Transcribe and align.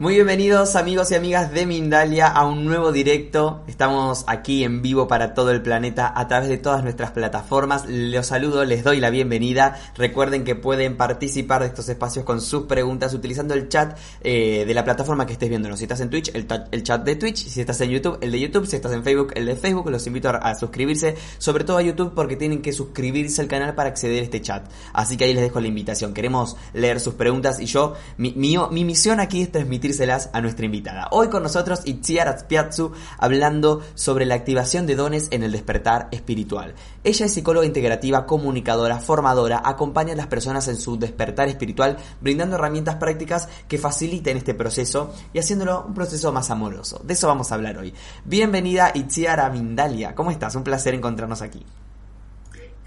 Muy 0.00 0.14
bienvenidos 0.14 0.76
amigos 0.76 1.10
y 1.10 1.14
amigas 1.14 1.52
de 1.52 1.66
Mindalia 1.66 2.26
a 2.26 2.46
un 2.46 2.64
nuevo 2.64 2.90
directo. 2.90 3.62
Estamos 3.66 4.24
aquí 4.28 4.64
en 4.64 4.80
vivo 4.80 5.06
para 5.06 5.34
todo 5.34 5.50
el 5.50 5.60
planeta 5.60 6.10
a 6.16 6.26
través 6.26 6.48
de 6.48 6.56
todas 6.56 6.82
nuestras 6.82 7.10
plataformas. 7.10 7.84
Los 7.86 8.28
saludo, 8.28 8.64
les 8.64 8.82
doy 8.82 8.98
la 8.98 9.10
bienvenida. 9.10 9.78
Recuerden 9.98 10.44
que 10.44 10.54
pueden 10.54 10.96
participar 10.96 11.60
de 11.60 11.66
estos 11.66 11.86
espacios 11.90 12.24
con 12.24 12.40
sus 12.40 12.62
preguntas 12.62 13.12
utilizando 13.12 13.52
el 13.52 13.68
chat 13.68 13.98
eh, 14.22 14.64
de 14.66 14.72
la 14.72 14.84
plataforma 14.84 15.26
que 15.26 15.34
estés 15.34 15.50
viendo. 15.50 15.76
Si 15.76 15.84
estás 15.84 16.00
en 16.00 16.08
Twitch, 16.08 16.34
el, 16.34 16.46
el, 16.70 16.82
chat 16.82 17.04
de 17.04 17.16
Twitch. 17.16 17.46
Si 17.46 17.60
estás 17.60 17.78
en 17.82 17.90
YouTube, 17.90 18.16
el 18.22 18.32
de 18.32 18.40
YouTube. 18.40 18.66
Si 18.66 18.76
estás 18.76 18.92
en 18.92 19.04
Facebook, 19.04 19.34
el 19.34 19.44
de 19.44 19.54
Facebook. 19.54 19.90
Los 19.90 20.06
invito 20.06 20.30
a, 20.30 20.54
suscribirse, 20.54 21.14
sobre 21.36 21.64
todo 21.64 21.76
a 21.76 21.82
YouTube 21.82 22.14
porque 22.14 22.36
tienen 22.36 22.62
que 22.62 22.72
suscribirse 22.72 23.42
al 23.42 23.48
canal 23.48 23.74
para 23.74 23.90
acceder 23.90 24.22
a 24.22 24.24
este 24.24 24.40
chat. 24.40 24.66
Así 24.94 25.18
que 25.18 25.24
ahí 25.24 25.34
les 25.34 25.42
dejo 25.42 25.60
la 25.60 25.68
invitación. 25.68 26.14
Queremos 26.14 26.56
leer 26.72 27.00
sus 27.00 27.12
preguntas 27.12 27.60
y 27.60 27.66
yo, 27.66 27.96
mi, 28.16 28.32
mi, 28.34 28.56
mi 28.70 28.86
misión 28.86 29.20
aquí 29.20 29.42
es 29.42 29.52
transmitir 29.52 29.89
a 30.32 30.40
nuestra 30.40 30.66
invitada. 30.66 31.08
Hoy 31.10 31.28
con 31.28 31.42
nosotros 31.42 31.80
Itziar 31.84 32.28
Azpiatsu 32.28 32.92
hablando 33.18 33.82
sobre 33.94 34.24
la 34.24 34.36
activación 34.36 34.86
de 34.86 34.94
dones 34.94 35.26
en 35.32 35.42
el 35.42 35.50
despertar 35.50 36.08
espiritual. 36.12 36.74
Ella 37.02 37.26
es 37.26 37.34
psicóloga 37.34 37.66
integrativa, 37.66 38.24
comunicadora, 38.24 39.00
formadora, 39.00 39.62
acompaña 39.64 40.12
a 40.12 40.16
las 40.16 40.28
personas 40.28 40.68
en 40.68 40.76
su 40.76 40.96
despertar 40.96 41.48
espiritual 41.48 41.96
brindando 42.20 42.54
herramientas 42.54 42.96
prácticas 42.96 43.48
que 43.66 43.78
faciliten 43.78 44.36
este 44.36 44.54
proceso 44.54 45.12
y 45.32 45.40
haciéndolo 45.40 45.84
un 45.88 45.94
proceso 45.94 46.30
más 46.32 46.50
amoroso. 46.50 47.00
De 47.02 47.14
eso 47.14 47.26
vamos 47.26 47.50
a 47.50 47.56
hablar 47.56 47.76
hoy. 47.78 47.92
Bienvenida 48.24 48.92
Itziar 48.94 49.50
Mindalia. 49.52 50.14
¿Cómo 50.14 50.30
estás? 50.30 50.54
Un 50.54 50.62
placer 50.62 50.94
encontrarnos 50.94 51.42
aquí. 51.42 51.66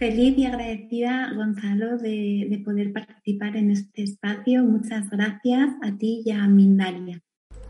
Feliz 0.03 0.37
y 0.37 0.45
agradecida, 0.45 1.31
Gonzalo, 1.33 1.97
de, 1.97 2.61
poder 2.65 2.91
participar 2.91 3.55
en 3.55 3.71
este 3.71 4.03
espacio. 4.03 4.61
Muchas 4.61 5.09
gracias 5.09 5.69
a 5.81 5.97
ti 5.97 6.23
y 6.25 6.31
a 6.31 6.45
Mindalia. 6.45 7.21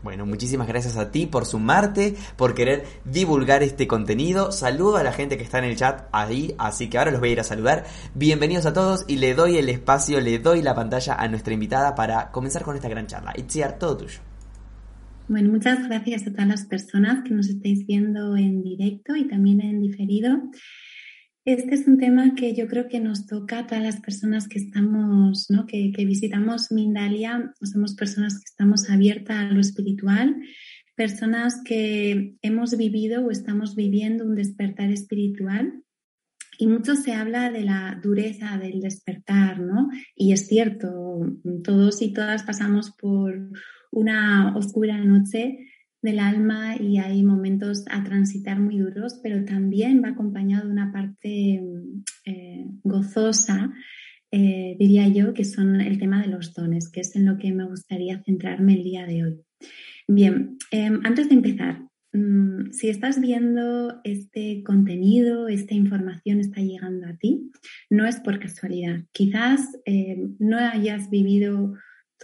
Bueno, 0.02 0.26
muchísimas 0.26 0.66
gracias 0.66 0.96
a 0.96 1.12
ti 1.12 1.26
por 1.26 1.46
sumarte, 1.46 2.16
por 2.36 2.56
querer 2.56 2.82
divulgar 3.04 3.62
este 3.62 3.86
contenido. 3.86 4.50
Saludo 4.50 4.96
a 4.96 5.04
la 5.04 5.12
gente 5.12 5.36
que 5.36 5.44
está 5.44 5.58
en 5.58 5.66
el 5.66 5.76
chat 5.76 6.08
ahí, 6.10 6.56
así 6.58 6.90
que 6.90 6.98
ahora 6.98 7.12
los 7.12 7.20
voy 7.20 7.28
a 7.28 7.32
ir 7.34 7.40
a 7.40 7.44
saludar. 7.44 7.84
Bienvenidos 8.16 8.66
a 8.66 8.72
todos 8.72 9.04
y 9.06 9.18
le 9.18 9.34
doy 9.34 9.56
el 9.56 9.68
espacio, 9.68 10.20
le 10.20 10.40
doy 10.40 10.60
la 10.60 10.74
pantalla 10.74 11.14
a 11.14 11.28
nuestra 11.28 11.54
invitada 11.54 11.94
para 11.94 12.32
comenzar 12.32 12.64
con 12.64 12.74
esta 12.74 12.88
gran 12.88 13.06
charla. 13.06 13.32
Itziar, 13.36 13.78
todo 13.78 13.98
tuyo. 13.98 14.18
Bueno, 15.28 15.52
muchas 15.52 15.86
gracias 15.86 16.26
a 16.26 16.32
todas 16.32 16.48
las 16.48 16.66
personas 16.66 17.22
que 17.22 17.32
nos 17.32 17.48
estáis 17.48 17.86
viendo 17.86 18.36
en 18.36 18.60
directo 18.64 19.14
y 19.14 19.28
también 19.28 19.60
en 19.60 19.80
diferido. 19.80 20.36
Este 21.44 21.74
es 21.74 21.86
un 21.86 21.98
tema 21.98 22.34
que 22.34 22.54
yo 22.54 22.66
creo 22.68 22.88
que 22.88 23.00
nos 23.00 23.26
toca 23.26 23.58
a 23.58 23.66
todas 23.66 23.84
las 23.84 24.00
personas 24.00 24.48
que 24.48 24.58
estamos, 24.58 25.50
¿no? 25.50 25.66
que, 25.66 25.92
visitamos 25.94 26.72
Mindalia, 26.72 27.52
somos 27.60 27.94
personas 27.94 28.38
que 28.38 28.44
estamos 28.46 28.88
abiertas 28.88 29.36
a 29.36 29.52
lo 29.52 29.60
espiritual, 29.60 30.36
personas 30.96 31.60
que 31.62 32.36
hemos 32.40 32.78
vivido 32.78 33.26
o 33.26 33.30
estamos 33.30 33.76
viviendo 33.76 34.24
un 34.24 34.36
despertar 34.36 34.90
espiritual. 34.90 35.82
Y 36.56 36.66
mucho 36.66 36.94
se 36.94 37.12
habla 37.12 37.50
de 37.50 37.64
la 37.64 38.00
dureza 38.02 38.56
del 38.56 38.80
despertar, 38.80 39.60
¿no? 39.60 39.90
Y 40.14 40.32
es 40.32 40.46
cierto, 40.46 41.20
todos 41.62 42.00
y 42.00 42.14
todas 42.14 42.44
pasamos 42.44 42.92
por 42.92 43.50
una 43.90 44.56
oscura 44.56 44.96
noche 45.04 45.58
del 46.04 46.18
alma 46.18 46.76
y 46.76 46.98
hay 46.98 47.22
momentos 47.22 47.86
a 47.90 48.04
transitar 48.04 48.60
muy 48.60 48.76
duros, 48.76 49.18
pero 49.22 49.42
también 49.46 50.02
va 50.04 50.10
acompañado 50.10 50.66
de 50.66 50.72
una 50.72 50.92
parte 50.92 51.62
eh, 52.26 52.66
gozosa, 52.82 53.72
eh, 54.30 54.76
diría 54.78 55.08
yo, 55.08 55.32
que 55.32 55.44
son 55.44 55.80
el 55.80 55.98
tema 55.98 56.20
de 56.20 56.28
los 56.28 56.52
dones, 56.52 56.90
que 56.90 57.00
es 57.00 57.16
en 57.16 57.24
lo 57.24 57.38
que 57.38 57.52
me 57.52 57.64
gustaría 57.64 58.22
centrarme 58.22 58.74
el 58.74 58.84
día 58.84 59.06
de 59.06 59.24
hoy. 59.24 59.40
Bien, 60.06 60.58
em, 60.70 61.00
antes 61.04 61.30
de 61.30 61.36
empezar, 61.36 61.80
mm, 62.12 62.72
si 62.72 62.90
estás 62.90 63.18
viendo 63.18 64.02
este 64.04 64.62
contenido, 64.62 65.48
esta 65.48 65.72
información 65.72 66.38
está 66.38 66.60
llegando 66.60 67.06
a 67.06 67.16
ti, 67.16 67.50
no 67.88 68.06
es 68.06 68.20
por 68.20 68.38
casualidad. 68.38 69.04
Quizás 69.12 69.60
em, 69.86 70.36
no 70.38 70.58
hayas 70.58 71.08
vivido 71.08 71.72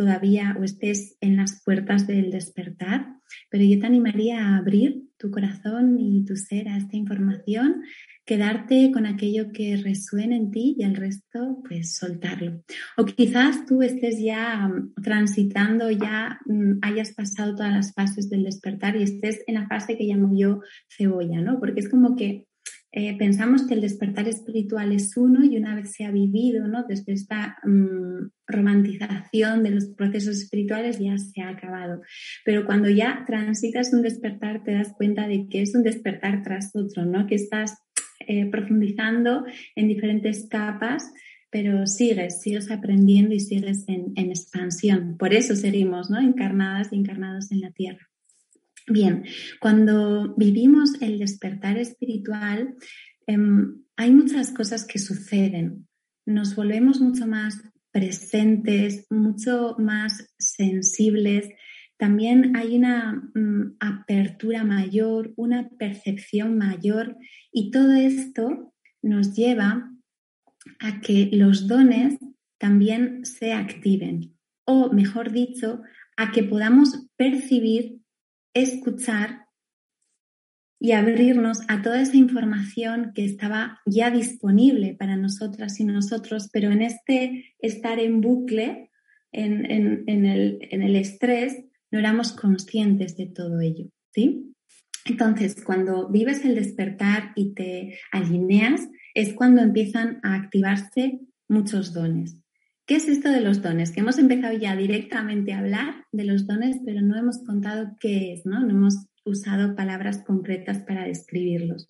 todavía 0.01 0.57
o 0.59 0.65
estés 0.65 1.19
en 1.21 1.37
las 1.37 1.63
puertas 1.63 2.07
del 2.07 2.31
despertar, 2.31 3.07
pero 3.51 3.65
yo 3.65 3.79
te 3.79 3.85
animaría 3.85 4.41
a 4.41 4.57
abrir 4.57 5.03
tu 5.19 5.31
corazón 5.31 5.99
y 6.01 6.25
tu 6.25 6.37
ser 6.37 6.71
a 6.71 6.79
esta 6.79 6.97
información, 6.97 7.83
quedarte 8.25 8.93
con 8.93 9.05
aquello 9.05 9.53
que 9.53 9.77
resuene 9.77 10.37
en 10.37 10.51
ti 10.51 10.75
y 10.79 10.85
el 10.85 10.97
resto, 10.97 11.63
pues 11.69 11.97
soltarlo. 11.97 12.63
O 12.97 13.05
quizás 13.05 13.67
tú 13.67 13.83
estés 13.83 14.19
ya 14.23 14.69
mm, 14.69 14.95
transitando, 15.03 15.91
ya 15.91 16.39
mm, 16.47 16.79
hayas 16.81 17.13
pasado 17.13 17.55
todas 17.55 17.73
las 17.73 17.93
fases 17.93 18.31
del 18.31 18.45
despertar 18.45 18.97
y 18.97 19.03
estés 19.03 19.45
en 19.47 19.57
la 19.57 19.69
fase 19.69 19.99
que 19.99 20.05
llamo 20.05 20.33
yo 20.35 20.63
cebolla, 20.89 21.43
¿no? 21.43 21.61
Porque 21.61 21.81
es 21.81 21.91
como 21.91 22.17
que 22.17 22.47
eh, 22.93 23.17
pensamos 23.17 23.67
que 23.67 23.75
el 23.75 23.81
despertar 23.83 24.27
espiritual 24.27 24.93
es 24.93 25.17
uno 25.17 25.45
y 25.45 25.57
una 25.57 25.77
vez 25.77 25.93
se 25.93 26.05
ha 26.05 26.11
vivido, 26.11 26.67
¿no? 26.67 26.85
Desde 26.89 27.13
esta 27.13 27.57
mm, 27.63 28.31
romantización 28.49 29.63
de 29.63 29.71
los 29.71 29.87
procesos 29.87 30.39
espirituales 30.39 30.99
ya 30.99 31.17
se 31.17 31.41
ha 31.41 31.51
acabado. 31.51 32.03
Pero 32.45 32.67
cuando 32.67 32.89
ya 32.91 33.25
transitas 33.27 33.93
un 33.93 34.03
despertar 34.03 34.65
te 34.65 34.73
das 34.73 34.93
cuenta 34.97 35.29
de 35.29 35.47
que 35.49 35.63
es 35.63 35.75
un 35.75 35.85
despertar 35.85 36.43
tras 36.43 36.75
otro, 36.75 37.05
¿no? 37.05 37.29
Que 37.29 37.37
estás 37.37 37.79
eh, 38.27 38.47
profundizando 38.51 39.45
en 39.77 39.89
diferentes 39.89 40.47
capas 40.49 41.13
pero 41.53 41.85
sigues, 41.87 42.41
sigues 42.41 42.71
aprendiendo 42.71 43.35
y 43.35 43.41
sigues 43.41 43.85
en, 43.89 44.13
en 44.15 44.31
expansión. 44.31 45.17
Por 45.19 45.35
eso 45.35 45.57
seguimos, 45.57 46.09
¿no? 46.09 46.21
Encarnadas 46.21 46.93
y 46.93 46.97
encarnados 46.97 47.51
en 47.51 47.61
la 47.61 47.73
Tierra. 47.73 48.10
Bien, 48.91 49.25
cuando 49.61 50.35
vivimos 50.37 51.01
el 51.01 51.21
despertar 51.21 51.79
espiritual, 51.79 52.75
em, 53.25 53.85
hay 53.97 54.11
muchas 54.11 54.51
cosas 54.51 54.85
que 54.85 54.99
suceden. 54.99 55.87
Nos 56.27 56.57
volvemos 56.57 57.01
mucho 57.01 57.29
más 57.29 57.63
presentes, 57.93 59.07
mucho 59.09 59.77
más 59.79 60.35
sensibles. 60.39 61.49
También 61.99 62.57
hay 62.57 62.77
una 62.77 63.31
mm, 63.33 63.77
apertura 63.79 64.65
mayor, 64.65 65.35
una 65.37 65.69
percepción 65.69 66.59
mayor 66.59 67.17
y 67.53 67.71
todo 67.71 67.93
esto 67.93 68.75
nos 69.03 69.37
lleva 69.37 69.89
a 70.81 71.01
que 71.01 71.31
los 71.33 71.69
dones 71.69 72.19
también 72.59 73.25
se 73.25 73.53
activen 73.53 74.35
o, 74.65 74.93
mejor 74.93 75.31
dicho, 75.31 75.81
a 76.17 76.33
que 76.33 76.43
podamos 76.43 77.07
percibir 77.17 78.00
escuchar 78.63 79.47
y 80.79 80.93
abrirnos 80.93 81.61
a 81.69 81.83
toda 81.83 82.01
esa 82.01 82.17
información 82.17 83.13
que 83.15 83.25
estaba 83.25 83.81
ya 83.85 84.11
disponible 84.11 84.97
para 84.99 85.17
nosotras 85.17 85.79
y 85.79 85.85
nosotros, 85.85 86.49
pero 86.51 86.71
en 86.71 86.81
este 86.81 87.55
estar 87.59 87.99
en 87.99 88.23
bucle, 88.23 88.91
en, 89.31 89.67
el, 89.71 90.05
en 90.07 90.83
el, 90.83 90.97
estrés, 90.97 91.65
no 91.91 91.99
éramos 91.99 92.33
conscientes 92.33 93.17
de 93.17 93.27
todo 93.27 93.61
ello. 93.61 93.91
¿sí? 94.15 94.55
Entonces, 95.05 95.63
cuando 95.63 96.09
vives 96.09 96.45
el 96.47 96.55
despertar 96.55 97.33
y 97.37 97.53
te 97.53 97.99
alineas, 98.11 98.89
es 99.15 99.35
cuando 99.35 99.61
empiezan 99.61 100.19
a 100.23 100.35
activarse 100.35 101.21
muchos 101.47 101.93
dones. 101.93 102.39
¿Qué 102.91 102.97
es 102.97 103.07
esto 103.07 103.31
de 103.31 103.41
los 103.41 103.63
dones? 103.63 103.93
Que 103.93 104.01
hemos 104.01 104.19
empezado 104.19 104.53
ya 104.59 104.75
directamente 104.75 105.53
a 105.53 105.61
hablar 105.61 106.07
de 106.11 106.25
los 106.25 106.49
dones, 106.49 106.79
pero 106.85 107.03
no 107.03 107.17
hemos 107.17 107.39
contado 107.45 107.97
qué 108.01 108.33
es, 108.33 108.47
¿no? 108.47 108.59
No 108.67 108.71
hemos 108.71 109.07
usado 109.25 109.77
palabras 109.77 110.25
concretas 110.27 110.81
para 110.81 111.05
describirlos. 111.05 111.87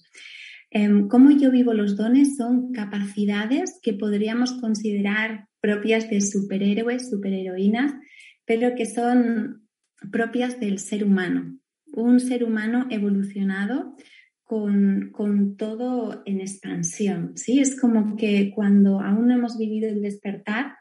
Em, 0.70 1.08
¿Cómo 1.08 1.30
yo 1.30 1.50
vivo 1.50 1.72
los 1.72 1.96
dones? 1.96 2.36
Son 2.36 2.70
capacidades 2.72 3.80
que 3.82 3.94
podríamos 3.94 4.52
considerar 4.60 5.46
propias 5.62 6.10
de 6.10 6.20
superhéroes, 6.20 7.08
superheroínas, 7.08 7.94
pero 8.44 8.74
que 8.74 8.84
son 8.84 9.70
propias 10.12 10.60
del 10.60 10.78
ser 10.80 11.04
humano. 11.04 11.58
Un 11.94 12.20
ser 12.20 12.44
humano 12.44 12.88
evolucionado 12.90 13.96
con, 14.44 15.08
con, 15.12 15.56
todo 15.56 16.22
en 16.26 16.42
expansión. 16.42 17.38
¿sí? 17.38 17.58
Es 17.58 17.80
como 17.80 18.16
que 18.16 18.52
cuando 18.54 19.00
aún 19.00 19.28
no 19.28 19.34
hemos 19.34 19.56
vivido 19.56 19.88
el 19.88 20.02
despertar, 20.02 20.74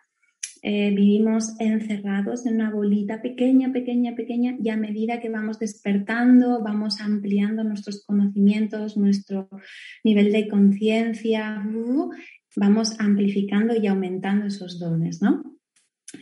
eh, 0.61 0.93
vivimos 0.95 1.55
encerrados 1.59 2.45
en 2.45 2.55
una 2.55 2.71
bolita 2.71 3.21
pequeña, 3.21 3.71
pequeña, 3.71 4.15
pequeña, 4.15 4.57
y 4.61 4.69
a 4.69 4.77
medida 4.77 5.19
que 5.19 5.29
vamos 5.29 5.59
despertando, 5.59 6.61
vamos 6.63 6.99
ampliando 6.99 7.63
nuestros 7.63 8.03
conocimientos, 8.05 8.97
nuestro 8.97 9.49
nivel 10.03 10.31
de 10.31 10.47
conciencia, 10.47 11.63
uh, 11.73 12.09
vamos 12.55 12.99
amplificando 12.99 13.75
y 13.75 13.87
aumentando 13.87 14.47
esos 14.47 14.79
dones, 14.79 15.21
¿no? 15.21 15.43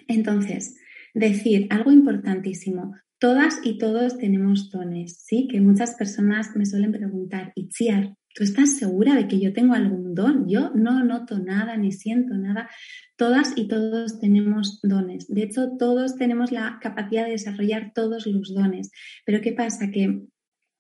Entonces, 0.08 0.78
decir 1.14 1.68
algo 1.70 1.92
importantísimo, 1.92 2.94
todas 3.20 3.60
y 3.64 3.78
todos 3.78 4.18
tenemos 4.18 4.70
dones, 4.70 5.24
¿sí? 5.26 5.48
Que 5.50 5.62
muchas 5.62 5.96
personas 5.96 6.56
me 6.56 6.66
suelen 6.66 6.92
preguntar, 6.92 7.52
Itziar, 7.56 8.16
¿Tú 8.38 8.44
estás 8.44 8.78
segura 8.78 9.16
de 9.16 9.28
que 9.28 9.40
yo 9.40 9.52
tengo 9.52 9.74
algún 9.74 10.14
don? 10.14 10.48
Yo 10.48 10.70
no 10.76 11.04
noto 11.04 11.40
nada 11.40 11.76
ni 11.76 11.92
siento 11.92 12.36
nada. 12.36 12.70
Todas 13.16 13.54
y 13.56 13.68
todos 13.68 14.20
tenemos 14.20 14.80
dones. 14.84 15.28
De 15.28 15.42
hecho, 15.42 15.72
todos 15.80 16.18
tenemos 16.18 16.52
la 16.52 16.78
capacidad 16.80 17.26
de 17.26 17.32
desarrollar 17.32 17.94
todos 17.96 18.28
los 18.28 18.54
dones. 18.54 18.92
Pero 19.26 19.42
¿qué 19.42 19.54
pasa? 19.54 19.90
Que 19.90 20.22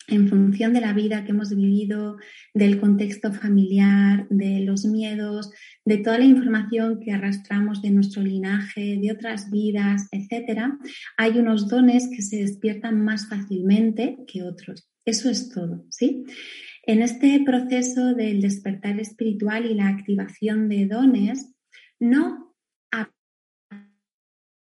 en 0.07 0.27
función 0.27 0.71
de 0.71 0.81
la 0.81 0.93
vida 0.93 1.25
que 1.25 1.31
hemos 1.31 1.49
vivido, 1.49 2.17
del 2.53 2.79
contexto 2.79 3.33
familiar, 3.33 4.27
de 4.29 4.59
los 4.59 4.85
miedos, 4.85 5.49
de 5.83 5.97
toda 5.97 6.19
la 6.19 6.25
información 6.25 6.99
que 6.99 7.11
arrastramos 7.11 7.81
de 7.81 7.89
nuestro 7.89 8.21
linaje, 8.21 8.99
de 9.01 9.11
otras 9.11 9.49
vidas, 9.49 10.07
etcétera, 10.11 10.77
hay 11.17 11.39
unos 11.39 11.67
dones 11.67 12.07
que 12.15 12.21
se 12.21 12.37
despiertan 12.37 13.03
más 13.03 13.27
fácilmente 13.27 14.15
que 14.27 14.43
otros. 14.43 14.87
Eso 15.05 15.27
es 15.31 15.49
todo, 15.49 15.85
¿sí? 15.89 16.23
En 16.87 17.01
este 17.01 17.41
proceso 17.45 18.15
del 18.15 18.39
despertar 18.39 18.97
espiritual 19.01 19.65
y 19.65 19.73
la 19.73 19.89
activación 19.89 20.69
de 20.69 20.85
dones, 20.85 21.53
no 21.99 22.55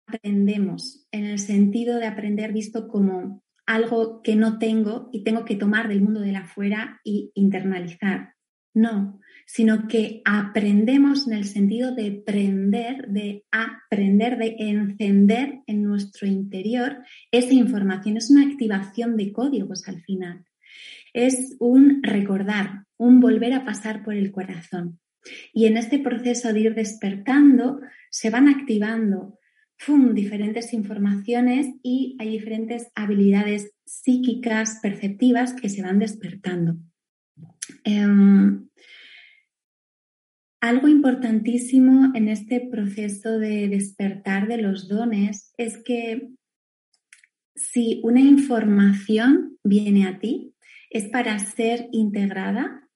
aprendemos 0.05 1.07
en 1.13 1.23
el 1.23 1.39
sentido 1.39 1.97
de 1.99 2.05
aprender 2.05 2.51
visto 2.51 2.89
como 2.89 3.43
algo 3.65 4.21
que 4.23 4.35
no 4.35 4.59
tengo 4.59 5.09
y 5.13 5.23
tengo 5.23 5.45
que 5.45 5.55
tomar 5.55 5.87
del 5.87 6.01
mundo 6.01 6.19
de 6.19 6.33
la 6.33 6.39
afuera 6.39 6.99
y 7.05 7.31
internalizar. 7.33 8.33
No, 8.73 9.21
sino 9.45 9.87
que 9.87 10.21
aprendemos 10.25 11.27
en 11.27 11.33
el 11.33 11.45
sentido 11.45 11.95
de 11.95 12.19
aprender, 12.21 13.07
de 13.07 13.45
aprender, 13.51 14.37
de 14.37 14.55
encender 14.59 15.61
en 15.65 15.81
nuestro 15.81 16.27
interior 16.27 16.97
esa 17.31 17.53
información. 17.53 18.17
Es 18.17 18.29
una 18.29 18.45
activación 18.45 19.15
de 19.15 19.31
códigos 19.31 19.87
al 19.87 20.01
final. 20.01 20.46
Es 21.13 21.55
un 21.59 22.01
recordar, 22.03 22.85
un 22.97 23.19
volver 23.19 23.53
a 23.53 23.65
pasar 23.65 24.03
por 24.03 24.15
el 24.15 24.31
corazón. 24.31 24.99
Y 25.53 25.65
en 25.65 25.77
este 25.77 25.99
proceso 25.99 26.53
de 26.53 26.59
ir 26.61 26.75
despertando, 26.75 27.79
se 28.09 28.29
van 28.29 28.47
activando 28.47 29.37
diferentes 30.13 30.73
informaciones 30.73 31.67
y 31.83 32.17
hay 32.19 32.31
diferentes 32.31 32.87
habilidades 32.95 33.71
psíquicas, 33.85 34.79
perceptivas 34.81 35.53
que 35.53 35.69
se 35.69 35.81
van 35.81 35.99
despertando. 35.99 36.77
Em, 37.83 38.67
algo 40.59 40.87
importantísimo 40.87 42.11
en 42.15 42.27
este 42.27 42.67
proceso 42.71 43.39
de 43.39 43.67
despertar 43.69 44.47
de 44.47 44.57
los 44.57 44.87
dones 44.87 45.53
es 45.57 45.77
que 45.83 46.29
si 47.55 48.01
una 48.03 48.19
información 48.19 49.57
viene 49.63 50.07
a 50.07 50.19
ti, 50.19 50.53
es 50.89 51.05
para 51.09 51.37
ser 51.39 51.87
integrada 51.91 52.87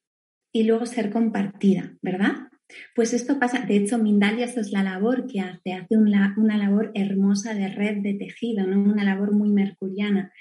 y 0.54 0.64
luego 0.64 0.86
ser 0.86 1.10
compartida, 1.10 1.98
¿verdad? 2.02 2.50
Pues 2.96 3.14
esto 3.14 3.40
pasa, 3.40 3.66
de 3.66 3.78
hecho, 3.78 3.98
Mindalia, 3.98 4.46
es 4.46 4.72
la 4.72 4.84
labor 4.84 5.28
que 5.28 5.42
hace, 5.42 5.74
hace 5.74 5.98
una, 5.98 6.34
labor 6.58 6.92
hermosa 6.96 7.54
de 7.54 7.68
red 7.68 7.98
de 8.02 8.14
tejido, 8.14 8.66
¿no? 8.66 8.82
una 8.82 9.04
labor 9.04 9.34
muy 9.34 9.50
mercuriana. 9.50 10.32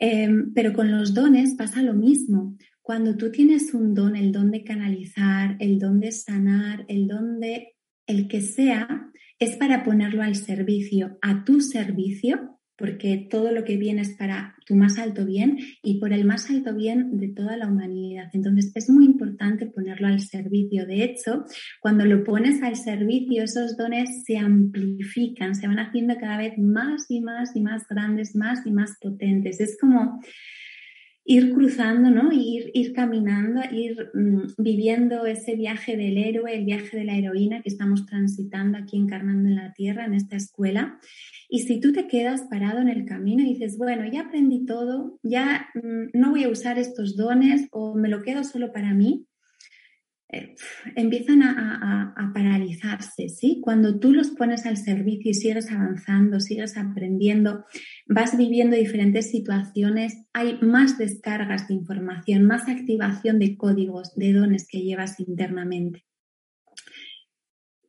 Em, 0.00 0.52
pero 0.54 0.72
con 0.72 0.90
los 0.90 1.12
dones 1.14 1.54
pasa 1.56 1.82
lo 1.82 1.94
mismo. 1.94 2.56
Cuando 2.80 3.16
tú 3.16 3.30
tienes 3.30 3.74
un 3.74 3.94
don, 3.94 4.16
el 4.16 4.32
don 4.32 4.50
de 4.50 4.64
canalizar, 4.64 5.56
el 5.58 5.78
don 5.78 6.00
de 6.00 6.12
sanar, 6.12 6.84
el 6.88 7.06
don 7.06 7.40
de 7.40 7.74
el 8.06 8.28
que 8.28 8.40
sea, 8.40 9.10
es 9.38 9.56
para 9.56 9.84
ponerlo 9.84 10.22
al 10.22 10.34
servicio, 10.34 11.18
a 11.20 11.44
tu 11.44 11.60
servicio, 11.60 12.57
porque 12.78 13.26
todo 13.28 13.50
lo 13.50 13.64
que 13.64 13.76
viene 13.76 14.02
es 14.02 14.16
para 14.16 14.54
tu 14.64 14.76
más 14.76 14.98
alto 14.98 15.26
bien 15.26 15.58
y 15.82 15.98
por 15.98 16.12
el 16.12 16.24
más 16.24 16.48
alto 16.48 16.74
bien 16.74 17.18
de 17.18 17.28
toda 17.28 17.56
la 17.56 17.66
humanidad. 17.66 18.30
Entonces 18.32 18.70
es 18.74 18.88
muy 18.88 19.04
importante 19.04 19.66
ponerlo 19.66 20.06
al 20.06 20.20
servicio. 20.20 20.86
De 20.86 21.02
hecho, 21.02 21.44
cuando 21.80 22.04
lo 22.04 22.22
pones 22.22 22.62
al 22.62 22.76
servicio, 22.76 23.42
esos 23.42 23.76
dones 23.76 24.24
se 24.24 24.38
amplifican, 24.38 25.56
se 25.56 25.66
van 25.66 25.80
haciendo 25.80 26.16
cada 26.18 26.38
vez 26.38 26.56
más 26.56 27.06
y 27.08 27.20
más 27.20 27.56
y 27.56 27.60
más 27.60 27.86
grandes, 27.88 28.36
más 28.36 28.64
y 28.64 28.70
más 28.70 28.96
potentes. 29.00 29.60
Es 29.60 29.76
como 29.80 30.20
ir 31.28 31.52
cruzando, 31.52 32.08
¿no? 32.10 32.32
Ir, 32.32 32.70
ir 32.72 32.94
caminando, 32.94 33.60
ir 33.70 34.10
mm, 34.14 34.54
viviendo 34.56 35.26
ese 35.26 35.56
viaje 35.56 35.94
del 35.94 36.16
héroe, 36.16 36.54
el 36.54 36.64
viaje 36.64 36.96
de 36.96 37.04
la 37.04 37.18
heroína 37.18 37.60
que 37.60 37.68
estamos 37.68 38.06
transitando 38.06 38.78
aquí 38.78 38.96
encarnando 38.96 39.46
en 39.46 39.56
la 39.56 39.74
Tierra, 39.74 40.06
en 40.06 40.14
esta 40.14 40.36
escuela. 40.36 40.98
Y 41.50 41.60
si 41.60 41.80
tú 41.80 41.92
te 41.92 42.08
quedas 42.08 42.44
parado 42.48 42.80
en 42.80 42.88
el 42.88 43.04
camino 43.04 43.42
y 43.42 43.52
dices, 43.52 43.76
bueno, 43.76 44.10
ya 44.10 44.22
aprendí 44.22 44.64
todo, 44.64 45.20
ya 45.22 45.68
mm, 45.74 46.18
no 46.18 46.30
voy 46.30 46.44
a 46.44 46.48
usar 46.48 46.78
estos 46.78 47.14
dones 47.14 47.68
o 47.72 47.94
me 47.94 48.08
lo 48.08 48.22
quedo 48.22 48.42
solo 48.42 48.72
para 48.72 48.94
mí, 48.94 49.27
eh, 50.30 50.54
empiezan 50.94 51.42
a, 51.42 52.14
paralizarse, 52.34 53.28
¿sí? 53.30 53.60
Cuando 53.62 53.98
tú 53.98 54.12
los 54.12 54.30
pones 54.30 54.66
al 54.66 54.76
servicio 54.76 55.30
y 55.30 55.34
sigues 55.34 55.70
avanzando, 55.70 56.40
sigues 56.40 56.76
aprendiendo, 56.76 57.64
vas 58.06 58.36
viviendo 58.36 58.76
diferentes 58.76 59.30
situaciones, 59.30 60.26
hay 60.34 60.58
más 60.60 60.98
descargas 60.98 61.68
de 61.68 61.74
información, 61.74 62.44
más 62.44 62.68
activación 62.68 63.38
de 63.38 63.56
códigos, 63.56 64.14
de 64.14 64.34
dones 64.34 64.68
que 64.68 64.82
llevas 64.82 65.18
internamente. 65.18 66.04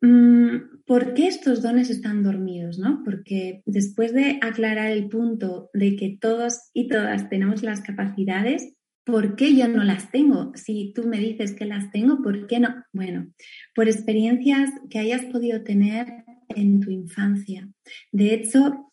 Mm, 0.01 0.81
¿Por 0.85 1.13
qué 1.13 1.27
estos 1.27 1.61
dones 1.61 1.89
están 1.89 2.23
dormidos? 2.23 2.79
¿no? 2.79 3.03
Porque 3.03 3.61
después 3.65 4.13
de 4.13 4.39
aclarar 4.41 4.91
el 4.91 5.09
punto 5.09 5.69
de 5.73 5.97
que 5.97 6.17
todos 6.19 6.69
y 6.73 6.87
todas 6.87 7.29
tenemos 7.29 7.63
las 7.63 7.81
capacidades, 7.81 8.75
¿Por 9.11 9.35
qué 9.35 9.55
yo 9.55 9.67
no 9.67 9.83
las 9.83 10.11
tengo? 10.11 10.51
Si 10.55 10.93
tú 10.93 11.07
me 11.07 11.17
dices 11.19 11.53
que 11.53 11.65
las 11.65 11.91
tengo, 11.91 12.21
¿por 12.21 12.47
qué 12.47 12.59
no? 12.59 12.83
Bueno, 12.93 13.31
por 13.75 13.87
experiencias 13.87 14.69
que 14.89 14.99
hayas 14.99 15.25
podido 15.25 15.63
tener 15.63 16.07
en 16.49 16.79
tu 16.79 16.91
infancia. 16.91 17.69
De 18.11 18.33
hecho, 18.33 18.91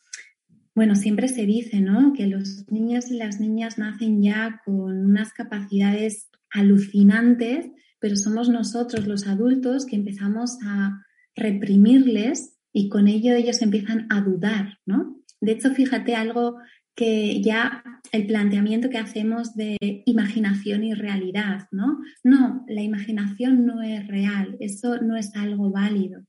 bueno, 0.75 0.95
siempre 0.95 1.29
se 1.29 1.47
dice, 1.47 1.81
¿no? 1.81 2.13
Que 2.13 2.27
los 2.27 2.65
niños 2.71 3.11
y 3.11 3.17
las 3.17 3.41
niñas 3.41 3.79
nacen 3.79 4.23
ya 4.23 4.61
con 4.65 5.07
unas 5.07 5.33
capacidades 5.33 6.29
alucinantes, 6.51 7.71
pero 7.99 8.17
somos 8.17 8.49
nosotros 8.49 9.07
los 9.07 9.27
adultos 9.27 9.87
que 9.87 9.97
empezamos 9.97 10.59
a 10.65 11.03
reprimirles 11.35 12.57
y 12.73 12.89
con 12.89 13.09
ello 13.09 13.35
ellos 13.35 13.63
empiezan 13.63 14.07
a 14.11 14.21
dudar, 14.21 14.79
¿no? 14.85 15.17
De 15.41 15.53
hecho, 15.53 15.71
fíjate 15.71 16.15
algo 16.15 16.59
que 16.97 17.43
ya 17.43 17.85
el 18.11 18.27
planteamiento 18.27 18.89
que 18.89 18.99
hacemos 18.99 19.55
de 19.55 19.77
imaginación 20.07 20.83
y 20.83 20.95
realidad, 20.95 21.69
¿no? 21.71 22.01
No, 22.25 22.65
la 22.69 22.83
imaginación 22.83 23.67
no 23.67 23.83
es 23.83 24.07
real, 24.09 24.57
eso 24.61 25.01
no 25.03 25.17
es 25.17 25.37
algo 25.37 25.71
válido. 25.71 26.25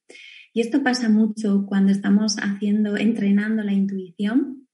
Y 0.53 0.61
esto 0.61 0.83
pasa 0.83 1.07
mucho 1.07 1.65
cuando 1.65 1.91
estamos 1.91 2.35
haciendo, 2.41 2.97
entrenando 2.97 3.63
la 3.63 3.73
intuición. 3.73 4.67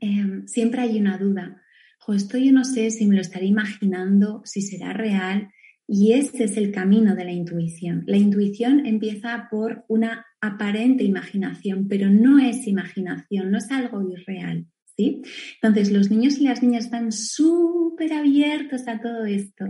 Em, 0.00 0.46
siempre 0.46 0.82
hay 0.82 1.00
una 1.00 1.16
duda. 1.18 1.62
esto 2.08 2.36
yo 2.36 2.52
no 2.52 2.64
sé 2.64 2.90
si 2.90 3.06
me 3.06 3.14
lo 3.14 3.22
estaré 3.22 3.46
imaginando, 3.46 4.42
si 4.44 4.60
será 4.60 4.92
real. 4.92 5.48
Y 5.86 6.12
ese 6.12 6.44
es 6.44 6.56
el 6.58 6.70
camino 6.70 7.14
de 7.14 7.24
la 7.24 7.32
intuición. 7.32 8.04
La 8.06 8.18
intuición 8.18 8.84
empieza 8.84 9.48
por 9.50 9.84
una 9.88 10.26
aparente 10.40 11.04
imaginación, 11.04 11.88
pero 11.88 12.10
no 12.10 12.38
es 12.38 12.66
imaginación, 12.66 13.50
no 13.50 13.58
es 13.58 13.70
algo 13.70 14.02
irreal. 14.10 14.66
Entonces, 14.96 15.90
los 15.90 16.10
niños 16.10 16.38
y 16.38 16.44
las 16.44 16.62
niñas 16.62 16.84
están 16.84 17.10
súper 17.12 18.12
abiertos 18.12 18.86
a 18.86 19.00
todo 19.00 19.24
esto. 19.24 19.64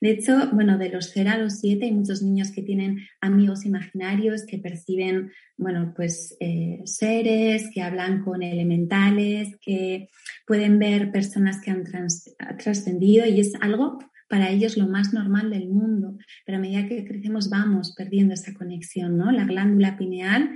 De 0.00 0.10
hecho, 0.10 0.50
bueno, 0.52 0.78
de 0.78 0.90
los 0.90 1.10
0 1.12 1.30
a 1.30 1.38
los 1.38 1.60
7 1.60 1.84
hay 1.84 1.92
muchos 1.92 2.22
niños 2.22 2.50
que 2.50 2.62
tienen 2.62 3.06
amigos 3.20 3.64
imaginarios, 3.64 4.44
que 4.46 4.58
perciben, 4.58 5.30
bueno, 5.56 5.92
pues 5.94 6.36
eh, 6.40 6.80
seres, 6.84 7.70
que 7.72 7.82
hablan 7.82 8.22
con 8.22 8.42
elementales, 8.42 9.56
que 9.60 10.08
pueden 10.46 10.78
ver 10.78 11.12
personas 11.12 11.60
que 11.60 11.70
han 11.70 11.84
trascendido 12.58 13.26
y 13.26 13.40
es 13.40 13.54
algo 13.60 13.98
para 14.28 14.50
ellos 14.50 14.76
lo 14.76 14.88
más 14.88 15.12
normal 15.12 15.50
del 15.50 15.68
mundo. 15.68 16.16
Pero 16.44 16.58
a 16.58 16.60
medida 16.60 16.88
que 16.88 17.04
crecemos 17.04 17.50
vamos 17.50 17.94
perdiendo 17.96 18.34
esa 18.34 18.54
conexión, 18.54 19.16
¿no? 19.16 19.30
La 19.30 19.44
glándula 19.44 19.96
pineal 19.96 20.50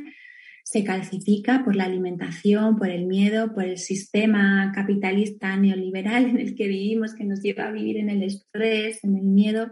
se 0.69 0.85
calcifica 0.85 1.65
por 1.65 1.75
la 1.77 1.85
alimentación, 1.85 2.77
por 2.77 2.91
el 2.91 3.07
miedo, 3.07 3.55
por 3.55 3.65
el 3.65 3.79
sistema 3.79 4.71
capitalista 4.75 5.57
neoliberal 5.57 6.27
en 6.27 6.37
el 6.37 6.55
que 6.55 6.69
vivimos, 6.69 7.15
que 7.15 7.25
nos 7.25 7.41
lleva 7.41 7.69
a 7.69 7.73
vivir 7.73 7.97
en 7.97 8.11
el 8.11 8.23
estrés, 8.23 9.03
en 9.03 9.17
el 9.17 9.25
miedo. 9.25 9.71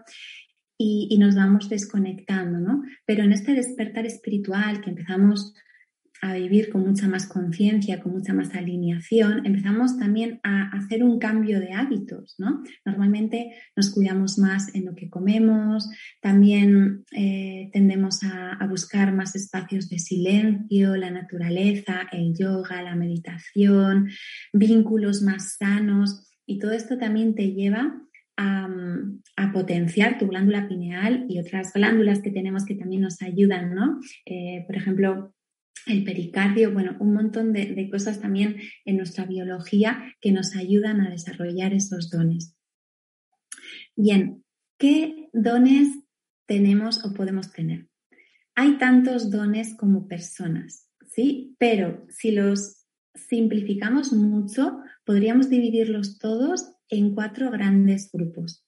Y, 0.79 1.15
nos 1.19 1.35
vamos 1.37 1.69
desconectando, 1.69 2.61
¿no? 2.61 2.83
Pero 3.05 3.25
en 3.25 3.33
este 3.33 3.53
despertar 3.53 4.07
espiritual 4.07 4.81
que 4.81 4.89
empezamos 4.89 5.53
a 6.23 6.35
vivir 6.35 6.71
con 6.71 6.83
mucha 6.87 7.09
más 7.09 7.27
conciencia, 7.27 8.01
con 8.01 8.13
mucha 8.13 8.33
más 8.33 8.55
alineación, 8.55 9.45
empezamos 9.45 9.99
también 9.99 10.41
a 10.43 10.71
hacer 10.77 11.03
un 11.05 11.19
cambio 11.19 11.61
de 11.61 11.73
hábitos, 11.73 12.35
¿no? 12.39 12.63
Normalmente 12.85 13.53
nos 13.75 13.91
cuidamos 13.91 14.39
más 14.39 14.75
en 14.75 14.87
lo 14.87 14.95
que 14.95 15.11
comemos, 15.11 15.89
también 16.21 17.05
eh, 17.13 17.71
tendemos 17.73 18.21
a, 18.23 18.57
buscar 18.67 19.15
más 19.15 19.37
espacios 19.37 19.89
de 19.89 20.01
silencio, 20.01 20.97
la 20.97 21.11
naturaleza, 21.11 22.09
el 22.11 22.35
yoga, 22.37 22.83
la 22.83 22.97
meditación, 22.97 24.09
vínculos 24.53 25.23
más 25.23 25.57
sanos 25.57 26.27
y 26.47 26.59
todo 26.59 26.73
esto 26.73 26.99
también 26.99 27.35
te 27.35 27.53
lleva 27.53 28.03
a, 28.37 28.69
potenciar 29.53 30.19
tu 30.19 30.27
glándula 30.27 30.69
pineal 30.69 31.25
y 31.29 31.39
otras 31.39 31.73
glándulas 31.73 32.21
que 32.21 32.31
tenemos 32.31 32.65
que 32.67 32.75
también 32.75 33.03
nos 33.03 33.23
ayudan, 33.23 33.75
¿no? 33.75 34.01
Eh, 34.27 34.65
por 34.67 34.77
ejemplo, 34.77 35.35
el 35.87 36.03
pericardio, 36.03 36.73
bueno, 36.73 36.97
un 36.99 37.15
montón 37.15 37.53
de, 37.53 37.89
cosas 37.91 38.21
también 38.21 38.57
en 38.85 38.97
nuestra 38.97 39.25
biología 39.25 40.15
que 40.21 40.33
nos 40.33 40.57
ayudan 40.57 41.01
a 41.01 41.11
desarrollar 41.11 41.73
esos 41.73 42.11
dones. 42.11 42.55
Bien, 43.95 44.45
¿qué 44.79 45.29
dones 45.33 45.89
tenemos 46.47 47.05
o 47.05 47.15
podemos 47.15 47.53
tener? 47.53 47.89
Hay 48.57 48.79
tantos 48.79 49.31
dones 49.31 49.77
como 49.77 50.09
personas, 50.09 50.91
¿sí? 51.07 51.55
Pero 51.59 52.05
si 52.09 52.33
los 52.33 52.85
simplificamos 53.15 54.13
mucho, 54.13 54.79
podríamos 55.05 55.49
dividirlos 55.49 56.19
todos 56.19 56.73
en 56.89 57.15
cuatro 57.15 57.51
grandes 57.51 58.11
grupos. 58.13 58.65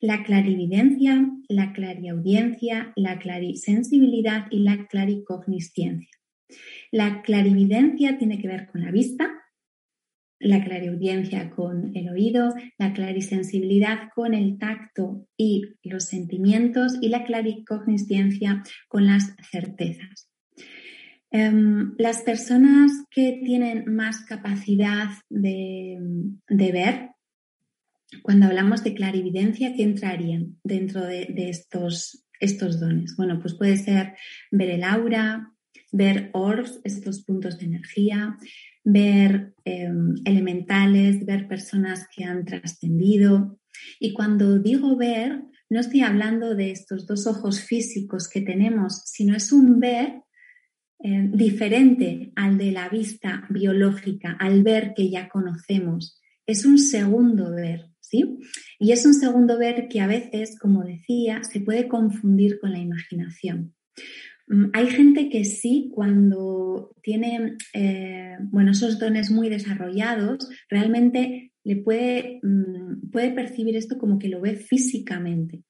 La 0.00 0.22
clarividencia, 0.22 1.28
la 1.48 1.72
clariaudiencia, 1.72 2.92
la 2.94 3.18
clarisensibilidad 3.18 4.46
y 4.50 4.60
la 4.60 4.86
claricognisciencia. 4.86 6.18
La 6.90 7.22
clarividencia 7.22 8.18
tiene 8.18 8.38
que 8.40 8.48
ver 8.48 8.66
con 8.66 8.82
la 8.82 8.90
vista, 8.90 9.30
la 10.40 10.62
clariaudiencia 10.62 11.50
con 11.50 11.96
el 11.96 12.08
oído, 12.08 12.54
la 12.78 12.92
clarisensibilidad 12.92 14.10
con 14.14 14.34
el 14.34 14.58
tacto 14.58 15.26
y 15.36 15.74
los 15.82 16.04
sentimientos 16.04 16.96
y 17.00 17.08
la 17.08 17.24
claricognisciencia 17.24 18.62
con 18.88 19.06
las 19.06 19.34
certezas. 19.50 20.30
Em, 21.30 21.94
las 21.98 22.22
personas 22.22 22.90
que 23.10 23.40
tienen 23.44 23.94
más 23.94 24.24
capacidad 24.24 25.08
de, 25.28 25.98
ver, 26.48 27.10
cuando 28.22 28.46
hablamos 28.46 28.82
de 28.82 28.94
clarividencia, 28.94 29.74
¿qué 29.74 29.82
entrarían 29.82 30.58
dentro 30.64 31.04
de, 31.04 31.26
estos, 31.36 32.26
estos 32.40 32.80
dones? 32.80 33.14
Bueno, 33.16 33.40
pues 33.40 33.54
puede 33.54 33.76
ser 33.76 34.14
ver 34.50 34.70
el 34.70 34.84
aura, 34.84 35.52
ver 35.92 36.30
orbs, 36.32 36.80
estos 36.84 37.24
puntos 37.24 37.58
de 37.58 37.66
energía, 37.66 38.36
ver 38.84 39.54
em, 39.64 40.14
elementales, 40.24 41.24
ver 41.24 41.48
personas 41.48 42.06
que 42.14 42.24
han 42.24 42.44
trascendido. 42.44 43.58
Y 44.00 44.12
cuando 44.12 44.58
digo 44.58 44.96
ver, 44.96 45.42
no 45.70 45.80
estoy 45.80 46.00
hablando 46.00 46.54
de 46.54 46.70
estos 46.70 47.06
dos 47.06 47.26
ojos 47.26 47.60
físicos 47.60 48.28
que 48.28 48.40
tenemos, 48.40 49.02
sino 49.04 49.36
es 49.36 49.52
un 49.52 49.80
ver 49.80 50.22
eh, 51.00 51.28
diferente 51.32 52.32
al 52.34 52.58
de 52.58 52.72
la 52.72 52.88
vista 52.88 53.46
biológica, 53.50 54.36
al 54.40 54.62
ver 54.62 54.94
que 54.96 55.10
ya 55.10 55.28
conocemos. 55.28 56.20
Es 56.46 56.64
un 56.64 56.78
segundo 56.78 57.54
ver, 57.54 57.90
¿sí? 58.00 58.38
Y 58.78 58.92
es 58.92 59.04
un 59.04 59.14
segundo 59.14 59.58
ver 59.58 59.88
que 59.88 60.00
a 60.00 60.06
veces, 60.06 60.58
como 60.58 60.82
decía, 60.82 61.44
se 61.44 61.60
puede 61.60 61.86
confundir 61.86 62.58
con 62.58 62.72
la 62.72 62.78
imaginación. 62.78 63.74
Mm, 64.48 64.66
hay 64.72 64.86
gente 64.88 65.28
que 65.28 65.44
sí, 65.44 65.90
cuando 65.94 66.94
tiene 67.02 67.56
eh, 67.74 68.36
bueno, 68.50 68.72
esos 68.72 68.98
dones 68.98 69.30
muy 69.30 69.48
desarrollados, 69.48 70.48
realmente 70.68 71.52
le 71.64 71.76
puede, 71.76 72.40
mm, 72.42 73.10
puede 73.10 73.30
percibir 73.32 73.76
esto 73.76 73.98
como 73.98 74.18
que 74.18 74.28
lo 74.28 74.40
ve 74.40 74.56
físicamente. 74.56 75.64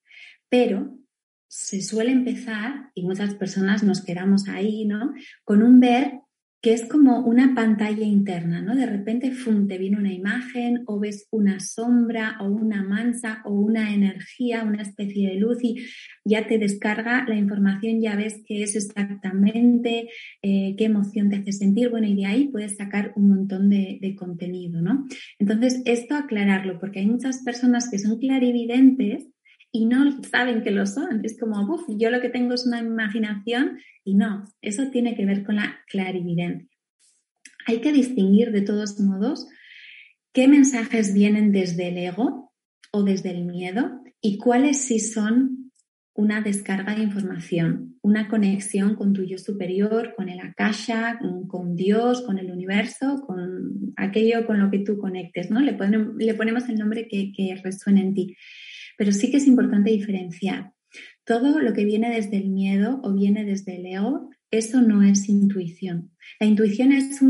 Pero 0.49 0.99
se 1.49 1.81
suele 1.81 2.13
empezar, 2.13 2.91
y 2.95 3.05
muchas 3.05 3.35
personas 3.35 3.83
nos 3.83 4.05
quedamos 4.05 4.49
ahí, 4.49 4.85
¿no? 4.85 5.15
Con 5.45 5.63
un 5.63 5.81
ver 5.81 6.21
que 6.61 6.73
es 6.73 6.87
como 6.87 7.21
una 7.21 7.55
pantalla 7.55 8.05
interna, 8.05 8.61
¿no? 8.61 8.75
De 8.75 8.87
repente, 8.87 9.31
fum, 9.31 9.69
te 9.69 9.79
viene 9.79 9.97
una 9.97 10.13
imagen 10.13 10.83
o 10.87 10.99
ves 10.99 11.29
una 11.31 11.61
sombra 11.61 12.37
o 12.41 12.49
una 12.49 12.83
mancha 12.83 13.43
o 13.45 13.53
una 13.53 13.95
energía, 13.95 14.65
una 14.65 14.83
especie 14.83 15.29
de 15.31 15.37
luz 15.37 15.59
y 15.63 15.77
ya 16.25 16.49
te 16.49 16.59
descarga 16.59 17.25
la 17.29 17.37
información, 17.37 18.01
ya 18.01 18.17
ves 18.17 18.43
qué 18.45 18.65
es 18.65 18.75
exactamente, 18.75 20.09
eh, 20.43 20.75
qué 20.77 20.85
emoción 20.87 21.31
te 21.31 21.37
hace 21.37 21.53
sentir, 21.53 21.91
bueno, 21.91 22.09
y 22.09 22.17
de 22.17 22.27
ahí 22.27 22.49
puedes 22.49 22.77
sacar 22.77 23.13
un 23.15 23.29
montón 23.29 23.71
de, 23.71 23.99
de 24.01 24.17
contenido, 24.17 24.83
¿no? 24.83 25.07
Entonces, 25.39 25.81
esto 25.85 26.17
aclararlo, 26.17 26.81
porque 26.81 27.01
hay 27.01 27.07
muchas 27.07 27.43
personas 27.45 27.89
que 27.89 27.99
son 27.99 28.19
clarividentes 28.19 29.29
y 29.73 29.87
no 29.87 30.23
saben 30.23 30.63
que 30.63 30.71
lo 30.71 30.87
son. 30.87 31.25
Es 31.25 31.39
como, 31.39 31.61
uff, 31.73 31.85
yo 31.89 32.11
lo 32.11 32.21
que 32.21 32.31
tengo 32.31 32.55
es 32.55 32.67
una 32.67 32.81
imaginación 32.81 33.79
y 34.05 34.15
no, 34.15 34.45
eso 34.63 34.91
tiene 34.91 35.15
que 35.15 35.27
ver 35.27 35.45
con 35.45 35.57
la 35.57 35.81
clarividencia. 35.89 36.69
Hay 37.67 37.81
que 37.81 37.93
distinguir 37.93 38.51
de 38.51 38.63
todos 38.63 38.99
modos 39.01 39.47
qué 40.33 40.49
mensajes 40.49 41.13
vienen 41.13 41.53
desde 41.53 41.89
el 41.89 41.99
ego 41.99 42.53
o 42.93 43.03
desde 43.03 43.31
el 43.31 43.45
miedo 43.45 44.03
y 44.21 44.39
cuáles 44.39 44.79
sí 44.79 45.01
son 45.01 45.71
una 46.15 46.41
descarga 46.41 46.97
de 46.97 47.03
información, 47.03 47.97
una 48.03 48.29
conexión 48.29 48.97
con 48.97 49.13
tu 49.13 49.23
yo 49.23 49.39
superior, 49.39 50.15
con 50.17 50.29
el 50.29 50.41
akasha, 50.41 51.21
con, 51.49 51.77
Dios, 51.77 52.23
con 52.23 52.39
el 52.39 52.51
universo, 52.51 53.23
con 53.25 53.93
aquello 53.97 54.45
con 54.45 54.59
lo 54.59 54.69
que 54.69 54.81
tú 54.81 54.99
conectes, 54.99 55.49
¿no? 55.51 55.61
Le, 55.61 55.77
le 56.19 56.35
ponemos 56.35 56.69
el 56.69 56.75
nombre 56.75 57.07
que, 57.07 57.33
que 57.33 57.55
resuene 57.63 58.01
en 58.01 58.15
ti. 58.15 58.37
Pero 58.99 59.13
sí 59.13 59.31
que 59.31 59.39
es 59.39 59.47
importante 59.47 59.91
diferenciar. 59.91 60.75
Todo 61.25 61.61
lo 61.61 61.73
que 61.73 61.85
viene 61.85 62.11
desde 62.11 62.37
el 62.37 62.51
miedo 62.51 63.01
o 63.05 63.15
viene 63.15 63.45
desde 63.45 63.77
el 63.77 63.87
ego, 63.87 64.29
eso 64.51 64.83
no 64.83 65.03
es 65.03 65.29
intuición. 65.29 66.11
La 66.41 66.47
intuición 66.47 66.93
es 66.93 67.21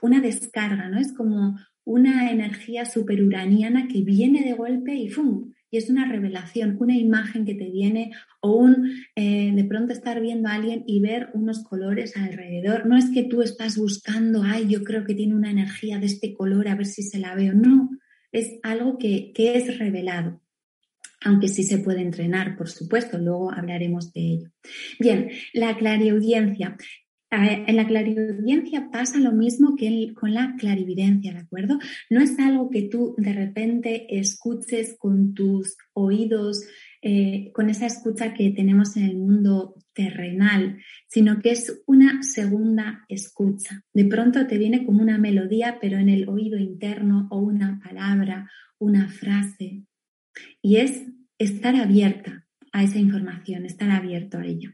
una 0.00 0.20
descarga, 0.20 0.88
¿no? 0.88 0.98
Es 0.98 1.12
como 1.12 1.56
una 1.84 2.30
energía 2.30 2.84
superuraniana 2.86 3.88
que 3.88 4.02
viene 4.02 4.42
de 4.42 4.54
golpe 4.54 4.94
y 4.94 5.08
¡fum! 5.08 5.52
Y 5.70 5.76
es 5.76 5.90
una 5.90 6.10
revelación, 6.10 6.78
una 6.80 6.96
imagen 6.96 7.44
que 7.44 7.54
te 7.54 7.70
viene 7.70 8.12
o 8.40 8.56
un 8.56 8.90
eh, 9.16 9.52
de 9.54 9.64
pronto 9.64 9.92
estar 9.92 10.22
viendo 10.22 10.48
a 10.48 10.54
alguien 10.54 10.82
y 10.86 11.00
ver 11.00 11.28
unos 11.34 11.62
colores 11.62 12.16
alrededor. 12.16 12.86
No 12.86 12.96
es 12.96 13.10
que 13.10 13.24
tú 13.24 13.42
estás 13.42 13.76
buscando, 13.76 14.42
ay, 14.42 14.66
yo 14.68 14.82
creo 14.82 15.04
que 15.04 15.14
tiene 15.14 15.34
una 15.34 15.50
energía 15.50 15.98
de 15.98 16.06
este 16.06 16.32
color, 16.32 16.68
a 16.68 16.74
ver 16.74 16.86
si 16.86 17.02
se 17.02 17.18
la 17.18 17.34
veo. 17.34 17.52
No, 17.52 17.90
es 18.32 18.58
algo 18.62 18.96
que, 18.96 19.32
que 19.34 19.58
es 19.58 19.78
revelado 19.78 20.40
aunque 21.24 21.48
sí 21.48 21.62
se 21.62 21.78
puede 21.78 22.00
entrenar, 22.00 22.56
por 22.56 22.68
supuesto, 22.68 23.18
luego 23.18 23.52
hablaremos 23.52 24.12
de 24.12 24.20
ello. 24.20 24.50
Bien, 24.98 25.30
la 25.52 25.76
clariaudiencia. 25.76 26.76
En 27.30 27.76
la 27.76 27.86
clariaudiencia 27.86 28.88
pasa 28.90 29.18
lo 29.18 29.32
mismo 29.32 29.76
que 29.76 30.14
con 30.14 30.32
la 30.32 30.54
clarividencia, 30.58 31.34
¿de 31.34 31.40
acuerdo? 31.40 31.78
No 32.08 32.22
es 32.22 32.38
algo 32.38 32.70
que 32.70 32.82
tú 32.82 33.14
de 33.18 33.34
repente 33.34 34.18
escuches 34.18 34.96
con 34.98 35.34
tus 35.34 35.76
oídos, 35.92 36.64
eh, 37.02 37.50
con 37.52 37.68
esa 37.68 37.84
escucha 37.84 38.32
que 38.32 38.50
tenemos 38.50 38.96
en 38.96 39.04
el 39.04 39.16
mundo 39.16 39.74
terrenal, 39.92 40.78
sino 41.06 41.40
que 41.40 41.50
es 41.50 41.82
una 41.86 42.22
segunda 42.22 43.04
escucha. 43.08 43.84
De 43.92 44.06
pronto 44.06 44.46
te 44.46 44.56
viene 44.56 44.86
como 44.86 45.02
una 45.02 45.18
melodía, 45.18 45.78
pero 45.82 45.98
en 45.98 46.08
el 46.08 46.28
oído 46.30 46.56
interno, 46.56 47.28
o 47.30 47.40
una 47.40 47.78
palabra, 47.84 48.50
una 48.78 49.08
frase, 49.08 49.82
y 50.62 50.76
es 50.76 51.04
estar 51.38 51.76
abierta 51.76 52.46
a 52.72 52.84
esa 52.84 52.98
información, 52.98 53.64
estar 53.64 53.90
abierto 53.90 54.38
a 54.38 54.46
ello. 54.46 54.70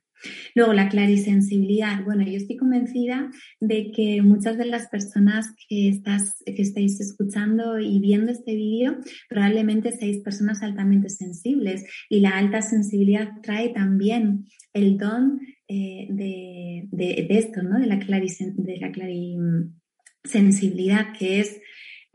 Luego, 0.54 0.72
la 0.72 0.88
clarisensibilidad. 0.88 2.02
Bueno, 2.04 2.24
yo 2.24 2.36
estoy 2.36 2.56
convencida 2.56 3.30
de 3.60 3.90
que 3.90 4.22
muchas 4.22 4.56
de 4.56 4.66
las 4.66 4.86
personas 4.88 5.52
que, 5.68 5.88
estás, 5.88 6.42
que 6.44 6.62
estáis 6.62 7.00
escuchando 7.00 7.78
y 7.78 7.98
viendo 8.00 8.32
este 8.32 8.54
vídeo 8.54 8.96
probablemente 9.28 9.92
seáis 9.92 10.22
personas 10.22 10.62
altamente 10.62 11.10
sensibles 11.10 11.84
y 12.08 12.20
la 12.20 12.30
alta 12.30 12.62
sensibilidad 12.62 13.28
trae 13.42 13.68
también 13.70 14.46
el 14.72 14.96
don 14.96 15.40
eh, 15.68 16.06
de, 16.10 17.26
esto, 17.30 17.62
¿no? 17.62 17.78
De 17.78 17.86
la, 17.86 17.96
de 17.96 18.78
la 18.80 18.92
clarisensibilidad, 18.92 21.12
que 21.18 21.40
es 21.40 21.60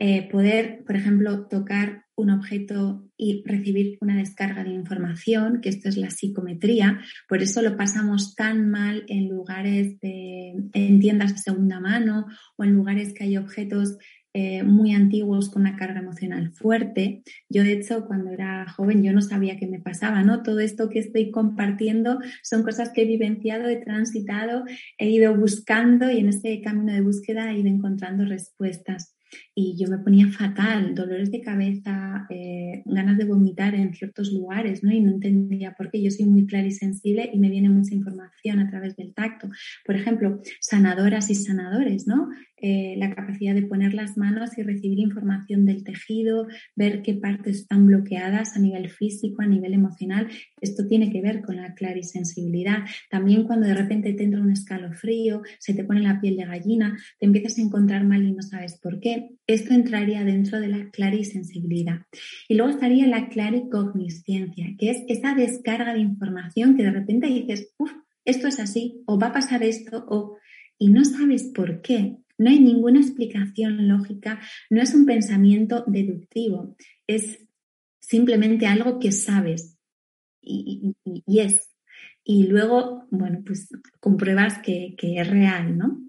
eh, 0.00 0.28
poder, 0.30 0.82
por 0.86 0.96
ejemplo, 0.96 1.46
tocar 1.46 2.06
un 2.16 2.30
objeto 2.30 3.06
y 3.18 3.42
recibir 3.44 3.98
una 4.00 4.16
descarga 4.16 4.64
de 4.64 4.70
información, 4.70 5.60
que 5.60 5.68
esto 5.68 5.90
es 5.90 5.98
la 5.98 6.10
psicometría. 6.10 7.00
Por 7.28 7.42
eso 7.42 7.60
lo 7.60 7.76
pasamos 7.76 8.34
tan 8.34 8.70
mal 8.70 9.04
en 9.08 9.28
lugares 9.28 10.00
de, 10.00 10.54
en 10.72 11.00
tiendas 11.00 11.34
de 11.34 11.38
segunda 11.38 11.80
mano 11.80 12.26
o 12.56 12.64
en 12.64 12.72
lugares 12.72 13.12
que 13.12 13.24
hay 13.24 13.36
objetos 13.36 13.98
eh, 14.32 14.62
muy 14.62 14.94
antiguos 14.94 15.50
con 15.50 15.62
una 15.62 15.76
carga 15.76 16.00
emocional 16.00 16.52
fuerte. 16.52 17.22
Yo, 17.50 17.62
de 17.62 17.72
hecho, 17.72 18.06
cuando 18.06 18.30
era 18.30 18.70
joven, 18.70 19.02
yo 19.02 19.12
no 19.12 19.20
sabía 19.20 19.58
qué 19.58 19.66
me 19.66 19.80
pasaba, 19.80 20.22
¿no? 20.22 20.42
Todo 20.42 20.60
esto 20.60 20.88
que 20.88 21.00
estoy 21.00 21.30
compartiendo 21.30 22.20
son 22.42 22.62
cosas 22.62 22.90
que 22.90 23.02
he 23.02 23.06
vivenciado, 23.06 23.68
he 23.68 23.76
transitado, 23.76 24.64
he 24.96 25.10
ido 25.10 25.36
buscando 25.36 26.10
y 26.10 26.20
en 26.20 26.28
este 26.28 26.58
camino 26.62 26.92
de 26.92 27.02
búsqueda 27.02 27.50
he 27.50 27.58
ido 27.58 27.68
encontrando 27.68 28.24
respuestas. 28.24 29.14
Y 29.54 29.76
yo 29.78 29.88
me 29.88 29.98
ponía 29.98 30.28
fatal, 30.28 30.94
dolores 30.94 31.30
de 31.30 31.40
cabeza, 31.40 32.26
eh, 32.30 32.82
ganas 32.86 33.18
de 33.18 33.24
vomitar 33.24 33.74
en 33.74 33.94
ciertos 33.94 34.32
lugares, 34.32 34.82
¿no? 34.82 34.92
Y 34.92 35.00
no 35.00 35.12
entendía 35.12 35.74
por 35.76 35.90
qué. 35.90 36.02
Yo 36.02 36.10
soy 36.10 36.26
muy 36.26 36.46
clara 36.46 36.66
y 36.66 36.72
sensible 36.72 37.30
y 37.32 37.38
me 37.38 37.50
viene 37.50 37.68
mucha 37.68 37.94
información 37.94 38.58
a 38.58 38.68
través 38.68 38.96
del 38.96 39.14
tacto. 39.14 39.48
Por 39.84 39.96
ejemplo, 39.96 40.40
sanadoras 40.60 41.30
y 41.30 41.34
sanadores, 41.34 42.06
¿no? 42.06 42.28
Eh, 42.62 42.94
la 42.98 43.14
capacidad 43.14 43.54
de 43.54 43.62
poner 43.62 43.94
las 43.94 44.18
manos 44.18 44.58
y 44.58 44.62
recibir 44.62 44.98
información 44.98 45.64
del 45.64 45.82
tejido, 45.82 46.46
ver 46.76 47.00
qué 47.00 47.14
partes 47.14 47.60
están 47.60 47.86
bloqueadas 47.86 48.54
a 48.54 48.60
nivel 48.60 48.90
físico, 48.90 49.40
a 49.40 49.46
nivel 49.46 49.72
emocional. 49.72 50.28
Esto 50.60 50.86
tiene 50.86 51.10
que 51.10 51.22
ver 51.22 51.40
con 51.40 51.56
la 51.56 51.74
clarisensibilidad. 51.74 52.84
También 53.08 53.44
cuando 53.44 53.66
de 53.66 53.74
repente 53.74 54.12
te 54.12 54.24
entra 54.24 54.40
un 54.40 54.50
escalofrío, 54.50 55.42
se 55.58 55.72
te 55.72 55.84
pone 55.84 56.02
la 56.02 56.20
piel 56.20 56.36
de 56.36 56.44
gallina, 56.44 56.98
te 57.18 57.26
empiezas 57.26 57.58
a 57.58 57.62
encontrar 57.62 58.04
mal 58.04 58.24
y 58.24 58.32
no 58.32 58.42
sabes 58.42 58.78
por 58.78 59.00
qué. 59.00 59.19
Esto 59.46 59.74
entraría 59.74 60.24
dentro 60.24 60.60
de 60.60 60.68
la 60.68 60.90
clarisensibilidad. 60.90 62.02
Y 62.48 62.54
luego 62.54 62.70
estaría 62.70 63.06
la 63.06 63.28
claricognisciencia, 63.28 64.74
que 64.78 64.90
es 64.90 65.02
esa 65.08 65.34
descarga 65.34 65.94
de 65.94 66.00
información 66.00 66.76
que 66.76 66.84
de 66.84 66.92
repente 66.92 67.26
dices, 67.26 67.72
uff, 67.78 67.92
esto 68.24 68.48
es 68.48 68.60
así, 68.60 69.02
o 69.06 69.18
va 69.18 69.28
a 69.28 69.32
pasar 69.32 69.62
esto, 69.62 70.04
o 70.08 70.36
y 70.78 70.88
no 70.88 71.04
sabes 71.04 71.44
por 71.54 71.82
qué. 71.82 72.16
No 72.38 72.48
hay 72.48 72.58
ninguna 72.58 73.00
explicación 73.00 73.86
lógica, 73.86 74.40
no 74.70 74.80
es 74.80 74.94
un 74.94 75.04
pensamiento 75.04 75.84
deductivo, 75.86 76.74
es 77.06 77.46
simplemente 78.00 78.66
algo 78.66 78.98
que 78.98 79.12
sabes 79.12 79.78
y, 80.40 80.94
es. 81.26 81.70
Y 82.24 82.44
luego, 82.44 83.06
bueno, 83.10 83.42
pues 83.44 83.68
compruebas 84.00 84.58
que, 84.58 84.94
es 84.98 85.28
real, 85.28 85.76
¿no? 85.76 86.00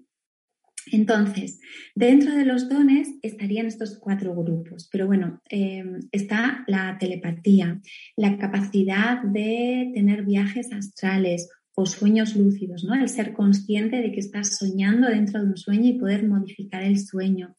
Entonces, 0.90 1.60
dentro 1.94 2.34
de 2.34 2.44
los 2.44 2.68
dones 2.68 3.08
estarían 3.22 3.66
estos 3.66 3.98
cuatro 3.98 4.34
grupos, 4.34 4.88
pero 4.90 5.06
bueno, 5.06 5.40
em, 5.48 6.00
está 6.10 6.64
la 6.66 6.96
telepatía, 6.98 7.80
la 8.16 8.36
capacidad 8.38 9.22
de 9.22 9.90
tener 9.94 10.24
viajes 10.24 10.72
astrales 10.72 11.48
o 11.74 11.86
sueños 11.86 12.36
lúcidos, 12.36 12.84
¿no? 12.84 12.94
El 12.94 13.08
ser 13.08 13.32
consciente 13.32 13.96
de 13.96 14.12
que 14.12 14.20
estás 14.20 14.58
soñando 14.58 15.08
dentro 15.08 15.40
de 15.40 15.46
un 15.46 15.56
sueño 15.56 15.88
y 15.88 15.98
poder 15.98 16.26
modificar 16.26 16.82
el 16.82 16.98
sueño. 16.98 17.56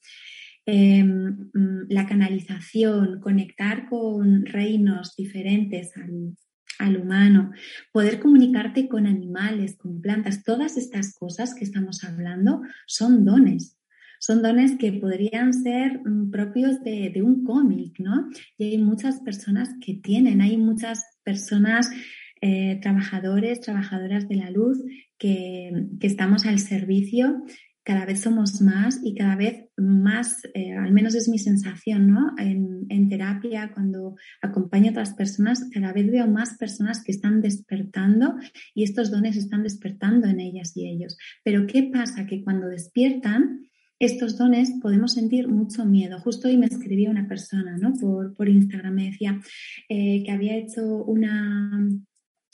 Em, 0.65 1.49
mm, 1.53 1.87
la 1.89 2.07
canalización, 2.07 3.19
conectar 3.19 3.89
con 3.89 4.45
reinos 4.45 5.15
diferentes 5.15 5.95
al, 5.97 6.37
al, 6.79 6.97
humano, 6.97 7.51
poder 7.91 8.19
comunicarte 8.19 8.87
con 8.87 9.07
animales, 9.07 9.77
con 9.77 10.01
plantas, 10.01 10.43
todas 10.43 10.77
estas 10.77 11.13
cosas 11.13 11.53
que 11.53 11.63
estamos 11.63 12.03
hablando 12.03 12.61
son 12.87 13.25
dones. 13.25 13.77
Son 14.19 14.41
dones 14.41 14.77
que 14.77 14.93
podrían 14.93 15.53
ser 15.53 15.99
mm, 15.99 16.31
propios 16.31 16.81
de, 16.83 17.11
de 17.13 17.21
un 17.21 17.43
cómic, 17.43 17.99
¿no? 17.99 18.29
Y 18.57 18.65
hay 18.65 18.77
muchas 18.77 19.19
personas 19.19 19.69
que 19.81 19.95
tienen, 19.95 20.41
hay 20.41 20.57
muchas 20.57 21.03
personas 21.23 21.89
eh, 22.45 22.77
trabajadores, 22.81 23.61
trabajadoras 23.61 24.27
de 24.27 24.35
la 24.35 24.49
luz, 24.49 24.77
que, 25.17 25.71
estamos 26.01 26.45
al 26.45 26.59
servicio, 26.59 27.41
cada 27.83 28.05
vez 28.05 28.21
somos 28.21 28.61
más 28.61 28.99
y 29.03 29.13
cada 29.13 29.35
vez 29.35 29.69
más, 29.77 30.43
eh, 30.53 30.71
al 30.71 30.93
menos 30.93 31.15
es 31.15 31.27
mi 31.27 31.37
sensación, 31.37 32.07
¿no? 32.07 32.33
En, 32.37 32.73
terapia, 33.09 33.71
cuando 33.73 34.15
acompaño 34.41 34.87
a 34.87 34.91
otras 34.91 35.13
personas, 35.13 35.69
cada 35.71 35.93
vez 35.93 36.09
veo 36.09 36.25
más 36.25 36.57
personas 36.57 37.03
que 37.03 37.11
están 37.11 37.41
despertando 37.41 38.35
y 38.73 38.83
estos 38.83 39.11
dones 39.11 39.35
están 39.35 39.61
despertando 39.61 40.27
en 40.27 40.39
ellas 40.39 40.75
y 40.75 40.87
ellos. 40.87 41.17
Pero 41.43 41.67
¿qué 41.67 41.83
pasa? 41.83 42.25
Que 42.25 42.43
cuando 42.43 42.67
despiertan, 42.67 43.67
estos 43.99 44.37
dones 44.37 44.73
podemos 44.81 45.13
sentir 45.13 45.47
mucho 45.47 45.85
miedo. 45.85 46.19
Justo 46.19 46.47
hoy 46.47 46.57
me 46.57 46.65
escribía 46.65 47.11
una 47.11 47.27
persona 47.27 47.77
¿no? 47.77 47.93
por, 47.93 48.33
por 48.33 48.49
Instagram, 48.49 48.95
me 48.95 49.05
decía 49.11 49.39
eh, 49.89 50.23
que 50.25 50.31
había 50.31 50.57
hecho 50.57 51.03
una, 51.03 51.87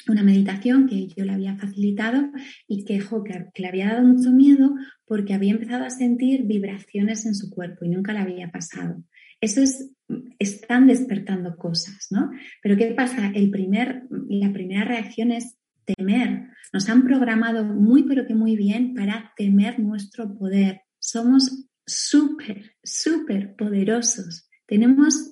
una 0.08 0.24
meditación 0.24 0.88
que 0.88 1.08
yo 1.08 1.25
le 1.25 1.34
había 1.34 1.56
facilitado 1.58 2.32
y 2.68 2.86
que, 2.86 3.00
que, 3.00 3.62
le 3.62 3.68
había 3.68 3.94
dado 3.94 4.08
mucho 4.08 4.32
miedo 4.32 4.74
porque 5.06 5.34
había 5.34 5.51
empezado 5.51 5.84
a 5.86 5.89
sentir 5.89 6.44
vibraciones 6.44 7.25
en 7.25 7.36
su 7.36 7.50
cuerpo 7.50 7.86
y 7.86 7.89
nunca 7.89 8.13
le 8.13 8.20
había 8.20 8.51
pasado. 8.51 9.03
Eso 9.41 9.62
es, 9.62 9.91
están 10.38 10.88
despertando 10.88 11.56
cosas, 11.58 12.08
¿no? 12.12 12.32
Pero 12.62 12.78
¿qué 12.78 12.88
pasa? 12.91 13.32
El 13.34 13.50
primer, 13.50 14.04
la 14.10 14.52
primera 14.52 14.86
reacción 14.86 15.32
es 15.32 15.58
temer. 15.86 16.47
Nos 16.73 16.89
han 16.89 17.04
programado 17.04 17.63
muy, 17.65 18.04
pero 18.04 18.26
que 18.26 18.36
muy 18.36 18.56
bien 18.56 18.93
para 18.93 19.34
temer 19.36 19.80
nuestro 19.80 20.34
poder. 20.38 20.82
Somos 21.00 21.67
súper, 21.86 22.76
súper 22.84 23.56
poderosos. 23.56 24.50
Tenemos, 24.67 25.32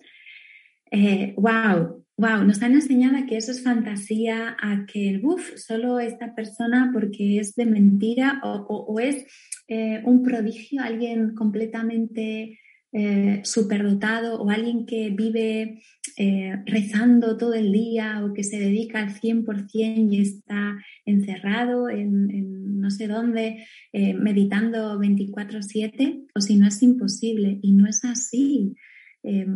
eh, 0.92 1.36
wow, 1.38 2.06
wow, 2.18 2.44
nos 2.44 2.62
han 2.64 2.74
enseñado 2.74 3.26
que 3.28 3.38
eso 3.38 3.52
es 3.52 3.64
fantasía, 3.64 4.58
a 4.60 4.86
que 4.88 5.10
el 5.10 5.20
buff 5.20 5.56
solo 5.56 6.00
esta 6.00 6.34
persona 6.34 6.90
porque 6.92 7.38
es 7.40 7.56
de 7.56 7.66
mentira 7.66 8.42
o, 8.44 9.00
es 9.00 9.26
eh, 9.68 10.02
un 10.04 10.24
prodigio, 10.24 10.82
alguien 10.82 11.36
completamente 11.36 12.60
eh, 12.92 13.42
superdotado 13.44 14.42
o 14.42 14.50
alguien 14.50 14.88
que 14.88 15.12
vive 15.12 15.84
eh, 16.18 16.56
rezando 16.66 17.38
todo 17.38 17.54
el 17.54 17.72
día 17.72 18.26
o 18.26 18.34
que 18.34 18.44
se 18.44 18.58
dedica 18.60 19.00
al 19.00 19.14
100% 19.14 20.12
y 20.12 20.22
está 20.22 20.76
encerrado 21.06 21.88
en, 21.88 22.80
no 22.80 22.90
sé 22.90 23.08
dónde, 23.08 23.68
meditando 23.94 24.98
24/7, 25.00 26.28
o 26.34 26.42
si 26.42 26.56
no 26.56 26.68
es 26.68 26.82
imposible 26.82 27.60
y 27.62 27.74
no 27.74 27.88
es 27.88 28.04
así. 28.06 28.76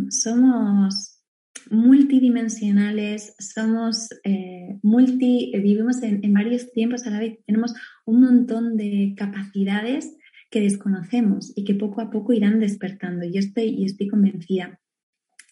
somos 0.09 1.20
multidimensionales, 1.69 3.35
somos 3.39 4.09
eh, 4.23 4.79
multi, 4.81 5.51
vivimos 5.53 6.01
en, 6.03 6.33
varios 6.33 6.71
tiempos 6.71 7.05
a 7.05 7.11
la 7.11 7.19
vez, 7.19 7.39
tenemos 7.45 7.73
un 8.05 8.21
montón 8.21 8.77
de 8.77 9.13
capacidades 9.17 10.15
que 10.49 10.61
desconocemos 10.61 11.53
y 11.55 11.63
que 11.63 11.75
poco 11.75 12.01
a 12.01 12.09
poco 12.09 12.33
irán 12.33 12.59
despertando. 12.59 13.25
Yo 13.25 13.39
estoy, 13.39 13.69
y 13.69 13.85
estoy 13.85 14.07
convencida. 14.07 14.79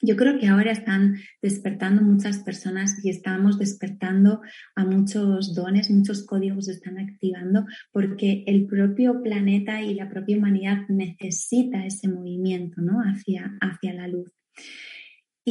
Yo 0.02 0.16
creo 0.16 0.40
que 0.40 0.48
ahora 0.48 0.72
están 0.72 1.18
despertando 1.42 2.02
muchas 2.02 2.38
personas 2.40 3.04
y 3.04 3.10
estamos 3.10 3.60
despertando 3.60 4.42
a 4.76 4.86
muchos 4.86 5.54
dones, 5.54 5.90
muchos 5.90 6.26
códigos 6.26 6.66
se 6.66 6.72
están 6.72 7.00
activando 7.00 7.66
porque 7.92 8.46
el 8.48 8.66
propio 8.66 9.22
planeta 9.22 9.82
y 9.82 9.94
la 9.96 10.10
propia 10.10 10.38
humanidad 10.38 10.88
necesita 10.88 11.86
ese 11.86 12.08
movimiento 12.08 12.82
¿no? 12.82 13.02
hacia, 13.02 13.58
hacia 13.60 13.94
la 13.94 14.08
luz. 14.08 14.32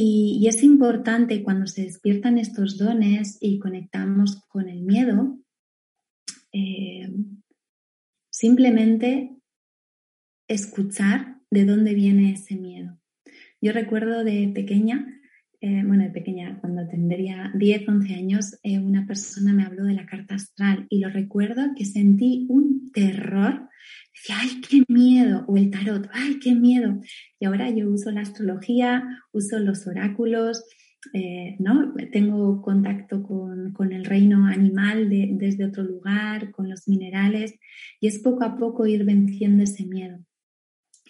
Y, 0.01 0.47
es 0.47 0.63
importante 0.63 1.43
cuando 1.43 1.67
se 1.67 1.81
despiertan 1.81 2.37
estos 2.37 2.77
dones 2.77 3.37
y 3.41 3.59
conectamos 3.59 4.45
con 4.47 4.69
el 4.69 4.81
miedo, 4.81 5.37
eh, 6.53 7.11
simplemente 8.31 9.35
escuchar 10.47 11.41
de 11.51 11.65
dónde 11.65 11.95
viene 11.95 12.31
ese 12.31 12.55
miedo. 12.55 12.97
Yo 13.59 13.73
recuerdo 13.73 14.23
de 14.23 14.49
pequeña, 14.55 15.18
eh, 15.61 15.83
bueno, 15.85 16.03
de 16.03 16.09
pequeña, 16.11 16.57
cuando 16.61 16.87
tendría 16.87 17.51
10, 17.53 17.87
11 17.87 18.13
años, 18.15 18.59
eh, 18.63 18.79
una 18.79 19.05
persona 19.05 19.53
me 19.53 19.63
habló 19.63 19.83
de 19.85 19.93
la 19.93 20.05
carta 20.05 20.35
astral 20.35 20.85
y 20.89 20.99
lo 20.99 21.09
recuerdo 21.09 21.73
que 21.75 21.85
sentí 21.85 22.45
un 22.49 22.91
terror 22.93 23.67
decía, 24.13 24.35
ay, 24.39 24.61
qué 24.61 24.83
miedo, 24.87 25.45
o 25.47 25.57
el 25.57 25.69
tarot, 25.69 26.09
ay, 26.13 26.39
qué 26.39 26.55
miedo. 26.55 26.99
Y 27.39 27.45
ahora 27.45 27.69
yo 27.69 27.89
uso 27.89 28.11
la 28.11 28.21
astrología, 28.21 29.03
uso 29.31 29.59
los 29.59 29.87
oráculos, 29.87 30.63
eh, 31.13 31.55
¿no? 31.59 31.93
Tengo 32.11 32.61
contacto 32.61 33.23
con, 33.23 33.73
con 33.73 33.93
el 33.93 34.05
reino 34.05 34.45
animal 34.47 35.09
desde 35.09 35.65
otro 35.65 35.83
lugar, 35.83 36.51
con 36.51 36.69
los 36.69 36.87
minerales, 36.87 37.55
y 37.99 38.07
es 38.07 38.19
poco 38.19 38.43
a 38.43 38.57
poco 38.57 38.85
ir 38.85 39.05
venciendo 39.05 39.63
ese 39.63 39.85
miedo. 39.85 40.19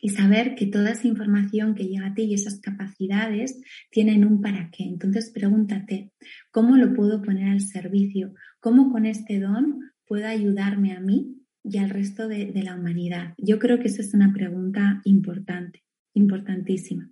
Y 0.01 0.09
saber 0.09 0.55
que 0.55 0.67
toda 0.67 0.91
esa 0.91 1.07
información 1.07 1.75
que 1.75 1.85
llega 1.85 2.07
a 2.07 2.13
ti 2.13 2.23
y 2.23 2.33
esas 2.33 2.59
capacidades 2.59 3.62
tienen 3.91 4.25
un 4.25 4.41
para 4.41 4.69
qué. 4.71 4.83
Entonces 4.83 5.31
pregúntate, 5.33 6.12
¿cómo 6.51 6.77
lo 6.77 6.93
puedo 6.93 7.21
poner 7.21 7.49
al 7.49 7.62
servicio? 7.62 8.33
¿Cómo 8.59 8.91
con 8.91 9.05
este 9.05 9.39
don 9.39 9.79
puedo 10.05 10.27
ayudarme 10.27 10.93
a 10.93 10.99
mí 10.99 11.35
y 11.63 11.77
al 11.77 11.89
resto 11.89 12.27
de, 12.27 12.51
la 12.63 12.75
humanidad? 12.75 13.33
Yo 13.38 13.59
creo 13.59 13.79
que 13.79 13.88
esa 13.88 14.01
es 14.01 14.13
una 14.13 14.33
pregunta 14.33 15.01
importante, 15.03 15.83
importantísima. 16.13 17.12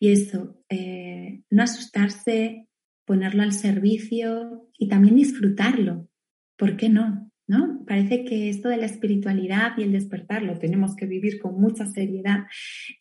Y 0.00 0.08
eso, 0.10 0.62
eh, 0.68 1.42
no 1.50 1.62
asustarse, 1.62 2.68
ponerlo 3.04 3.42
al 3.42 3.52
servicio 3.52 4.68
y 4.78 4.88
también 4.88 5.16
disfrutarlo. 5.16 6.08
¿Por 6.56 6.76
qué 6.76 6.88
no? 6.88 7.30
¿No? 7.46 7.84
Parece 7.86 8.24
que 8.24 8.48
esto 8.48 8.70
de 8.70 8.78
la 8.78 8.86
espiritualidad 8.86 9.72
y 9.76 9.82
el 9.82 9.92
despertar 9.92 10.42
lo 10.42 10.58
tenemos 10.58 10.96
que 10.96 11.04
vivir 11.04 11.38
con 11.38 11.60
mucha 11.60 11.84
seriedad 11.84 12.44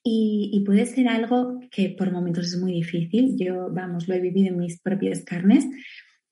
y, 0.03 0.61
puede 0.65 0.85
ser 0.85 1.07
algo 1.07 1.61
que 1.71 1.95
por 1.97 2.11
momentos 2.11 2.47
es 2.47 2.59
muy 2.59 2.73
difícil. 2.73 3.37
Yo, 3.37 3.69
vamos, 3.71 4.07
lo 4.07 4.15
he 4.15 4.19
vivido 4.19 4.49
en 4.49 4.57
mis 4.57 4.81
propias 4.81 5.23
carnes, 5.23 5.65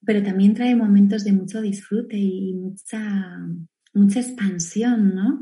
pero 0.06 0.24
también 0.24 0.54
trae 0.54 0.76
momentos 0.76 1.24
de 1.24 1.32
mucho 1.32 1.62
disfrute 1.62 2.17
y 2.17 2.54
mucha, 2.54 3.39
mucha 3.93 4.19
expansión, 4.19 5.15
¿no? 5.15 5.39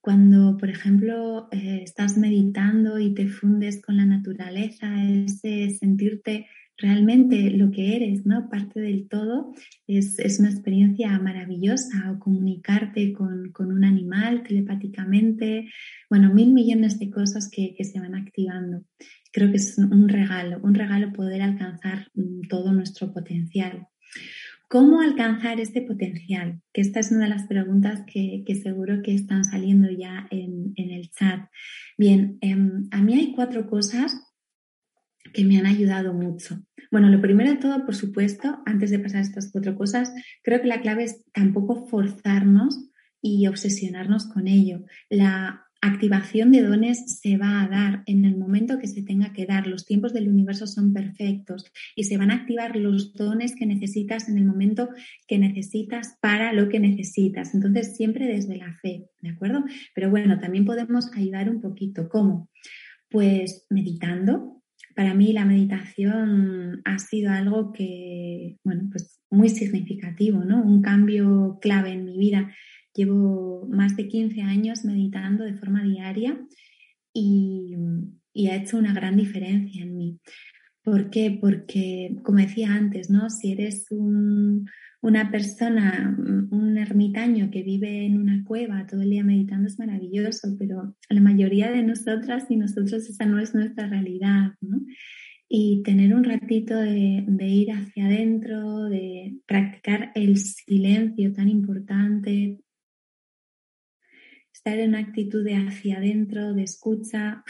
Cuando, 0.00 0.56
por 0.56 0.68
ejemplo, 0.68 1.48
eh, 1.52 1.82
estás 1.84 2.18
meditando 2.18 2.98
y 2.98 3.14
te 3.14 3.28
fundes 3.28 3.80
con 3.80 3.96
la 3.96 4.04
naturaleza, 4.04 5.02
ese 5.04 5.70
sentirte 5.70 6.46
realmente 6.82 7.50
lo 7.50 7.70
que 7.70 7.96
eres, 7.96 8.26
¿no? 8.26 8.50
Parte 8.50 8.80
del 8.80 9.08
todo, 9.08 9.54
es, 9.86 10.38
una 10.40 10.50
experiencia 10.50 11.18
maravillosa 11.18 12.10
o 12.10 12.18
comunicarte 12.18 13.12
con, 13.12 13.52
un 13.58 13.84
animal 13.84 14.42
telepáticamente, 14.42 15.70
bueno, 16.10 16.34
mil 16.34 16.52
millones 16.52 16.98
de 16.98 17.10
cosas 17.10 17.48
que, 17.48 17.74
que 17.74 17.84
se 17.84 18.00
van 18.00 18.14
activando. 18.14 18.84
Creo 19.32 19.50
que 19.50 19.56
es 19.56 19.78
un 19.78 20.08
regalo, 20.08 20.60
un 20.62 20.74
regalo 20.74 21.12
poder 21.12 21.40
alcanzar 21.40 22.08
mm, 22.14 22.48
todo 22.48 22.72
nuestro 22.72 23.14
potencial. 23.14 23.86
¿Cómo 24.72 25.02
alcanzar 25.02 25.60
este 25.60 25.82
potencial? 25.82 26.62
Que 26.72 26.80
esta 26.80 26.98
es 26.98 27.10
una 27.12 27.24
de 27.24 27.28
las 27.28 27.46
preguntas 27.46 28.04
que, 28.06 28.42
seguro 28.62 29.02
que 29.02 29.14
están 29.14 29.44
saliendo 29.44 29.90
ya 29.90 30.26
en, 30.30 30.72
el 30.76 31.10
chat. 31.10 31.46
Bien, 31.98 32.38
em, 32.40 32.88
a 32.90 33.02
mí 33.02 33.14
hay 33.14 33.32
cuatro 33.34 33.66
cosas 33.66 34.31
que 35.32 35.44
me 35.44 35.58
han 35.58 35.66
ayudado 35.66 36.12
mucho. 36.12 36.62
Bueno, 36.90 37.08
lo 37.08 37.20
primero 37.20 37.50
de 37.50 37.56
todo, 37.56 37.84
por 37.84 37.94
supuesto, 37.94 38.62
antes 38.66 38.90
de 38.90 38.98
pasar 38.98 39.18
a 39.18 39.22
estas 39.22 39.50
cuatro 39.50 39.76
cosas, 39.76 40.12
creo 40.42 40.60
que 40.60 40.68
la 40.68 40.80
clave 40.80 41.04
es 41.04 41.24
tampoco 41.32 41.86
forzarnos 41.88 42.90
y 43.20 43.46
obsesionarnos 43.46 44.26
con 44.26 44.48
ello. 44.48 44.84
La 45.08 45.66
activación 45.82 46.52
de 46.52 46.62
dones 46.62 47.18
se 47.20 47.36
va 47.36 47.60
a 47.60 47.68
dar 47.68 48.02
en 48.06 48.24
el 48.24 48.36
momento 48.36 48.78
que 48.78 48.86
se 48.86 49.02
tenga 49.02 49.32
que 49.32 49.46
dar. 49.46 49.66
Los 49.66 49.84
tiempos 49.84 50.12
del 50.12 50.28
universo 50.28 50.66
son 50.68 50.92
perfectos 50.92 51.64
y 51.96 52.04
se 52.04 52.16
van 52.16 52.30
a 52.30 52.36
activar 52.36 52.76
los 52.76 53.14
dones 53.14 53.56
que 53.56 53.66
necesitas 53.66 54.28
en 54.28 54.38
el 54.38 54.44
momento 54.44 54.90
que 55.26 55.38
necesitas 55.38 56.16
para 56.20 56.52
lo 56.52 56.68
que 56.68 56.78
necesitas. 56.78 57.52
Entonces, 57.54 57.96
siempre 57.96 58.26
desde 58.26 58.56
la 58.56 58.78
fe, 58.80 59.06
¿de 59.20 59.30
acuerdo? 59.30 59.64
Pero 59.92 60.08
bueno, 60.08 60.38
también 60.38 60.64
podemos 60.64 61.10
ayudar 61.16 61.50
un 61.50 61.60
poquito. 61.60 62.08
¿Cómo? 62.08 62.48
Pues 63.10 63.66
meditando. 63.68 64.61
Para 64.94 65.14
mí 65.14 65.32
la 65.32 65.44
meditación 65.44 66.82
ha 66.84 66.98
sido 66.98 67.32
algo 67.32 67.72
que, 67.72 68.58
bueno, 68.64 68.88
pues 68.90 69.20
muy 69.30 69.48
significativo, 69.48 70.44
¿no? 70.44 70.62
Un 70.62 70.82
cambio 70.82 71.58
clave 71.60 71.92
en 71.92 72.04
mi 72.04 72.18
vida 72.18 72.52
Llevo 72.94 73.66
más 73.70 73.96
de 73.96 74.06
15 74.06 74.42
años 74.42 74.84
meditando 74.84 75.44
de 75.44 75.54
forma 75.54 75.82
diaria 75.82 76.38
y, 77.14 77.74
ha 78.50 78.56
hecho 78.56 78.78
una 78.78 78.92
gran 78.92 79.16
diferencia 79.16 79.82
en 79.82 79.96
mí. 79.96 80.20
¿Por 80.82 81.10
qué? 81.10 81.38
Porque, 81.40 82.16
como 82.22 82.38
decía 82.38 82.74
antes, 82.74 83.08
¿no? 83.08 83.30
Si 83.30 83.52
eres 83.52 83.86
una 85.02 85.32
persona, 85.32 86.16
un 86.16 86.78
ermitaño 86.78 87.50
que 87.50 87.64
vive 87.64 88.06
en 88.06 88.18
una 88.18 88.44
cueva 88.44 88.86
todo 88.86 89.02
el 89.02 89.10
día 89.10 89.24
meditando 89.24 89.66
es 89.66 89.78
maravilloso, 89.78 90.54
pero 90.58 90.96
la 91.08 91.20
mayoría 91.20 91.72
de 91.72 91.82
nosotras 91.82 92.46
y 92.48 92.56
nosotros 92.56 93.08
esa 93.10 93.26
no 93.26 93.40
es 93.40 93.52
nuestra 93.52 93.88
realidad, 93.88 94.52
Y 95.48 95.82
tener 95.82 96.14
un 96.14 96.24
ratito 96.24 96.76
de, 96.76 97.24
de 97.26 97.46
ir 97.46 97.72
hacia 97.72 98.06
adentro, 98.06 98.84
de 98.84 99.36
practicar 99.44 100.12
el 100.14 100.38
silencio 100.38 101.32
tan 101.32 101.48
importante, 101.48 102.60
estar 104.52 104.78
en 104.78 104.90
una 104.90 105.00
actitud 105.00 105.44
de 105.44 105.56
hacia 105.56 105.96
adentro, 105.98 106.54
de 106.54 106.62
escucha, 106.62 107.42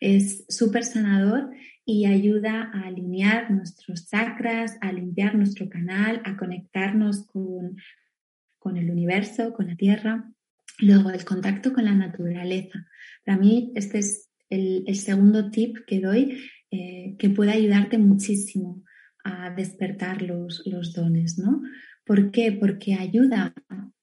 es 0.00 0.44
súper 0.48 0.84
sanador 0.84 1.50
y 1.84 2.04
ayuda 2.06 2.70
a 2.72 2.86
alinear 2.86 3.50
nuestros 3.50 4.08
chakras, 4.08 4.76
a 4.80 4.92
limpiar 4.92 5.34
nuestro 5.34 5.68
canal, 5.68 6.20
a 6.24 6.36
conectarnos 6.36 7.26
con, 7.26 7.76
con 8.58 8.76
el 8.76 8.90
universo, 8.90 9.54
con 9.54 9.68
la 9.68 9.76
tierra. 9.76 10.30
Luego, 10.80 11.10
el 11.10 11.24
contacto 11.24 11.72
con 11.72 11.86
la 11.86 11.94
naturaleza. 11.94 12.86
Para 13.24 13.38
mí, 13.38 13.72
este 13.74 13.98
es 13.98 14.28
el, 14.50 14.84
segundo 14.96 15.50
tip 15.50 15.78
que 15.86 16.00
doy 16.00 16.38
eh, 16.70 17.16
que 17.18 17.30
puede 17.30 17.52
ayudarte 17.52 17.98
muchísimo 17.98 18.84
a 19.24 19.50
despertar 19.50 20.22
los, 20.22 20.62
los 20.66 20.92
dones, 20.92 21.38
¿no? 21.38 21.62
¿Por 22.04 22.30
qué? 22.30 22.52
Porque 22.52 22.94
ayuda 22.94 23.54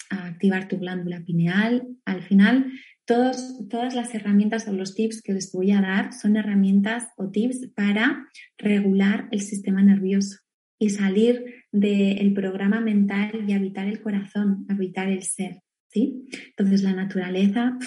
a 0.09 0.27
activar 0.27 0.67
tu 0.67 0.77
glándula 0.77 1.23
pineal. 1.23 1.87
Al 2.05 2.21
final, 2.21 2.71
todos, 3.05 3.67
todas 3.69 3.95
las 3.95 4.13
herramientas 4.15 4.67
o 4.67 4.73
los 4.73 4.95
tips 4.95 5.21
que 5.21 5.33
les 5.33 5.51
voy 5.51 5.71
a 5.71 5.81
dar 5.81 6.13
son 6.13 6.37
herramientas 6.37 7.07
o 7.17 7.29
tips 7.29 7.69
para 7.75 8.27
regular 8.57 9.27
el 9.31 9.41
sistema 9.41 9.83
nervioso 9.83 10.39
y 10.79 10.89
salir 10.89 11.65
del 11.71 12.33
programa 12.33 12.81
mental 12.81 13.45
y 13.47 13.53
habitar 13.53 13.87
el 13.87 14.01
corazón, 14.01 14.65
habitar 14.69 15.09
el 15.09 15.23
ser. 15.23 15.61
¿sí? 15.89 16.25
Entonces, 16.49 16.83
la 16.83 16.93
naturaleza 16.93 17.77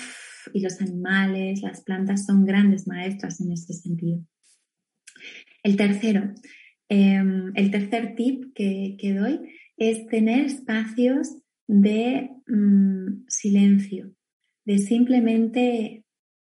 y 0.52 0.60
los 0.60 0.80
animales, 0.80 1.62
las 1.62 1.82
plantas 1.82 2.24
son 2.24 2.44
grandes 2.44 2.86
maestras 2.86 3.40
en 3.40 3.52
este 3.52 3.74
sentido. 3.74 4.24
El 5.62 5.76
tercero, 5.76 6.32
em, 6.88 7.52
el 7.54 7.70
tercer 7.70 8.14
tip 8.14 8.54
que, 8.54 9.14
doy 9.14 9.40
es 9.76 10.06
tener 10.06 10.46
espacios 10.46 11.36
de 11.66 12.30
mm, 12.46 13.24
silencio, 13.28 14.14
de 14.68 14.76
simplemente 14.76 16.04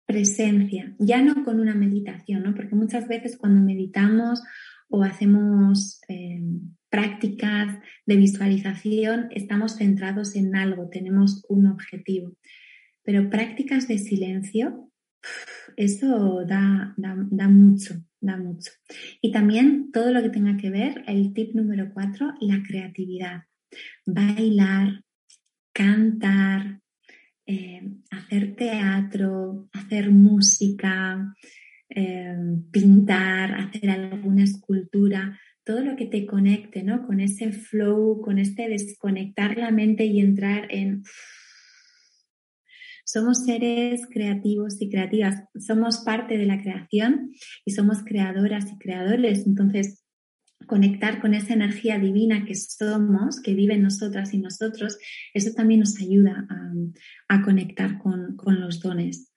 presencia, 0.05 0.95
ya 0.99 1.23
no 1.23 1.43
con 1.43 1.59
una 1.59 1.73
meditación, 1.73 2.43
¿no? 2.43 2.53
porque 2.53 2.75
muchas 2.75 3.07
veces 3.07 3.37
cuando 3.37 3.59
meditamos 3.59 4.43
o 4.87 5.01
hacemos 5.01 5.99
em, 6.07 6.75
prácticas 6.91 7.79
de 8.05 8.15
visualización 8.17 9.29
estamos 9.31 9.77
centrados 9.77 10.35
en 10.35 10.55
algo, 10.55 10.89
tenemos 10.89 11.43
un 11.49 11.65
objetivo, 11.65 12.37
pero 13.01 13.31
prácticas 13.31 13.87
de 13.87 13.97
silencio, 13.97 14.91
eso 15.75 16.45
da, 16.45 16.93
da, 16.97 17.15
da 17.31 17.47
mucho, 17.49 17.95
da 18.21 18.37
mucho. 18.37 18.73
Y 19.21 19.31
también 19.31 19.91
todo 19.91 20.11
lo 20.11 20.21
que 20.21 20.29
tenga 20.29 20.55
que 20.57 20.69
ver, 20.69 21.03
el 21.07 21.33
tip 21.33 21.55
número 21.55 21.91
cuatro, 21.91 22.31
la 22.41 22.61
creatividad 22.61 23.45
bailar, 24.05 25.03
cantar, 25.73 26.82
eh, 27.45 27.81
hacer 28.11 28.55
teatro, 28.55 29.69
hacer 29.73 30.11
música, 30.11 31.33
eh, 31.89 32.35
pintar, 32.71 33.55
hacer 33.55 33.89
alguna 33.89 34.43
escultura, 34.43 35.39
todo 35.63 35.81
lo 35.81 35.95
que 35.95 36.05
te 36.05 36.25
conecte, 36.25 36.83
¿no? 36.83 37.05
Con 37.05 37.19
ese 37.19 37.51
flow, 37.51 38.21
con 38.21 38.39
este 38.39 38.67
desconectar 38.67 39.57
la 39.57 39.71
mente 39.71 40.05
y 40.05 40.19
entrar 40.19 40.67
en... 40.69 41.03
Somos 43.05 43.43
seres 43.45 44.07
creativos 44.09 44.81
y 44.81 44.89
creativas, 44.89 45.43
somos 45.59 45.99
parte 45.99 46.37
de 46.37 46.45
la 46.45 46.61
creación 46.61 47.31
y 47.65 47.71
somos 47.71 48.03
creadoras 48.03 48.71
y 48.71 48.77
creadores. 48.77 49.45
Entonces, 49.45 50.02
conectar 50.65 51.21
con 51.21 51.33
esa 51.33 51.53
energía 51.53 51.99
divina 51.99 52.45
que 52.45 52.55
somos, 52.55 53.41
que 53.41 53.53
vive 53.53 53.75
en 53.75 53.83
nosotras 53.83 54.33
y 54.33 54.39
nosotros, 54.39 54.97
eso 55.33 55.51
también 55.55 55.81
nos 55.81 55.99
ayuda 55.99 56.47
a, 57.29 57.41
conectar 57.43 57.99
con, 57.99 58.37
los 58.59 58.79
dones. 58.79 59.31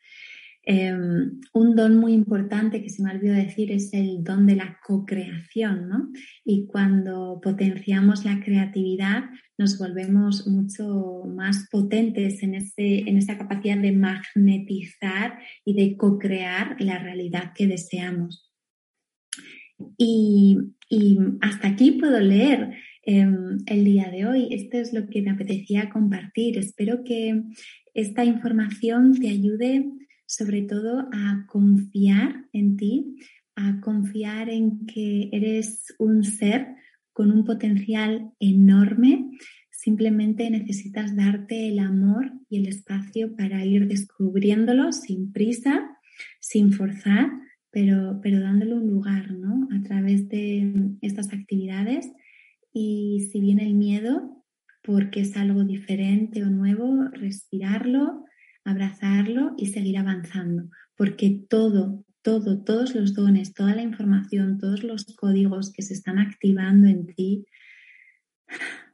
Em, 0.68 1.40
un 1.52 1.76
don 1.76 1.96
muy 1.96 2.12
importante 2.12 2.82
que 2.82 2.90
se 2.90 3.02
me 3.02 3.12
olvidó 3.12 3.34
decir 3.34 3.70
es 3.70 3.94
el 3.94 4.24
don 4.24 4.46
de 4.46 4.56
la 4.56 4.78
co-creación, 4.84 5.88
¿no? 5.88 6.10
Y 6.44 6.66
cuando 6.66 7.40
potenciamos 7.40 8.24
la 8.24 8.40
creatividad, 8.40 9.24
nos 9.58 9.78
volvemos 9.78 10.46
mucho 10.48 11.22
más 11.26 11.68
potentes 11.70 12.42
en, 12.42 12.54
ese, 12.54 13.08
en 13.08 13.16
esa 13.16 13.38
capacidad 13.38 13.78
de 13.78 13.92
magnetizar 13.92 15.38
y 15.64 15.74
de 15.74 15.96
co-crear 15.96 16.76
la 16.80 16.98
realidad 16.98 17.52
que 17.54 17.66
deseamos. 17.66 18.46
Y, 19.98 20.58
hasta 21.40 21.68
aquí 21.68 21.92
puedo 21.92 22.20
leer 22.20 22.74
em, 23.02 23.58
el 23.66 23.84
día 23.84 24.08
de 24.10 24.26
hoy. 24.26 24.48
Esto 24.50 24.78
es 24.78 24.92
lo 24.92 25.08
que 25.08 25.20
me 25.22 25.32
apetecía 25.32 25.90
compartir. 25.90 26.58
Espero 26.58 27.02
que 27.02 27.42
esta 27.92 28.24
información 28.24 29.18
te 29.18 29.28
ayude 29.28 29.84
sobre 30.26 30.62
todo 30.62 31.08
a 31.12 31.46
confiar 31.48 32.44
en 32.52 32.76
ti, 32.76 33.16
a 33.56 33.80
confiar 33.80 34.48
en 34.48 34.86
que 34.86 35.28
eres 35.32 35.94
un 35.98 36.22
ser 36.24 36.68
con 37.12 37.32
un 37.32 37.44
potencial 37.44 38.32
enorme. 38.38 39.30
Simplemente 39.70 40.50
necesitas 40.50 41.16
darte 41.16 41.68
el 41.68 41.80
amor 41.80 42.32
y 42.48 42.58
el 42.58 42.68
espacio 42.68 43.34
para 43.34 43.64
ir 43.64 43.88
descubriéndolo 43.88 44.92
sin 44.92 45.32
prisa, 45.32 45.98
sin 46.40 46.72
forzar 46.72 47.30
pero, 47.76 48.20
pero 48.22 48.40
dándole 48.40 48.72
un 48.72 48.86
lugar, 48.86 49.32
¿no? 49.32 49.68
A 49.70 49.82
través 49.82 50.30
de 50.30 50.96
estas 51.02 51.34
actividades. 51.34 52.10
Y 52.72 53.28
si 53.30 53.38
viene 53.38 53.66
el 53.66 53.74
miedo, 53.74 54.42
porque 54.82 55.20
es 55.20 55.36
algo 55.36 55.62
diferente 55.62 56.42
o 56.42 56.48
nuevo, 56.48 57.04
respirarlo, 57.12 58.24
abrazarlo 58.64 59.52
y 59.58 59.66
seguir 59.66 59.98
avanzando. 59.98 60.70
Porque 60.96 61.44
todo, 61.50 62.02
todo, 62.22 62.64
todos 62.64 62.94
los 62.94 63.12
dones, 63.12 63.52
toda 63.52 63.74
la 63.74 63.82
información, 63.82 64.56
todos 64.56 64.82
los 64.82 65.04
códigos 65.14 65.70
que 65.70 65.82
se 65.82 65.92
están 65.92 66.18
activando 66.18 66.88
en 66.88 67.04
ti 67.04 67.44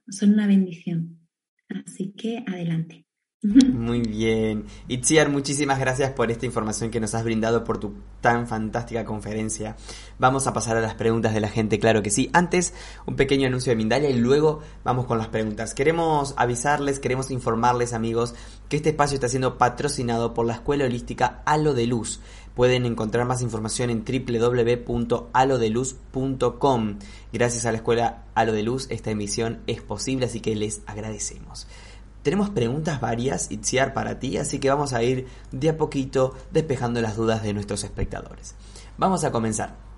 son 0.09 0.33
una 0.33 0.49
bendición. 0.49 1.21
Así 1.69 2.15
que 2.17 2.43
adelante. 2.49 3.07
Muy 3.45 4.03
bien. 4.03 4.67
Itziar, 4.87 5.29
muchísimas 5.29 5.81
gracias 5.81 6.13
por 6.13 6.31
esta 6.31 6.47
información 6.47 6.93
que 6.93 7.01
nos 7.01 7.13
has 7.17 7.25
brindado 7.25 7.65
por 7.65 7.79
tu 7.79 7.93
tan 8.21 8.47
fantástica 8.47 9.05
conferencia. 9.05 9.75
Vamos 10.21 10.47
a 10.47 10.53
pasar 10.53 10.77
a 10.77 10.81
las 10.81 10.95
preguntas 10.95 11.35
de 11.35 11.41
la 11.41 11.49
gente, 11.49 11.81
claro 11.81 12.05
que 12.05 12.11
sí. 12.11 12.31
Antes, 12.33 12.73
un 13.05 13.17
pequeño 13.17 13.49
anuncio 13.49 13.71
de 13.71 13.77
Mindalia 13.77 14.11
y 14.11 14.17
luego 14.17 14.61
vamos 14.85 15.07
con 15.07 15.19
las 15.19 15.27
preguntas. 15.27 15.75
Queremos 15.75 16.35
avisarles, 16.37 17.01
queremos 17.01 17.33
informarles, 17.33 17.95
amigos, 17.95 18.37
que 18.69 18.77
este 18.77 18.91
espacio 18.91 19.17
está 19.17 19.29
siendo 19.29 19.59
patrocinado 19.59 20.35
por 20.35 20.47
la 20.47 20.55
Escuela 20.55 20.85
Holística 20.85 21.43
Halo 21.45 21.75
de 21.75 21.89
Luz. 21.89 22.21
Pueden 22.55 22.87
encontrar 22.87 23.27
más 23.27 23.43
información 23.43 23.91
en 23.91 24.05
www.alodeluz.com. 24.05 26.99
Gracias 27.33 27.67
a 27.67 27.73
la 27.73 27.79
Escuela 27.79 28.23
Halo 28.37 28.53
de 28.53 28.63
Luz, 28.63 28.87
esta 28.89 29.11
emisión 29.11 29.63
es 29.67 29.83
posible, 29.83 30.27
así 30.27 30.39
que 30.39 30.55
les 30.55 30.83
agradecemos. 30.87 31.67
Tenemos 32.23 32.51
preguntas 32.51 33.01
varias, 33.01 33.51
Itziar, 33.51 33.95
para 33.95 34.19
ti, 34.19 34.37
así 34.37 34.59
que 34.59 34.71
vamos 34.71 34.93
a 34.93 35.03
ir 35.03 35.27
de 35.51 35.71
a 35.71 35.77
poquito 35.77 36.35
despejando 36.53 37.01
las 37.01 37.17
dudas 37.17 37.43
de 37.43 37.53
nuestros 37.53 37.83
espectadores. 37.85 38.55
Vamos 38.97 39.25
a 39.25 39.33
comenzar. 39.33 39.93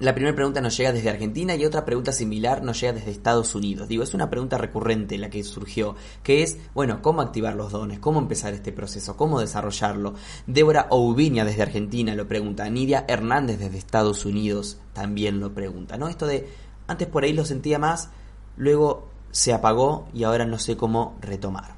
La 0.00 0.12
primera 0.12 0.34
pregunta 0.34 0.60
nos 0.60 0.76
llega 0.76 0.92
desde 0.92 1.08
Argentina 1.08 1.54
y 1.54 1.64
otra 1.64 1.84
pregunta 1.84 2.10
similar 2.10 2.64
nos 2.64 2.80
llega 2.80 2.94
desde 2.94 3.12
Estados 3.12 3.54
Unidos. 3.54 3.86
Digo, 3.86 4.02
es 4.02 4.12
una 4.12 4.28
pregunta 4.28 4.58
recurrente 4.58 5.16
la 5.18 5.30
que 5.30 5.44
surgió, 5.44 5.94
que 6.24 6.42
es, 6.42 6.58
bueno, 6.74 7.00
¿cómo 7.00 7.22
activar 7.22 7.54
los 7.54 7.70
dones? 7.70 8.00
¿Cómo 8.00 8.18
empezar 8.18 8.52
este 8.54 8.72
proceso? 8.72 9.16
¿Cómo 9.16 9.38
desarrollarlo? 9.38 10.14
Débora 10.48 10.88
Oubiña 10.90 11.44
desde 11.44 11.62
Argentina 11.62 12.12
lo 12.16 12.26
pregunta. 12.26 12.68
Nidia 12.68 13.04
Hernández 13.06 13.60
desde 13.60 13.78
Estados 13.78 14.24
Unidos 14.24 14.78
también 14.92 15.38
lo 15.38 15.54
pregunta, 15.54 15.96
¿no? 15.96 16.08
Esto 16.08 16.26
de, 16.26 16.48
antes 16.88 17.06
por 17.06 17.22
ahí 17.22 17.32
lo 17.32 17.44
sentía 17.44 17.78
más, 17.78 18.10
luego 18.56 19.13
se 19.34 19.52
apagó 19.52 20.08
y 20.14 20.22
ahora 20.22 20.46
no 20.46 20.58
sé 20.60 20.76
cómo 20.76 21.18
retomar. 21.20 21.74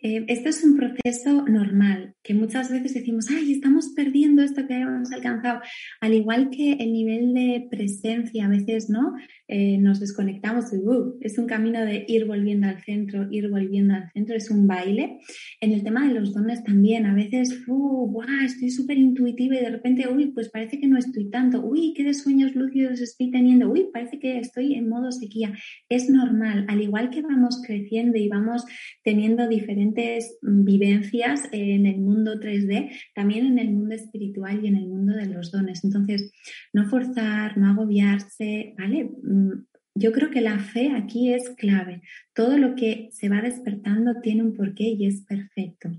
Eh, 0.00 0.24
esto 0.26 0.48
es 0.48 0.64
un 0.64 0.76
proceso 0.76 1.42
normal, 1.46 2.16
que 2.24 2.34
muchas 2.34 2.72
veces 2.72 2.94
decimos, 2.94 3.26
ay, 3.30 3.52
estamos 3.52 3.90
perdiendo 3.94 4.42
esto 4.42 4.66
que 4.66 4.80
hemos 4.80 5.12
alcanzado. 5.12 5.60
Al 6.00 6.14
igual 6.14 6.50
que 6.50 6.72
el 6.72 6.92
nivel 6.92 7.34
de 7.34 7.68
presencia, 7.70 8.46
a 8.46 8.48
veces, 8.48 8.88
¿no? 8.88 9.14
Eh, 9.54 9.76
nos 9.76 10.00
desconectamos 10.00 10.72
y 10.72 10.76
uh, 10.78 11.18
es 11.20 11.36
un 11.36 11.44
camino 11.44 11.84
de 11.84 12.06
ir 12.08 12.24
volviendo 12.24 12.68
al 12.68 12.82
centro, 12.82 13.28
ir 13.30 13.50
volviendo 13.50 13.92
al 13.92 14.10
centro, 14.10 14.34
es 14.34 14.50
un 14.50 14.66
baile. 14.66 15.18
En 15.60 15.72
el 15.72 15.82
tema 15.82 16.08
de 16.08 16.14
los 16.14 16.32
dones 16.32 16.64
también, 16.64 17.04
a 17.04 17.14
veces, 17.14 17.62
uh, 17.68 18.22
estoy 18.46 18.70
súper 18.70 18.96
intuitiva 18.96 19.54
y 19.56 19.60
de 19.60 19.68
repente, 19.68 20.08
uy, 20.08 20.28
pues 20.28 20.48
parece 20.48 20.80
que 20.80 20.88
no 20.88 20.96
estoy 20.96 21.28
tanto, 21.28 21.62
uy, 21.62 21.92
qué 21.94 22.02
de 22.02 22.14
sueños 22.14 22.54
lúcidos 22.54 23.02
estoy 23.02 23.30
teniendo, 23.30 23.70
uy, 23.70 23.88
parece 23.92 24.18
que 24.18 24.38
estoy 24.38 24.72
en 24.72 24.88
modo 24.88 25.12
sequía. 25.12 25.52
Es 25.86 26.08
normal, 26.08 26.64
al 26.68 26.80
igual 26.80 27.10
que 27.10 27.20
vamos 27.20 27.60
creciendo 27.66 28.16
y 28.16 28.28
vamos 28.28 28.64
teniendo 29.04 29.48
diferentes 29.48 30.38
vivencias 30.40 31.42
en 31.52 31.84
el 31.84 32.00
mundo 32.00 32.40
3D, 32.40 32.90
también 33.14 33.44
en 33.44 33.58
el 33.58 33.70
mundo 33.70 33.94
espiritual 33.96 34.64
y 34.64 34.68
en 34.68 34.76
el 34.76 34.88
mundo 34.88 35.14
de 35.14 35.26
los 35.26 35.52
dones. 35.52 35.84
Entonces, 35.84 36.32
no 36.72 36.88
forzar, 36.88 37.58
no 37.58 37.68
agobiarse, 37.68 38.74
¿vale? 38.78 39.10
Mm, 39.42 39.64
yo 39.94 40.12
creo 40.12 40.30
que 40.30 40.40
la 40.40 40.58
fe 40.58 40.92
aquí 40.92 41.32
es 41.32 41.50
clave. 41.50 42.02
Todo 42.34 42.56
lo 42.56 42.74
que 42.74 43.08
se 43.12 43.28
va 43.28 43.42
despertando 43.42 44.20
tiene 44.20 44.42
un 44.42 44.54
porqué 44.54 44.84
y 44.84 45.06
es 45.06 45.22
perfecto. 45.22 45.90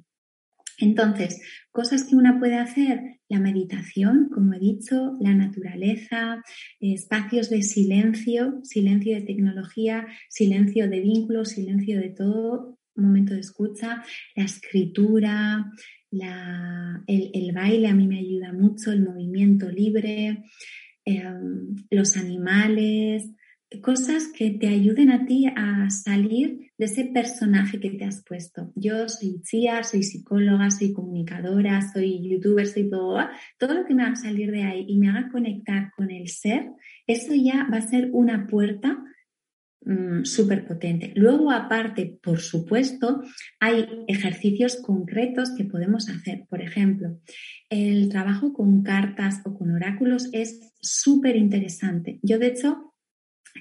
Entonces, 0.79 1.39
cosas 1.71 2.03
que 2.03 2.15
una 2.15 2.39
puede 2.39 2.56
hacer, 2.56 3.19
la 3.29 3.39
meditación, 3.39 4.29
como 4.34 4.53
he 4.53 4.60
dicho, 4.60 5.15
la 5.19 5.36
naturaleza, 5.36 6.43
espacios 6.79 7.49
de 7.51 7.62
silencio, 7.62 8.60
silencio 8.63 9.15
de 9.15 9.21
tecnología, 9.21 10.08
silencio 10.29 10.89
de 10.89 10.99
vínculos, 10.99 11.49
silencio 11.49 11.99
de 11.99 12.10
todo, 12.10 12.79
momento 12.95 13.34
de 13.34 13.41
escucha, 13.41 14.03
la 14.36 14.43
escritura, 14.43 15.71
el, 17.08 17.51
baile 17.53 17.88
a 17.88 17.95
mí 17.95 18.08
me 18.08 18.19
ayuda 18.19 18.53
mucho, 18.53 18.91
el 18.91 19.03
movimiento 19.03 19.69
libre, 19.69 20.43
em, 21.05 21.75
los 21.89 22.17
animales, 22.17 23.29
cosas 23.81 24.27
que 24.27 24.51
te 24.51 24.67
ayuden 24.67 25.09
a 25.09 25.25
ti 25.25 25.45
a 25.47 25.89
salir 25.89 26.71
de 26.77 26.85
ese 26.85 27.05
personaje 27.05 27.79
que 27.79 27.91
te 27.91 28.05
has 28.05 28.23
puesto. 28.23 28.71
Yo 28.75 29.07
soy 29.09 29.41
tía, 29.41 29.83
soy 29.83 30.03
psicóloga, 30.03 30.69
soy 30.69 30.93
comunicadora, 30.93 31.81
soy 31.81 32.29
youtuber, 32.29 32.67
soy 32.67 32.89
todo, 32.89 33.19
todo 33.57 33.73
lo 33.73 33.85
que 33.85 33.95
me 33.95 34.03
haga 34.03 34.15
salir 34.15 34.51
de 34.51 34.63
ahí 34.63 34.85
y 34.87 34.97
me 34.97 35.09
haga 35.09 35.29
conectar 35.31 35.91
con 35.95 36.11
el 36.11 36.27
ser, 36.27 36.69
eso 37.07 37.33
ya 37.33 37.67
va 37.71 37.77
a 37.77 37.87
ser 37.87 38.09
una 38.11 38.47
puerta 38.47 39.03
Mm, 39.86 40.24
súper 40.24 40.65
potente. 40.65 41.12
Luego, 41.15 41.52
aparte, 41.52 42.17
por 42.24 42.39
supuesto, 42.39 43.22
hay 43.60 43.86
ejercicios 44.08 44.78
concretos 44.82 45.54
que 45.58 45.65
podemos 45.65 46.10
hacer. 46.10 46.46
Por 46.50 46.62
ejemplo, 46.62 47.19
el 47.69 48.08
trabajo 48.08 48.54
con 48.54 48.82
cartas 48.84 49.41
o 49.46 49.58
con 49.58 49.72
oráculos 49.72 50.30
es 50.32 50.74
súper 50.80 51.36
interesante. 51.36 52.19
Yo, 52.22 52.39
de 52.39 52.48
hecho, 52.48 52.93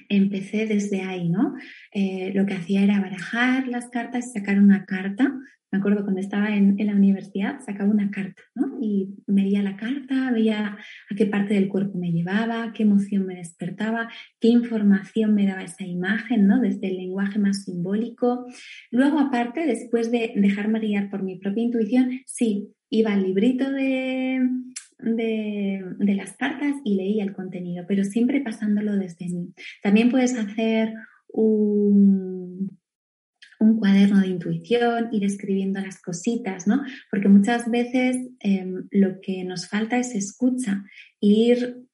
empecé 0.07 0.65
desde 0.65 1.01
ahí, 1.01 1.27
¿no? 1.29 1.55
Eh, 1.91 2.31
lo 2.33 2.45
que 2.45 2.53
hacía 2.53 2.83
era 2.83 3.01
barajar 3.01 3.67
las 3.67 3.89
cartas 3.89 4.27
y 4.27 4.39
sacar 4.39 4.59
una 4.59 4.85
carta 4.85 5.33
me 5.73 5.79
acuerdo 5.79 6.03
cuando 6.03 6.21
estaba 6.21 6.55
en, 6.55 6.77
la 6.77 6.93
universidad, 6.93 7.59
sacaba 7.65 7.89
una 7.89 8.11
carta, 8.11 8.43
¿no? 8.53 8.77
Y 8.79 9.15
veía 9.25 9.63
la 9.63 9.75
carta, 9.75 10.29
veía 10.31 10.77
a 11.09 11.15
qué 11.15 11.25
parte 11.25 11.55
del 11.55 11.67
cuerpo 11.67 11.97
me 11.97 12.11
llevaba, 12.11 12.73
qué 12.73 12.83
emoción 12.83 13.25
me 13.25 13.37
despertaba, 13.37 14.07
qué 14.39 14.49
información 14.49 15.33
me 15.33 15.47
daba 15.47 15.63
esa 15.63 15.83
imagen, 15.83 16.45
¿no? 16.45 16.59
Desde 16.59 16.89
el 16.89 16.97
lenguaje 16.97 17.39
más 17.39 17.63
simbólico. 17.63 18.45
Luego, 18.91 19.17
aparte, 19.17 19.65
después 19.65 20.11
de 20.11 20.33
dejarme 20.35 20.79
guiar 20.79 21.09
por 21.09 21.23
mi 21.23 21.39
propia 21.39 21.63
intuición, 21.63 22.19
sí, 22.27 22.69
iba 22.91 23.11
al 23.11 23.23
librito 23.23 23.71
de, 23.71 24.47
de, 24.99 25.83
de, 25.97 26.13
las 26.13 26.37
cartas 26.37 26.75
y 26.85 26.97
leía 26.97 27.23
el 27.23 27.33
contenido, 27.33 27.85
pero 27.87 28.03
siempre 28.03 28.41
pasándolo 28.41 28.95
desde 28.95 29.27
mí. 29.27 29.55
También 29.81 30.11
puedes 30.11 30.37
hacer 30.37 30.93
un, 31.29 32.77
un 33.63 33.79
cuaderno 33.79 34.19
de 34.19 34.27
intuición, 34.27 35.09
ir 35.11 35.23
escribiendo 35.23 35.79
las 35.79 36.01
cositas, 36.01 36.67
¿no? 36.67 36.83
Porque 37.09 37.29
muchas 37.29 37.69
veces 37.69 38.17
em, 38.39 38.87
lo 38.91 39.19
que 39.21 39.43
nos 39.43 39.67
falta 39.67 39.97
es 39.97 40.15
escucha, 40.15 40.83
ir 41.19 41.87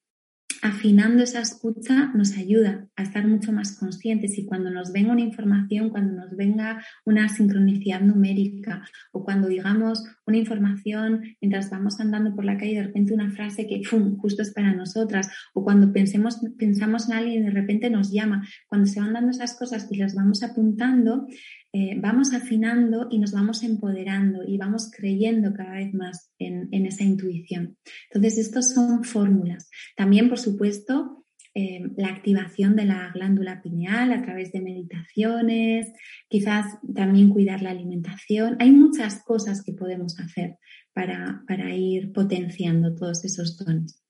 afinando 0.62 1.24
esa 1.24 1.42
escucha 1.42 2.12
nos 2.14 2.38
ayuda 2.38 2.88
a 2.96 3.04
estar 3.04 3.28
mucho 3.28 3.52
más 3.52 3.78
conscientes 3.78 4.38
y 4.38 4.46
cuando 4.46 4.70
nos 4.70 4.92
venga 4.92 5.12
una 5.12 5.22
información, 5.22 5.90
cuando 5.90 6.16
nos 6.16 6.36
venga 6.36 6.84
una 7.06 7.30
sincronicidad 7.30 8.02
numérica 8.02 8.84
o 9.12 9.24
cuando 9.24 9.48
digamos 9.48 10.04
una 10.26 10.38
información 10.38 11.24
mientras 11.42 11.70
vamos 11.70 12.00
andando 12.00 12.36
por 12.36 12.46
la 12.46 12.58
calle 12.58 12.76
de 12.76 12.84
repente 12.84 13.14
una 13.14 13.32
frase 13.32 13.68
que 13.68 13.84
¡fum! 13.84 14.18
justo 14.18 14.42
es 14.42 14.52
para 14.52 14.74
nosotras 14.74 15.30
o 15.54 15.64
cuando 15.64 15.94
pensemos, 15.94 16.42
pensamos 16.58 17.10
en 17.10 17.16
alguien 17.16 17.44
y 17.44 17.46
de 17.46 17.52
repente 17.52 17.90
nos 17.90 18.12
llama, 18.12 18.46
cuando 18.68 18.88
se 18.88 19.00
van 19.00 19.14
dando 19.14 19.32
esas 19.32 19.58
cosas 19.58 19.88
y 19.92 19.98
las 19.98 20.16
vamos 20.16 20.44
apuntando, 20.44 21.28
eh, 21.72 22.00
vamos 22.00 22.34
afinando 22.34 23.08
y 23.12 23.20
nos 23.20 23.32
vamos 23.32 23.62
empoderando 23.62 24.44
y 24.44 24.58
vamos 24.58 24.90
creyendo 24.90 25.54
cada 25.54 25.76
vez 25.76 25.94
más 25.94 26.34
en, 26.40 26.68
esa 26.86 27.04
intuición. 27.04 27.78
Entonces, 28.12 28.40
estos 28.40 28.74
son 28.74 29.04
fórmulas. 29.04 29.70
También, 29.96 30.30
por 30.30 30.40
supuesto, 30.40 31.26
eh, 31.54 31.82
la 31.96 32.08
activación 32.08 32.76
de 32.76 32.86
la 32.86 33.12
glándula 33.14 33.62
pineal 33.62 34.14
a 34.14 34.22
través 34.24 34.52
de 34.52 34.62
meditaciones, 34.62 35.92
quizás 36.28 36.80
también 36.96 37.30
cuidar 37.30 37.62
la 37.62 37.72
alimentación. 37.72 38.56
Hay 38.60 38.72
muchas 38.72 39.24
cosas 39.24 39.64
que 39.64 39.74
podemos 39.74 40.20
hacer 40.20 40.58
para, 40.94 41.44
para 41.48 41.76
ir 41.76 42.12
potenciando 42.14 42.96
todos 42.96 43.24
esos 43.26 43.58
dones. 43.58 44.04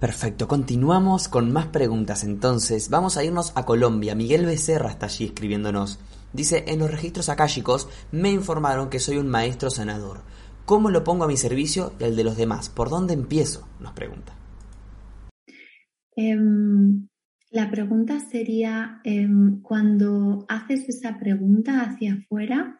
Perfecto, 0.00 0.46
continuamos 0.46 1.26
con 1.28 1.50
más 1.52 1.68
preguntas 1.68 2.22
entonces. 2.22 2.90
Vamos 2.90 3.16
a 3.16 3.24
irnos 3.24 3.52
a 3.56 3.64
Colombia. 3.64 4.14
Miguel 4.14 4.44
Becerra 4.44 4.90
está 4.90 5.06
allí 5.06 5.24
escribiéndonos. 5.24 5.98
Dice, 6.34 6.64
en 6.68 6.80
los 6.80 6.90
registros 6.90 7.30
akáshicos 7.30 7.88
me 8.12 8.30
informaron 8.30 8.90
que 8.90 8.98
soy 8.98 9.16
un 9.16 9.28
maestro 9.28 9.70
sanador. 9.70 10.20
¿Cómo 10.66 10.90
lo 10.90 11.02
pongo 11.02 11.24
a 11.24 11.28
mi 11.28 11.38
servicio 11.38 11.94
y 11.98 12.04
al 12.04 12.14
de 12.14 12.24
los 12.24 12.36
demás? 12.36 12.68
¿Por 12.68 12.90
dónde 12.90 13.14
empiezo? 13.14 13.66
Nos 13.80 13.92
pregunta. 13.92 14.34
Em, 16.14 17.08
la 17.50 17.70
pregunta 17.70 18.20
sería, 18.20 19.00
em, 19.02 19.62
cuando 19.62 20.44
haces 20.50 20.90
esa 20.90 21.18
pregunta 21.18 21.80
hacia 21.80 22.14
afuera, 22.14 22.78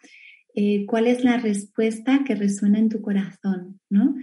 eh, 0.54 0.84
¿cuál 0.84 1.06
es 1.06 1.24
la 1.24 1.38
respuesta 1.38 2.24
que 2.26 2.34
resuena 2.34 2.78
en 2.78 2.90
tu 2.90 3.00
corazón? 3.00 3.80
¿no? 3.88 4.16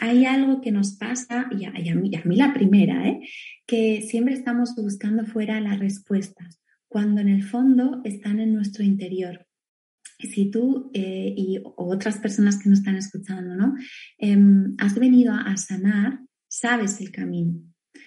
Hay 0.00 0.24
algo 0.24 0.60
que 0.60 0.72
nos 0.72 0.96
pasa, 0.96 1.48
y 1.50 1.64
a, 1.64 1.94
mí, 1.94 2.36
la 2.36 2.52
primera, 2.52 3.08
¿eh? 3.08 3.20
que 3.66 4.02
siempre 4.02 4.34
estamos 4.34 4.74
buscando 4.76 5.24
fuera 5.24 5.60
las 5.60 5.78
respuestas, 5.78 6.60
cuando 6.88 7.20
en 7.20 7.28
el 7.28 7.42
fondo 7.42 8.00
están 8.04 8.40
en 8.40 8.52
nuestro 8.52 8.84
interior. 8.84 9.46
Si 10.18 10.50
tú 10.50 10.90
eh, 10.94 11.34
y 11.36 11.60
otras 11.76 12.18
personas 12.18 12.58
que 12.58 12.68
nos 12.68 12.78
están 12.78 12.96
escuchando, 12.96 13.56
¿no? 13.56 13.74
Em, 14.18 14.74
has 14.78 14.98
venido 14.98 15.34
a 15.34 15.56
sanar, 15.56 16.20
sabes 16.48 17.00
el 17.00 17.10
camino. 17.10 17.60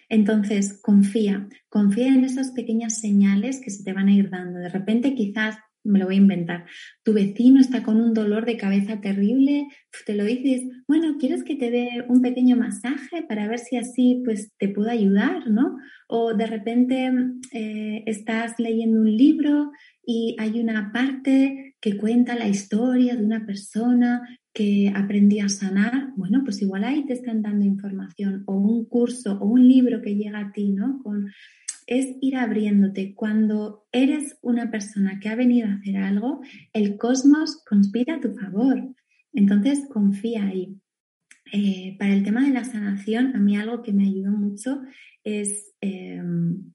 Entonces, 0.09 0.79
confía, 0.81 1.47
confía 1.69 2.07
en 2.07 2.23
esas 2.23 2.51
pequeñas 2.51 2.99
señales 2.99 3.61
que 3.61 3.69
se 3.69 3.83
te 3.83 3.93
van 3.93 4.07
a 4.07 4.13
ir 4.13 4.29
dando. 4.29 4.59
De 4.59 4.69
repente, 4.69 5.15
quizás 5.15 5.57
me 5.87 5.99
lo 5.99 6.05
voy 6.05 6.15
a 6.15 6.19
inventar. 6.19 6.65
Tu 7.03 7.13
vecino 7.13 7.59
está 7.59 7.83
con 7.83 7.99
un 7.99 8.13
dolor 8.13 8.45
de 8.45 8.57
cabeza 8.57 9.01
terrible, 9.01 9.67
te 10.05 10.13
lo 10.13 10.25
dices, 10.25 10.63
bueno, 10.87 11.17
¿quieres 11.17 11.43
que 11.43 11.55
te 11.55 11.71
dé 11.71 12.05
un 12.07 12.21
pequeño 12.21 12.55
masaje 12.55 13.23
para 13.27 13.47
ver 13.47 13.59
si 13.59 13.77
así 13.77 14.21
pues 14.23 14.53
te 14.57 14.69
puedo 14.69 14.89
ayudar, 14.89 15.49
¿no? 15.49 15.77
O 16.07 16.33
de 16.33 16.45
repente 16.45 17.11
eh, 17.53 18.03
estás 18.05 18.59
leyendo 18.59 18.99
un 18.99 19.15
libro 19.15 19.71
y 20.05 20.35
hay 20.39 20.59
una 20.59 20.91
parte 20.91 21.75
que 21.81 21.97
cuenta 21.97 22.35
la 22.35 22.47
historia 22.47 23.15
de 23.15 23.25
una 23.25 23.45
persona 23.45 24.21
que 24.53 24.91
aprendí 24.95 25.39
a 25.39 25.49
sanar, 25.49 26.13
bueno, 26.15 26.41
pues 26.43 26.61
igual 26.61 26.83
ahí 26.83 27.05
te 27.05 27.13
están 27.13 27.43
dando 27.43 27.65
información 27.65 28.43
o 28.47 28.55
un 28.55 28.85
curso 28.85 29.37
o 29.39 29.45
un 29.45 29.67
libro 29.67 30.01
que 30.01 30.15
llega 30.15 30.39
a 30.39 30.51
ti, 30.51 30.71
¿no? 30.71 30.99
Con, 31.03 31.27
es 31.87 32.15
ir 32.21 32.35
abriéndote. 32.35 33.15
Cuando 33.15 33.87
eres 33.91 34.37
una 34.41 34.69
persona 34.69 35.19
que 35.19 35.29
ha 35.29 35.35
venido 35.35 35.67
a 35.67 35.73
hacer 35.73 35.97
algo, 35.97 36.41
el 36.73 36.97
cosmos 36.97 37.63
conspira 37.67 38.15
a 38.15 38.19
tu 38.19 38.35
favor. 38.35 38.93
Entonces, 39.33 39.87
confía 39.89 40.45
ahí. 40.45 40.77
Eh, 41.53 41.95
para 41.97 42.13
el 42.13 42.23
tema 42.23 42.45
de 42.45 42.53
la 42.53 42.65
sanación, 42.65 43.35
a 43.35 43.39
mí 43.39 43.55
algo 43.55 43.81
que 43.81 43.93
me 43.93 44.05
ayudó 44.05 44.31
mucho 44.31 44.81
es 45.23 45.73
em, 45.81 46.73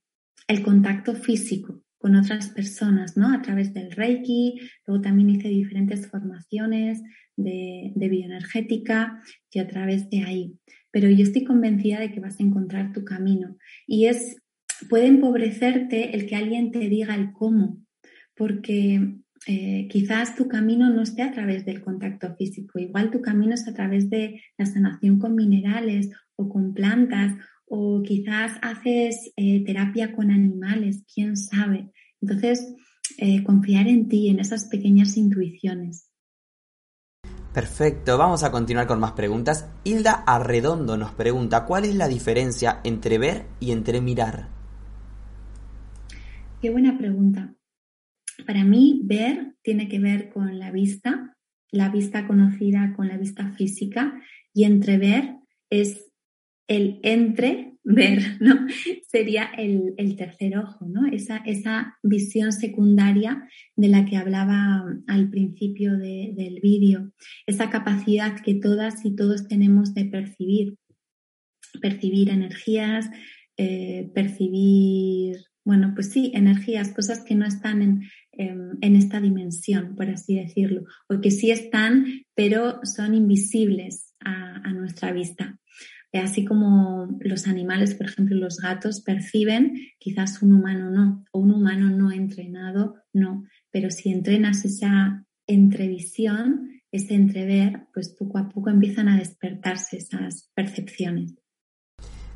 el 0.48 0.62
contacto 0.62 1.14
físico 1.14 1.82
con 2.02 2.16
otras 2.16 2.48
personas, 2.48 3.16
¿no? 3.16 3.32
A 3.32 3.42
través 3.42 3.72
del 3.72 3.92
Reiki, 3.92 4.60
luego 4.86 5.02
también 5.02 5.30
hice 5.30 5.48
diferentes 5.48 6.08
formaciones 6.10 7.00
de, 7.36 7.92
bioenergética 7.94 9.22
y 9.50 9.60
a 9.60 9.68
través 9.68 10.10
de 10.10 10.24
ahí. 10.24 10.58
Pero 10.90 11.08
yo 11.08 11.22
estoy 11.22 11.44
convencida 11.44 12.00
de 12.00 12.10
que 12.10 12.20
vas 12.20 12.40
a 12.40 12.42
encontrar 12.42 12.92
tu 12.92 13.04
camino. 13.04 13.56
Y 13.86 14.06
es, 14.06 14.41
puede 14.88 15.06
empobrecerte 15.06 16.14
el 16.14 16.26
que 16.26 16.36
alguien 16.36 16.70
te 16.70 16.80
diga 16.80 17.14
el 17.14 17.32
cómo, 17.32 17.78
porque 18.36 19.22
eh, 19.46 19.88
quizás 19.90 20.36
tu 20.36 20.48
camino 20.48 20.88
no 20.90 21.02
esté 21.02 21.22
a 21.22 21.32
través 21.32 21.64
del 21.64 21.82
contacto 21.82 22.34
físico, 22.36 22.78
igual 22.78 23.10
tu 23.10 23.20
camino 23.20 23.54
es 23.54 23.66
a 23.66 23.74
través 23.74 24.08
de 24.08 24.40
la 24.56 24.66
sanación 24.66 25.18
con 25.18 25.34
minerales 25.34 26.10
o 26.36 26.48
con 26.48 26.74
plantas, 26.74 27.34
o 27.66 28.02
quizás 28.02 28.52
haces 28.60 29.32
eh, 29.36 29.64
terapia 29.64 30.14
con 30.14 30.30
animales, 30.30 31.04
quién 31.12 31.36
sabe. 31.36 31.90
Entonces, 32.20 32.74
eh, 33.18 33.42
confiar 33.42 33.88
en 33.88 34.08
ti, 34.08 34.28
en 34.28 34.40
esas 34.40 34.66
pequeñas 34.66 35.16
intuiciones. 35.16 36.08
Perfecto, 37.52 38.16
vamos 38.16 38.44
a 38.44 38.50
continuar 38.50 38.86
con 38.86 39.00
más 39.00 39.12
preguntas. 39.12 39.68
Hilda 39.84 40.12
Arredondo 40.12 40.96
nos 40.96 41.12
pregunta, 41.12 41.66
¿cuál 41.66 41.84
es 41.84 41.94
la 41.94 42.08
diferencia 42.08 42.80
entre 42.84 43.18
ver 43.18 43.46
y 43.60 43.72
entre 43.72 44.00
mirar? 44.00 44.61
Qué 46.62 46.70
buena 46.70 46.96
pregunta. 46.96 47.56
Para 48.46 48.62
mí, 48.62 49.00
ver 49.02 49.56
tiene 49.62 49.88
que 49.88 49.98
ver 49.98 50.28
con 50.28 50.60
la 50.60 50.70
vista, 50.70 51.36
la 51.72 51.88
vista 51.88 52.28
conocida 52.28 52.94
con 52.94 53.08
la 53.08 53.16
vista 53.16 53.50
física, 53.54 54.22
y 54.54 54.62
entrever 54.62 55.38
es 55.70 56.12
el 56.68 57.00
entre 57.02 57.74
ver, 57.82 58.40
¿no? 58.40 58.64
Sería 59.08 59.50
el, 59.58 60.14
tercer 60.16 60.56
ojo, 60.56 60.86
¿no? 60.86 61.04
Esa, 61.10 61.38
esa, 61.38 61.98
visión 62.04 62.52
secundaria 62.52 63.48
de 63.74 63.88
la 63.88 64.04
que 64.04 64.16
hablaba 64.16 64.84
al 65.08 65.30
principio 65.30 65.98
del 65.98 66.60
vídeo, 66.62 67.12
esa 67.44 67.70
capacidad 67.70 68.40
que 68.40 68.54
todas 68.54 69.04
y 69.04 69.16
todos 69.16 69.48
tenemos 69.48 69.94
de 69.94 70.04
percibir, 70.04 70.76
percibir 71.80 72.30
energías, 72.30 73.10
eh, 73.56 74.12
percibir, 74.14 75.38
bueno, 75.64 75.92
pues 75.94 76.10
sí, 76.10 76.32
energías, 76.34 76.92
cosas 76.92 77.24
que 77.24 77.34
no 77.34 77.46
están 77.46 77.82
en, 77.82 78.02
en 78.32 78.96
esta 78.96 79.20
dimensión, 79.20 79.94
por 79.94 80.08
así 80.08 80.36
decirlo, 80.36 80.84
o 81.08 81.20
que 81.20 81.30
sí 81.30 81.50
están, 81.50 82.24
pero 82.34 82.80
son 82.84 83.14
invisibles 83.14 84.14
a, 84.20 84.56
a 84.68 84.72
nuestra 84.72 85.12
vista. 85.12 85.58
Así 86.12 86.44
como 86.44 87.18
los 87.20 87.46
animales, 87.46 87.94
por 87.94 88.06
ejemplo, 88.06 88.36
los 88.36 88.58
gatos 88.58 89.00
perciben, 89.00 89.74
quizás 89.98 90.42
un 90.42 90.52
humano 90.52 90.90
no, 90.90 91.24
o 91.32 91.38
un 91.40 91.52
humano 91.52 91.88
no 91.88 92.12
entrenado 92.12 92.96
no, 93.14 93.44
pero 93.70 93.90
si 93.90 94.10
entrenas 94.10 94.64
esa 94.64 95.24
entrevisión, 95.46 96.82
ese 96.90 97.14
entrever, 97.14 97.86
pues 97.94 98.10
poco 98.10 98.38
a 98.38 98.48
poco 98.48 98.68
empiezan 98.68 99.08
a 99.08 99.18
despertarse 99.18 99.96
esas 99.96 100.50
percepciones. 100.54 101.34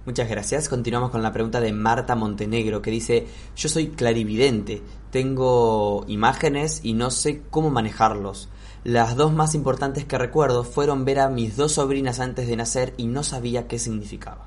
Muchas 0.07 0.31
gracias. 0.31 0.69
Continuamos 0.69 1.11
con 1.11 1.21
la 1.21 1.33
pregunta 1.33 1.61
de 1.61 1.73
Marta 1.73 2.14
Montenegro 2.14 2.81
que 2.81 2.92
dice, 2.92 3.27
yo 3.57 3.69
soy 3.69 3.88
clarividente, 3.88 4.81
tengo 5.11 6.05
imágenes 6.07 6.81
y 6.85 6.95
no 6.95 7.11
sé 7.11 7.42
cómo 7.51 7.71
manejarlos. 7.71 8.49
Las 8.85 9.16
dos 9.16 9.35
más 9.35 9.57
importantes 9.57 10.05
que 10.05 10.16
recuerdo 10.16 10.62
fueron 10.62 11.05
ver 11.05 11.19
a 11.19 11.29
mis 11.29 11.57
dos 11.57 11.73
sobrinas 11.73 12.21
antes 12.21 12.47
de 12.47 12.55
nacer 12.55 12.95
y 12.97 13.09
no 13.09 13.25
sabía 13.25 13.66
qué 13.66 13.81
significaba. 13.81 14.47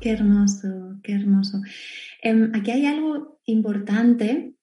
Qué 0.00 0.10
hermoso, 0.10 0.98
qué 1.04 1.14
hermoso. 1.14 1.62
Em, 2.20 2.50
aquí 2.56 2.72
hay 2.72 2.86
algo 2.86 3.38
importante 3.44 4.56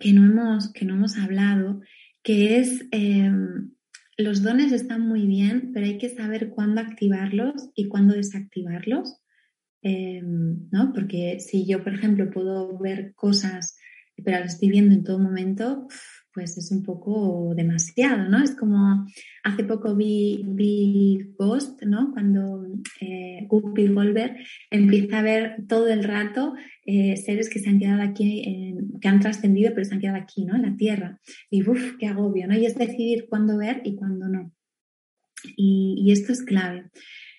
que 0.00 0.12
no 0.12 0.24
hemos, 0.24 0.72
que 0.72 0.84
no 0.84 0.94
hemos 0.94 1.16
hablado, 1.16 1.82
que 2.24 2.58
es 2.58 2.84
em, 2.90 3.70
los 4.18 4.42
dones 4.42 4.72
están 4.72 5.02
muy 5.02 5.26
bien, 5.26 5.70
pero 5.72 5.86
hay 5.86 5.96
que 5.96 6.08
saber 6.08 6.50
cuándo 6.50 6.80
activarlos 6.80 7.70
y 7.74 7.88
cuándo 7.88 8.14
desactivarlos. 8.14 9.20
Em, 9.80 10.68
¿no? 10.70 10.92
Porque 10.92 11.38
si 11.38 11.64
yo, 11.66 11.84
por 11.84 11.94
ejemplo, 11.94 12.30
puedo 12.30 12.76
ver 12.78 13.14
cosas, 13.14 13.76
pero 14.24 14.40
las 14.40 14.54
estoy 14.54 14.70
viendo 14.70 14.92
en 14.92 15.04
todo 15.04 15.20
momento, 15.20 15.86
pues 16.38 16.56
es 16.56 16.70
un 16.70 16.84
poco 16.84 17.52
demasiado, 17.56 18.28
¿no? 18.28 18.42
Es 18.42 18.54
como 18.54 19.04
hace 19.42 19.64
poco 19.64 19.96
vi, 19.96 20.44
vi 20.46 21.34
Ghost, 21.36 21.82
¿no? 21.82 22.12
Cuando 22.12 22.64
eh, 23.00 23.44
Guppy 23.48 23.88
Goldberg 23.88 24.36
empieza 24.70 25.18
a 25.18 25.22
ver 25.22 25.56
todo 25.68 25.88
el 25.88 26.04
rato 26.04 26.54
eh, 26.86 27.16
seres 27.16 27.50
que 27.50 27.58
se 27.58 27.68
han 27.68 27.80
quedado 27.80 28.02
aquí, 28.02 28.76
que 29.00 29.08
han 29.08 29.18
trascendido, 29.18 29.72
pero 29.74 29.84
se 29.84 29.94
han 29.94 30.00
quedado 30.00 30.18
aquí, 30.18 30.44
¿no? 30.44 30.54
En 30.54 30.62
la 30.62 30.76
Tierra. 30.76 31.20
Y 31.50 31.68
uff, 31.68 31.96
qué 31.98 32.06
agobio, 32.06 32.46
¿no? 32.46 32.56
Y 32.56 32.66
es 32.66 32.76
decidir 32.76 33.26
cuándo 33.28 33.58
ver 33.58 33.82
y 33.84 33.96
cuándo 33.96 34.28
no. 34.28 34.52
Y, 35.56 36.10
esto 36.12 36.32
es 36.32 36.42
clave. 36.42 36.84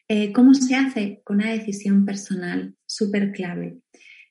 Eh, 0.09 0.33
¿Cómo 0.33 0.53
se 0.53 0.75
hace? 0.75 1.21
Con 1.23 1.37
una 1.37 1.51
decisión 1.51 2.05
personal, 2.05 2.75
súper 2.85 3.31
clave. 3.31 3.77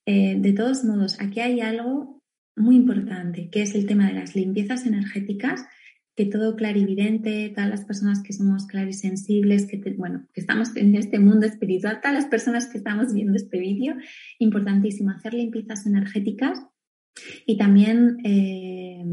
Eh, 0.05 0.37
de 0.39 0.53
todos 0.53 0.85
modos, 0.85 1.21
aquí 1.21 1.41
hay 1.41 1.61
algo 1.61 2.18
muy 2.59 2.77
importante, 2.77 3.49
que 3.51 3.63
es 3.63 3.75
el 3.75 3.87
tema 3.87 4.09
de 4.09 4.15
las 4.15 4.35
limpiezas 4.35 4.87
energéticas, 4.87 5.65
que 6.19 6.27
todo 6.27 6.57
clarividente, 6.57 7.49
todas 7.55 7.71
las 7.71 7.85
personas 7.85 8.23
que 8.23 8.33
somos 8.33 8.67
clarisensibles, 8.67 9.67
que, 9.67 9.79
bueno, 9.97 10.27
que 10.35 10.41
estamos 10.41 10.75
en 10.75 10.97
este 10.97 11.21
mundo 11.21 11.47
espiritual, 11.47 12.01
todas 12.01 12.15
las 12.15 12.27
personas 12.27 12.67
que 12.67 12.79
estamos 12.79 13.15
viendo 13.15 13.37
este 13.37 13.61
vídeo, 13.61 13.95
importantísimo 14.41 15.11
hacer 15.11 15.35
limpiezas 15.35 15.87
energéticas 15.87 16.61
y 17.47 17.57
también 17.57 18.17
eh, 18.25 19.05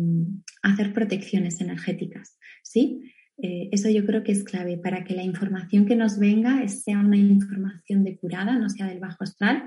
hacer 0.63 0.93
protecciones 0.93 1.62
energéticas, 1.62 2.39
¿sí? 2.63 3.01
Eh, 3.38 3.69
eso 3.71 3.89
yo 3.89 4.05
creo 4.05 4.23
que 4.23 4.31
es 4.31 4.43
clave 4.43 4.77
para 4.77 5.03
que 5.03 5.13
la 5.13 5.23
información 5.23 5.86
que 5.86 5.95
nos 5.95 6.17
venga 6.17 6.67
sea 6.69 6.99
una 6.99 7.17
información 7.17 8.03
depurada, 8.03 8.58
no 8.58 8.69
sea 8.69 8.88
del 8.88 8.99
bajo 8.99 9.23
astral 9.23 9.65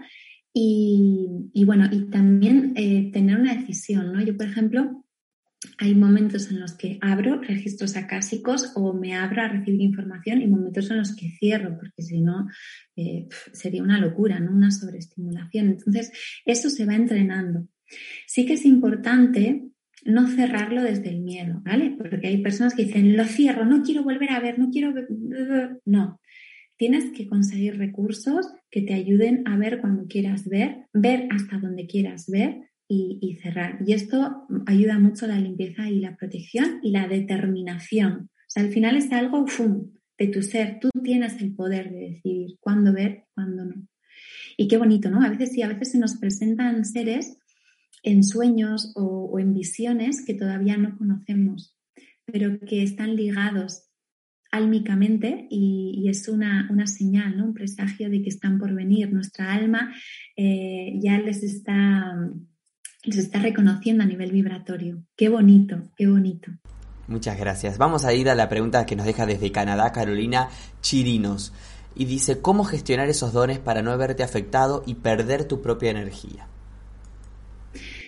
y, 0.53 1.65
bueno, 1.65 1.89
y 1.91 2.11
también 2.11 2.73
eh, 2.77 3.11
tener 3.13 3.39
una 3.39 3.55
decisión, 3.55 4.13
¿no? 4.13 4.21
Yo, 4.21 4.37
por 4.37 4.47
ejemplo, 4.47 5.05
hay 5.79 5.95
momentos 5.95 6.51
en 6.51 6.61
los 6.61 6.75
que 6.75 6.99
abro 7.01 7.41
registros 7.41 7.97
acásicos 7.97 8.73
o 8.75 8.93
me 8.93 9.15
abro 9.15 9.43
a 9.43 9.49
recibir 9.49 9.81
información 9.81 10.41
y 10.41 10.47
momentos 10.47 10.91
en 10.91 10.99
los 10.99 11.15
que 11.15 11.31
cierro, 11.31 11.77
porque 11.77 12.03
si 12.03 12.21
no 12.21 12.49
eh, 12.97 13.29
sería 13.53 13.83
una 13.83 14.01
locura, 14.01 14.41
¿no? 14.41 14.53
Una 14.53 14.71
sobreestimulación. 14.71 15.69
Entonces, 15.69 16.13
eso 16.45 16.71
se 16.71 16.87
va 16.87 16.95
entrenando. 16.95 17.67
Sí 18.27 18.47
que 18.47 18.55
es 18.55 18.65
importante 18.65 19.69
no 20.05 20.29
cerrarlo 20.29 20.83
desde 20.83 21.11
el 21.11 21.21
miedo, 21.21 21.61
¿vale? 21.65 21.95
Porque 21.99 22.27
hay 22.27 22.43
personas 22.43 22.75
que 22.75 22.85
dicen, 22.85 23.17
lo 23.17 23.25
cierro, 23.25 23.65
no 23.65 23.83
quiero 23.83 24.05
volver 24.05 24.31
a 24.31 24.41
ver, 24.41 24.59
no 24.59 24.71
quiero. 24.71 24.95
No, 25.85 26.21
Tienes 26.79 27.11
que 27.11 27.27
conseguir 27.27 27.77
recursos 27.77 28.47
que 28.71 28.83
te 28.83 28.95
ayuden 28.95 29.43
a 29.47 29.57
ver 29.57 29.81
cuando 29.81 30.07
quieras 30.07 30.49
ver, 30.49 30.87
ver 30.93 31.27
hasta 31.31 31.59
donde 31.59 31.88
quieras 31.88 32.27
ver 32.29 32.71
y, 32.87 33.37
cerrar. 33.43 33.81
Y 33.85 33.93
esto 33.93 34.47
ayuda 34.64 34.99
mucho 35.01 35.26
la 35.26 35.41
limpieza 35.41 35.91
y 35.91 35.99
la 35.99 36.16
protección 36.16 36.79
y 36.83 36.93
la 36.93 37.09
determinación. 37.09 38.31
O 38.33 38.51
sea, 38.51 38.62
al 38.62 38.70
final 38.70 38.97
es 38.97 39.11
algo 39.12 39.45
de 40.16 40.29
tu 40.29 40.43
ser. 40.43 40.79
Tú 40.81 40.89
tienes 41.03 41.43
el 41.43 41.53
poder 41.55 41.91
de 41.91 42.11
decidir 42.11 42.57
cuándo 42.61 42.93
ver, 42.93 43.24
cuándo 43.35 43.64
no. 43.64 43.89
Y 44.57 44.68
qué 44.68 44.79
bonito, 44.79 45.11
¿no? 45.11 45.20
A 45.22 45.31
veces 45.31 45.53
sí, 45.53 45.62
a 45.62 45.68
veces 45.68 45.91
se 45.93 45.99
nos 45.99 46.16
presentan 46.16 46.85
seres 46.85 47.39
en 48.05 48.22
sueños 48.22 48.93
o, 48.95 49.29
o 49.33 49.39
en 49.41 49.53
visiones 49.53 50.24
que 50.24 50.35
todavía 50.35 50.76
no 50.76 50.97
conocemos, 50.97 51.76
pero 52.24 52.61
que 52.61 52.85
están 52.85 53.16
ligados 53.16 53.88
álmicamente 54.51 55.46
y, 55.51 56.09
es 56.09 56.28
una, 56.28 56.68
señal, 56.86 57.36
¿no? 57.36 57.44
un 57.44 57.55
presagio 57.55 58.09
de 58.11 58.22
que 58.22 58.30
están 58.30 58.59
por 58.59 58.74
venir. 58.74 59.12
Nuestra 59.12 59.53
alma 59.53 59.92
eh, 60.36 60.99
ya 61.01 61.18
les 61.18 61.42
está 61.42 62.14
les 63.05 63.16
está 63.16 63.38
reconociendo 63.38 64.03
a 64.03 64.07
nivel 64.07 64.32
vibratorio. 64.32 65.03
Qué 65.16 65.28
bonito, 65.28 65.90
qué 65.96 66.07
bonito. 66.07 66.51
Muchas 67.07 67.38
gracias. 67.38 67.78
Vamos 67.78 68.05
a 68.05 68.12
ir 68.12 68.28
a 68.28 68.34
la 68.34 68.49
pregunta 68.49 68.84
que 68.84 68.96
nos 68.96 69.07
deja 69.07 69.24
desde 69.24 69.53
Canadá 69.53 69.92
Carolina 69.92 70.49
Chirinos. 70.82 71.53
Y 71.94 72.05
dice, 72.05 72.40
¿cómo 72.40 72.64
gestionar 72.64 73.09
esos 73.09 73.32
dones 73.32 73.59
para 73.59 73.82
no 73.82 73.96
verte 73.96 74.22
afectado 74.22 74.82
y 74.86 74.94
perder 74.94 75.44
tu 75.44 75.62
propia 75.62 75.90
energía? 75.90 76.49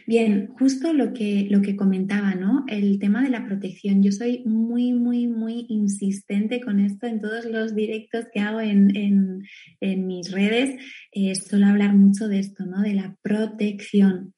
Bien, 0.06 0.48
justo 0.58 0.92
lo 0.92 1.12
que, 1.12 1.46
lo 1.50 1.62
que 1.62 1.76
comentaba, 1.76 2.34
¿no? 2.34 2.64
El 2.68 2.98
tema 2.98 3.22
de 3.22 3.30
la 3.30 3.44
protección. 3.44 4.02
Yo 4.02 4.12
soy 4.12 4.42
muy, 4.44 4.92
muy, 4.92 5.26
muy 5.26 5.66
insistente 5.68 6.60
con 6.60 6.80
esto 6.80 7.06
en 7.06 7.20
todos 7.20 7.44
los 7.44 7.74
directos 7.74 8.26
que 8.32 8.40
hago 8.40 8.60
en, 8.60 9.42
mis 9.80 10.30
redes. 10.30 10.82
Eh, 11.12 11.34
suelo 11.34 11.66
hablar 11.66 11.94
mucho 11.94 12.28
de 12.28 12.38
esto, 12.38 12.66
¿no? 12.66 12.82
De 12.82 12.94
la 12.94 13.16
protección. 13.22 14.34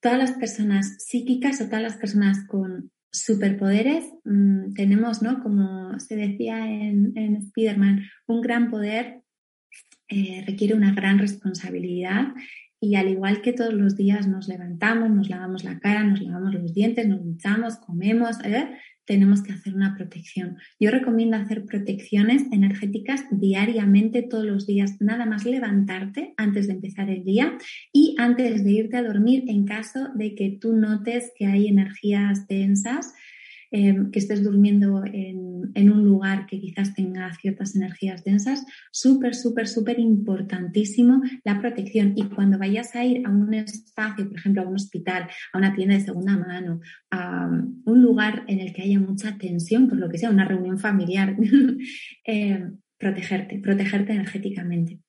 Todas 0.00 0.18
las 0.18 0.32
personas 0.32 0.96
psíquicas 0.98 1.60
o 1.60 1.66
todas 1.66 1.82
las 1.82 1.96
personas 1.96 2.46
con 2.46 2.90
superpoderes 3.10 4.04
mm, 4.24 4.74
tenemos, 4.74 5.22
¿no? 5.22 5.42
Como 5.42 5.98
se 5.98 6.16
decía 6.16 6.70
en, 6.70 7.12
en 7.16 7.36
Spider-Man, 7.36 8.02
un 8.26 8.40
gran 8.40 8.70
poder 8.70 9.22
eh, 10.08 10.44
requiere 10.46 10.74
una 10.74 10.94
gran 10.94 11.18
responsabilidad 11.18 12.28
y 12.80 12.96
al 12.96 13.08
igual 13.08 13.40
que 13.42 13.52
todos 13.52 13.72
los 13.72 13.96
días 13.96 14.26
nos 14.28 14.48
levantamos, 14.48 15.10
nos 15.10 15.30
lavamos 15.30 15.64
la 15.64 15.78
cara, 15.78 16.04
nos 16.04 16.20
lavamos 16.20 16.54
los 16.54 16.74
dientes, 16.74 17.08
nos 17.08 17.24
duchamos, 17.24 17.76
comemos, 17.76 18.38
¿eh? 18.44 18.68
tenemos 19.06 19.42
que 19.42 19.52
hacer 19.52 19.74
una 19.74 19.94
protección. 19.94 20.58
Yo 20.78 20.90
recomiendo 20.90 21.36
hacer 21.36 21.64
protecciones 21.64 22.44
energéticas 22.52 23.24
diariamente, 23.30 24.22
todos 24.22 24.44
los 24.44 24.66
días, 24.66 25.00
nada 25.00 25.24
más 25.24 25.44
levantarte 25.44 26.34
antes 26.36 26.66
de 26.66 26.74
empezar 26.74 27.08
el 27.08 27.24
día 27.24 27.56
y 27.92 28.14
antes 28.18 28.64
de 28.64 28.70
irte 28.72 28.96
a 28.96 29.04
dormir 29.04 29.44
en 29.46 29.64
caso 29.64 30.08
de 30.14 30.34
que 30.34 30.58
tú 30.60 30.76
notes 30.76 31.32
que 31.36 31.46
hay 31.46 31.68
energías 31.68 32.46
densas 32.48 33.14
Em, 33.72 34.12
que 34.12 34.20
estés 34.20 34.44
durmiendo 34.44 35.02
en, 35.04 35.90
un 35.90 36.04
lugar 36.04 36.46
que 36.46 36.60
quizás 36.60 36.94
tenga 36.94 37.32
ciertas 37.34 37.74
energías 37.74 38.24
densas, 38.24 38.64
súper, 38.92 39.34
súper, 39.34 39.66
súper 39.66 39.98
importantísimo 39.98 41.20
la 41.44 41.60
protección. 41.60 42.12
Y 42.16 42.24
cuando 42.24 42.58
vayas 42.58 42.94
a 42.94 43.04
ir 43.04 43.26
a 43.26 43.30
un 43.30 43.52
espacio, 43.54 44.28
por 44.28 44.38
ejemplo, 44.38 44.62
a 44.62 44.68
un 44.68 44.74
hospital, 44.74 45.28
a 45.52 45.58
una 45.58 45.74
tienda 45.74 45.94
de 45.94 46.00
segunda 46.00 46.36
mano, 46.36 46.80
a 47.10 47.48
un 47.48 48.02
lugar 48.02 48.44
en 48.46 48.60
el 48.60 48.72
que 48.72 48.82
haya 48.82 49.00
mucha 49.00 49.36
tensión, 49.36 49.88
por 49.88 49.98
lo 49.98 50.08
que 50.08 50.18
sea, 50.18 50.30
una 50.30 50.44
reunión 50.44 50.78
familiar, 50.78 51.36
em, 52.24 52.78
protegerte, 52.98 53.58
protegerte 53.58 54.12
energéticamente. 54.12 55.00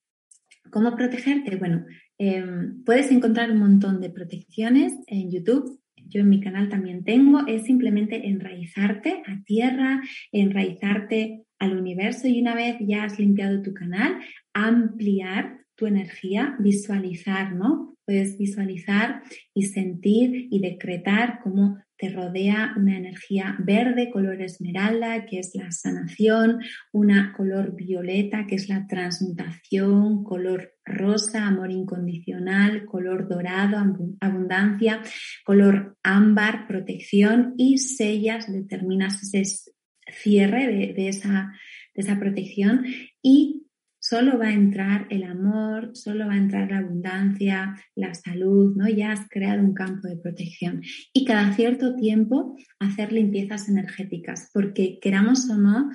¿Cómo 0.70 0.96
protegerte? 0.96 1.56
Bueno, 1.56 1.86
em, 2.18 2.82
puedes 2.84 3.10
encontrar 3.10 3.50
un 3.50 3.58
montón 3.58 4.00
de 4.00 4.10
protecciones 4.10 4.94
en 5.06 5.30
YouTube 5.30 5.80
yo 6.08 6.20
en 6.20 6.28
mi 6.28 6.40
canal 6.40 6.68
también 6.68 7.04
tengo, 7.04 7.46
es 7.46 7.64
simplemente 7.64 8.28
enraizarte 8.28 9.22
a 9.26 9.42
tierra, 9.44 10.02
enraizarte 10.32 11.44
al 11.58 11.76
universo 11.76 12.28
y 12.28 12.40
una 12.40 12.54
vez 12.54 12.76
ya 12.80 13.04
has 13.04 13.18
limpiado 13.18 13.62
tu 13.62 13.74
canal, 13.74 14.18
ampliar 14.52 15.58
tu 15.74 15.86
energía, 15.86 16.56
visualizar, 16.58 17.54
¿no? 17.54 17.96
Puedes 18.04 18.38
visualizar 18.38 19.22
y 19.54 19.64
sentir 19.64 20.48
y 20.50 20.60
decretar 20.60 21.40
cómo 21.42 21.78
te 21.98 22.10
rodea 22.10 22.74
una 22.76 22.96
energía 22.96 23.56
verde, 23.58 24.10
color 24.10 24.40
esmeralda, 24.40 25.26
que 25.26 25.40
es 25.40 25.50
la 25.54 25.72
sanación, 25.72 26.60
una 26.92 27.32
color 27.36 27.74
violeta, 27.74 28.46
que 28.46 28.54
es 28.54 28.68
la 28.68 28.86
transmutación, 28.86 30.22
color 30.22 30.74
rosa, 30.84 31.46
amor 31.46 31.72
incondicional, 31.72 32.86
color 32.86 33.28
dorado, 33.28 33.78
abundancia, 34.20 35.02
color 35.44 35.96
ámbar, 36.04 36.68
protección 36.68 37.54
y 37.56 37.78
sellas, 37.78 38.50
determinas 38.50 39.22
ese 39.22 39.72
cierre 40.10 40.92
de, 40.94 41.08
esa, 41.08 41.52
de 41.94 42.02
esa 42.02 42.18
protección 42.18 42.86
y 43.20 43.67
solo 44.08 44.38
va 44.38 44.48
a 44.48 44.54
entrar 44.54 45.06
el 45.10 45.24
amor, 45.24 45.90
solo 45.94 46.26
va 46.26 46.34
a 46.34 46.38
entrar 46.38 46.70
la 46.70 46.78
abundancia, 46.78 47.76
la 47.94 48.14
salud, 48.14 48.74
¿no? 48.76 48.88
Ya 48.88 49.12
has 49.12 49.28
creado 49.28 49.62
un 49.62 49.74
campo 49.74 50.08
de 50.08 50.16
protección. 50.16 50.82
Y 51.12 51.24
cada 51.24 51.52
cierto 51.52 51.94
tiempo 51.94 52.56
hacer 52.78 53.12
limpiezas 53.12 53.68
energéticas, 53.68 54.50
porque 54.52 54.98
queramos 55.00 55.48
o 55.50 55.58
no, 55.58 55.90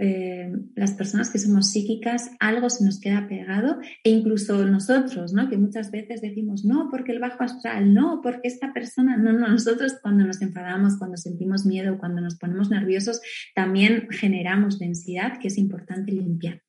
eh, 0.00 0.52
las 0.76 0.92
personas 0.92 1.28
que 1.28 1.40
somos 1.40 1.72
psíquicas, 1.72 2.30
algo 2.38 2.70
se 2.70 2.84
nos 2.84 3.00
queda 3.00 3.26
pegado 3.26 3.80
e 4.04 4.10
incluso 4.10 4.64
nosotros, 4.64 5.32
¿no? 5.32 5.50
Que 5.50 5.58
muchas 5.58 5.90
veces 5.90 6.20
decimos, 6.20 6.64
no, 6.64 6.88
porque 6.88 7.10
el 7.10 7.18
bajo 7.18 7.42
astral, 7.42 7.92
no, 7.92 8.20
porque 8.22 8.46
esta 8.46 8.72
persona, 8.72 9.16
no, 9.16 9.32
no, 9.32 9.48
nosotros 9.48 9.96
cuando 10.00 10.24
nos 10.24 10.40
enfadamos, 10.40 10.98
cuando 10.98 11.16
sentimos 11.16 11.66
miedo, 11.66 11.98
cuando 11.98 12.20
nos 12.20 12.38
ponemos 12.38 12.70
nerviosos, 12.70 13.20
también 13.56 14.06
generamos 14.10 14.78
densidad 14.78 15.38
que 15.40 15.48
es 15.48 15.58
importante 15.58 16.12
limpiar. 16.12 16.62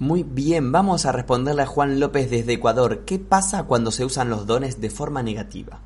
Muy 0.00 0.24
bien, 0.24 0.72
vamos 0.72 1.06
a 1.06 1.12
responderle 1.12 1.62
a 1.62 1.66
Juan 1.66 2.00
López 2.00 2.28
desde 2.28 2.54
Ecuador. 2.54 3.04
¿Qué 3.06 3.20
pasa 3.20 3.64
cuando 3.64 3.92
se 3.92 4.04
usan 4.04 4.28
los 4.28 4.46
dones 4.46 4.80
de 4.80 4.90
forma 4.90 5.22
negativa? 5.22 5.80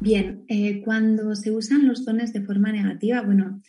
Bien, 0.00 0.44
eh, 0.48 0.80
cuando 0.82 1.34
se 1.34 1.50
usan 1.50 1.86
los 1.86 2.06
dones 2.06 2.32
de 2.32 2.40
forma 2.40 2.72
negativa, 2.72 3.20
bueno, 3.20 3.60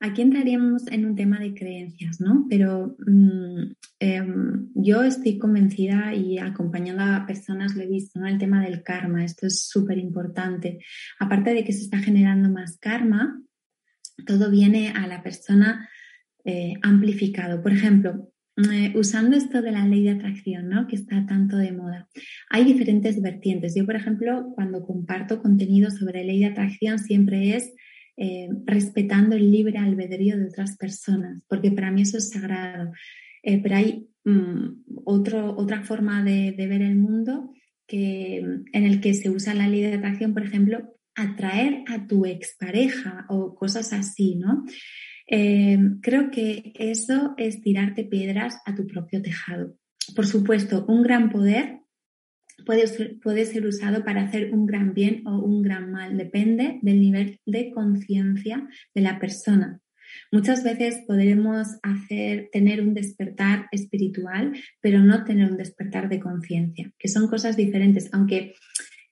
aquí 0.00 0.22
entraríamos 0.22 0.88
en 0.88 1.06
un 1.06 1.14
tema 1.14 1.38
de 1.38 1.54
creencias, 1.54 2.20
¿no? 2.20 2.46
Pero 2.50 2.96
mm, 3.06 3.72
em, 4.00 4.70
yo 4.74 5.04
estoy 5.04 5.38
convencida 5.38 6.12
y 6.12 6.38
acompañando 6.38 7.04
a 7.04 7.26
personas 7.26 7.76
lo 7.76 7.82
he 7.82 7.86
visto, 7.86 8.18
¿no? 8.18 8.26
El 8.26 8.38
tema 8.38 8.60
del 8.64 8.82
karma, 8.82 9.24
esto 9.24 9.46
es 9.46 9.68
súper 9.68 9.98
importante. 9.98 10.80
Aparte 11.20 11.54
de 11.54 11.62
que 11.62 11.72
se 11.72 11.82
está 11.82 11.98
generando 11.98 12.50
más 12.50 12.76
karma, 12.78 13.40
todo 14.26 14.50
viene 14.50 14.88
a 14.88 15.06
la 15.06 15.22
persona 15.22 15.88
eh, 16.48 16.74
amplificado. 16.82 17.60
Por 17.60 17.72
ejemplo, 17.72 18.32
eh, 18.72 18.92
usando 18.94 19.36
esto 19.36 19.62
de 19.62 19.72
la 19.72 19.84
ley 19.84 20.04
de 20.04 20.10
atracción, 20.10 20.68
¿no? 20.68 20.86
que 20.86 20.94
está 20.94 21.26
tanto 21.26 21.56
de 21.56 21.72
moda, 21.72 22.08
hay 22.48 22.62
diferentes 22.62 23.20
vertientes. 23.20 23.74
Yo, 23.74 23.84
por 23.84 23.96
ejemplo, 23.96 24.52
cuando 24.54 24.86
comparto 24.86 25.42
contenido 25.42 25.90
sobre 25.90 26.22
ley 26.22 26.38
de 26.38 26.46
atracción, 26.46 27.00
siempre 27.00 27.56
es 27.56 27.74
eh, 28.16 28.48
respetando 28.64 29.34
el 29.34 29.50
libre 29.50 29.78
albedrío 29.78 30.38
de 30.38 30.46
otras 30.46 30.76
personas, 30.76 31.42
porque 31.48 31.72
para 31.72 31.90
mí 31.90 32.02
eso 32.02 32.16
es 32.16 32.30
sagrado. 32.30 32.92
pero 33.42 33.74
hay 33.74 34.06
mm, 34.22 34.84
otra 35.04 35.82
forma 35.82 36.22
de, 36.22 36.52
ver 36.56 36.80
el 36.80 36.94
mundo 36.94 37.52
que, 37.88 38.36
en 38.36 38.84
el 38.84 39.00
que 39.00 39.14
se 39.14 39.30
usa 39.30 39.52
la 39.52 39.66
ley 39.66 39.80
de 39.82 39.94
atracción, 39.94 40.32
por 40.32 40.44
ejemplo, 40.44 40.96
atraer 41.16 41.82
a 41.88 42.06
tu 42.06 42.24
expareja 42.24 43.26
o 43.30 43.56
cosas 43.56 43.92
así, 43.92 44.36
¿no? 44.36 44.64
Eh, 45.28 45.78
creo 46.02 46.30
que 46.30 46.72
eso 46.74 47.34
es 47.36 47.60
tirarte 47.60 48.04
piedras 48.04 48.58
a 48.64 48.74
tu 48.74 48.86
propio 48.86 49.22
tejado. 49.22 49.76
Por 50.14 50.26
supuesto, 50.26 50.84
un 50.86 51.02
gran 51.02 51.30
poder 51.30 51.80
puede 52.64 53.44
ser, 53.44 53.66
usado 53.66 54.04
para 54.04 54.22
hacer 54.22 54.52
un 54.52 54.66
gran 54.66 54.94
bien 54.94 55.26
o 55.26 55.38
un 55.38 55.62
gran 55.62 55.92
mal, 55.92 56.16
depende 56.16 56.78
del 56.82 57.00
nivel 57.00 57.40
de 57.44 57.70
conciencia 57.70 58.68
de 58.94 59.00
la 59.00 59.18
persona. 59.18 59.80
Muchas 60.32 60.64
veces 60.64 61.02
podremos 61.06 61.66
tener 62.52 62.80
un 62.80 62.94
despertar 62.94 63.66
espiritual, 63.72 64.52
pero 64.80 65.00
no 65.00 65.24
tener 65.24 65.50
un 65.50 65.56
despertar 65.56 66.08
de 66.08 66.20
conciencia, 66.20 66.92
que 66.98 67.08
son 67.08 67.28
cosas 67.28 67.56
diferentes. 67.56 68.08
Aunque 68.12 68.54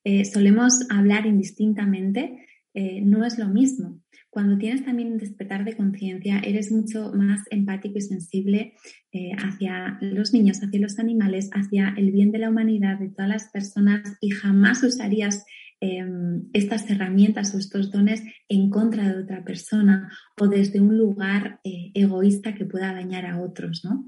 eh, 0.04 0.24
solemos 0.24 0.86
hablar 0.90 1.26
indistintamente, 1.26 2.46
eh, 2.74 3.00
no 3.02 3.24
es 3.24 3.38
lo 3.38 3.48
mismo. 3.48 4.00
Cuando 4.34 4.58
tienes 4.58 4.84
también 4.84 5.12
un 5.12 5.18
despertar 5.18 5.64
de 5.64 5.76
conciencia, 5.76 6.40
eres 6.40 6.72
mucho 6.72 7.12
más 7.14 7.42
empático 7.52 7.98
y 7.98 8.00
sensible 8.00 8.74
eh, 9.12 9.30
hacia 9.38 9.96
los 10.00 10.32
niños, 10.32 10.58
hacia 10.60 10.80
los 10.80 10.98
animales, 10.98 11.50
hacia 11.52 11.94
el 11.96 12.10
bien 12.10 12.32
de 12.32 12.40
la 12.40 12.50
humanidad, 12.50 12.98
de 12.98 13.10
todas 13.10 13.28
las 13.28 13.48
personas 13.50 14.18
y 14.20 14.30
jamás 14.30 14.82
usarías 14.82 15.44
em, 15.80 16.48
estas 16.52 16.90
herramientas 16.90 17.54
o 17.54 17.58
estos 17.58 17.92
dones 17.92 18.24
en 18.48 18.70
contra 18.70 19.08
de 19.08 19.22
otra 19.22 19.44
persona 19.44 20.10
o 20.40 20.48
desde 20.48 20.80
un 20.80 20.98
lugar 20.98 21.60
eh, 21.62 21.92
egoísta 21.94 22.56
que 22.56 22.64
pueda 22.64 22.92
dañar 22.92 23.26
a 23.26 23.40
otros, 23.40 23.84
¿no? 23.84 24.04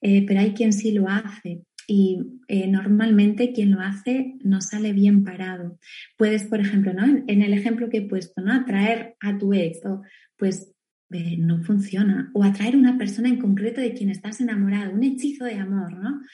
pero 0.00 0.40
hay 0.40 0.52
quien 0.52 0.74
sí 0.74 0.92
lo 0.92 1.08
hace 1.08 1.62
y 1.86 2.40
eh, 2.48 2.66
normalmente 2.66 3.52
quien 3.52 3.70
lo 3.70 3.80
hace 3.80 4.34
no 4.42 4.60
sale 4.60 4.92
bien 4.92 5.24
parado. 5.24 5.78
Puedes, 6.16 6.44
por 6.44 6.60
ejemplo, 6.60 6.92
¿no? 6.92 7.04
en, 7.04 7.42
el 7.42 7.52
ejemplo 7.52 7.88
que 7.90 7.98
he 7.98 8.08
puesto, 8.08 8.40
¿no? 8.40 8.52
atraer 8.52 9.16
a 9.20 9.38
tu 9.38 9.52
ex, 9.52 9.84
o, 9.84 10.02
pues 10.36 10.72
eh, 11.10 11.36
no 11.38 11.62
funciona. 11.62 12.30
O 12.34 12.42
atraer 12.42 12.74
a 12.74 12.78
una 12.78 12.98
persona 12.98 13.28
en 13.28 13.38
concreto 13.38 13.80
de 13.80 13.94
quien 13.94 14.10
estás 14.10 14.40
enamorado, 14.40 14.92
un 14.92 15.04
hechizo 15.04 15.44
de 15.44 15.54
amor, 15.54 15.92
¿no? 15.92 16.20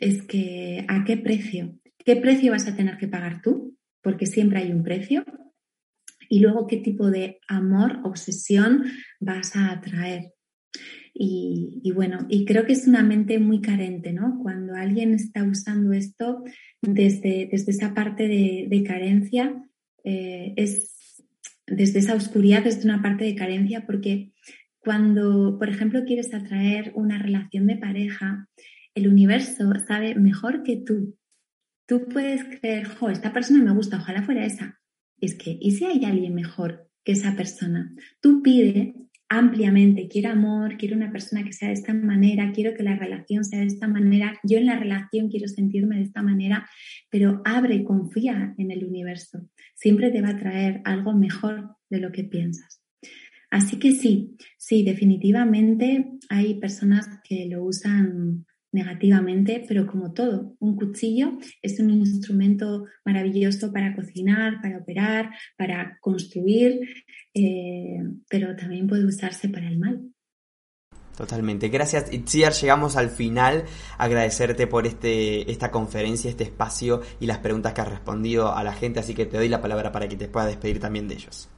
Es 0.00 0.22
que, 0.22 0.84
¿a 0.88 1.04
qué 1.04 1.16
precio? 1.16 1.78
¿Qué 2.04 2.16
precio 2.16 2.50
vas 2.50 2.66
a 2.66 2.74
tener 2.74 2.98
que 2.98 3.06
pagar 3.06 3.40
tú? 3.42 3.78
Porque 4.02 4.26
siempre 4.26 4.58
hay 4.58 4.72
un 4.72 4.82
precio. 4.82 5.24
Y 6.28 6.40
luego, 6.40 6.66
¿qué 6.66 6.78
tipo 6.78 7.10
de 7.10 7.38
amor, 7.46 8.00
obsesión 8.02 8.84
vas 9.20 9.54
a 9.54 9.70
atraer? 9.70 10.32
Y, 11.16 11.92
bueno, 11.94 12.26
y 12.28 12.44
creo 12.44 12.66
que 12.66 12.72
es 12.72 12.88
una 12.88 13.04
mente 13.04 13.38
muy 13.38 13.60
carente, 13.60 14.12
¿no? 14.12 14.40
Cuando 14.42 14.74
alguien 14.74 15.14
está 15.14 15.44
usando 15.44 15.92
esto 15.92 16.42
desde, 16.82 17.48
desde 17.50 17.70
esa 17.70 17.94
parte 17.94 18.26
de, 18.26 18.84
carencia, 18.84 19.54
eh, 20.02 20.54
es 20.56 21.22
desde 21.68 22.00
esa 22.00 22.16
oscuridad, 22.16 22.64
desde 22.64 22.84
una 22.84 23.00
parte 23.00 23.24
de 23.24 23.36
carencia, 23.36 23.86
porque 23.86 24.32
cuando, 24.80 25.56
por 25.56 25.68
ejemplo, 25.68 26.04
quieres 26.04 26.34
atraer 26.34 26.92
una 26.96 27.18
relación 27.18 27.68
de 27.68 27.76
pareja, 27.76 28.48
el 28.94 29.06
universo 29.08 29.72
sabe 29.86 30.16
mejor 30.16 30.64
que 30.64 30.76
tú. 30.76 31.16
Tú 31.86 32.08
puedes 32.08 32.44
creer, 32.44 32.86
jo, 32.86 33.08
esta 33.08 33.32
persona 33.32 33.62
me 33.62 33.72
gusta, 33.72 33.98
ojalá 33.98 34.22
fuera 34.22 34.44
esa. 34.44 34.80
Es 35.20 35.34
que, 35.34 35.56
¿y 35.60 35.72
si 35.72 35.84
hay 35.84 36.04
alguien 36.04 36.34
mejor 36.34 36.90
que 37.04 37.12
esa 37.12 37.36
persona? 37.36 37.94
Tú 38.20 38.42
pide 38.42 38.94
ampliamente, 39.38 40.06
quiero 40.08 40.30
amor, 40.30 40.76
quiero 40.76 40.96
una 40.96 41.10
persona 41.10 41.42
que 41.44 41.52
sea 41.52 41.68
de 41.68 41.74
esta 41.74 41.92
manera, 41.92 42.52
quiero 42.52 42.74
que 42.74 42.82
la 42.84 42.96
relación 42.96 43.44
sea 43.44 43.60
de 43.60 43.66
esta 43.66 43.88
manera, 43.88 44.38
yo 44.44 44.58
en 44.58 44.66
la 44.66 44.78
relación 44.78 45.28
quiero 45.28 45.48
sentirme 45.48 45.96
de 45.96 46.02
esta 46.02 46.22
manera, 46.22 46.68
pero 47.10 47.42
abre 47.44 47.74
y 47.74 47.84
confía 47.84 48.54
en 48.58 48.70
el 48.70 48.84
universo. 48.84 49.48
Siempre 49.74 50.10
te 50.10 50.22
va 50.22 50.30
a 50.30 50.38
traer 50.38 50.80
algo 50.84 51.14
mejor 51.14 51.76
de 51.90 51.98
lo 51.98 52.12
que 52.12 52.24
piensas. 52.24 52.80
Así 53.50 53.78
que 53.78 53.92
sí, 53.92 54.36
sí, 54.56 54.84
definitivamente 54.84 56.10
hay 56.28 56.60
personas 56.60 57.08
que 57.28 57.46
lo 57.50 57.64
usan 57.64 58.46
negativamente, 58.74 59.64
pero 59.68 59.86
como 59.86 60.12
todo, 60.12 60.56
un 60.58 60.76
cuchillo 60.76 61.38
es 61.62 61.78
un 61.78 61.90
instrumento 61.90 62.86
maravilloso 63.04 63.72
para 63.72 63.94
cocinar, 63.94 64.60
para 64.60 64.78
operar, 64.78 65.30
para 65.56 65.96
construir, 66.00 66.80
eh, 67.32 68.02
pero 68.28 68.56
también 68.56 68.88
puede 68.88 69.06
usarse 69.06 69.48
para 69.48 69.68
el 69.68 69.78
mal. 69.78 70.02
Totalmente. 71.16 71.68
Gracias, 71.68 72.12
Itziar. 72.12 72.52
Llegamos 72.52 72.96
al 72.96 73.08
final. 73.08 73.64
Agradecerte 73.98 74.66
por 74.66 74.84
este, 74.84 75.48
esta 75.48 75.70
conferencia, 75.70 76.28
este 76.28 76.42
espacio 76.42 77.02
y 77.20 77.26
las 77.26 77.38
preguntas 77.38 77.72
que 77.72 77.82
has 77.82 77.88
respondido 77.88 78.52
a 78.52 78.64
la 78.64 78.72
gente. 78.72 78.98
Así 78.98 79.14
que 79.14 79.24
te 79.24 79.36
doy 79.36 79.48
la 79.48 79.62
palabra 79.62 79.92
para 79.92 80.08
que 80.08 80.16
te 80.16 80.26
puedas 80.26 80.48
despedir 80.48 80.80
también 80.80 81.06
de 81.06 81.14
ellos. 81.14 81.53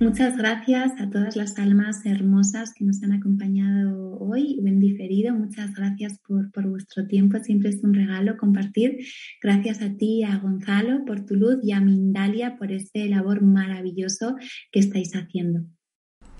Muchas 0.00 0.36
gracias 0.36 0.92
a 1.00 1.10
todas 1.10 1.36
las 1.36 1.58
almas 1.58 2.04
hermosas 2.04 2.74
que 2.74 2.84
nos 2.84 3.02
han 3.02 3.12
acompañado 3.12 4.18
hoy 4.18 4.60
en 4.64 4.80
diferido. 4.80 5.34
Muchas 5.34 5.74
gracias 5.74 6.18
por, 6.18 6.50
por 6.52 6.68
vuestro 6.68 7.06
tiempo. 7.06 7.38
Siempre 7.38 7.70
es 7.70 7.82
un 7.82 7.94
regalo 7.94 8.36
compartir. 8.36 8.98
Gracias 9.42 9.82
a 9.82 9.96
ti, 9.96 10.22
a 10.24 10.38
Gonzalo, 10.38 11.04
por 11.04 11.24
tu 11.24 11.34
luz 11.34 11.58
y 11.62 11.72
a 11.72 11.80
Mindalia 11.80 12.56
por 12.56 12.72
este 12.72 13.08
labor 13.08 13.42
maravilloso 13.42 14.36
que 14.70 14.80
estáis 14.80 15.14
haciendo. 15.14 15.64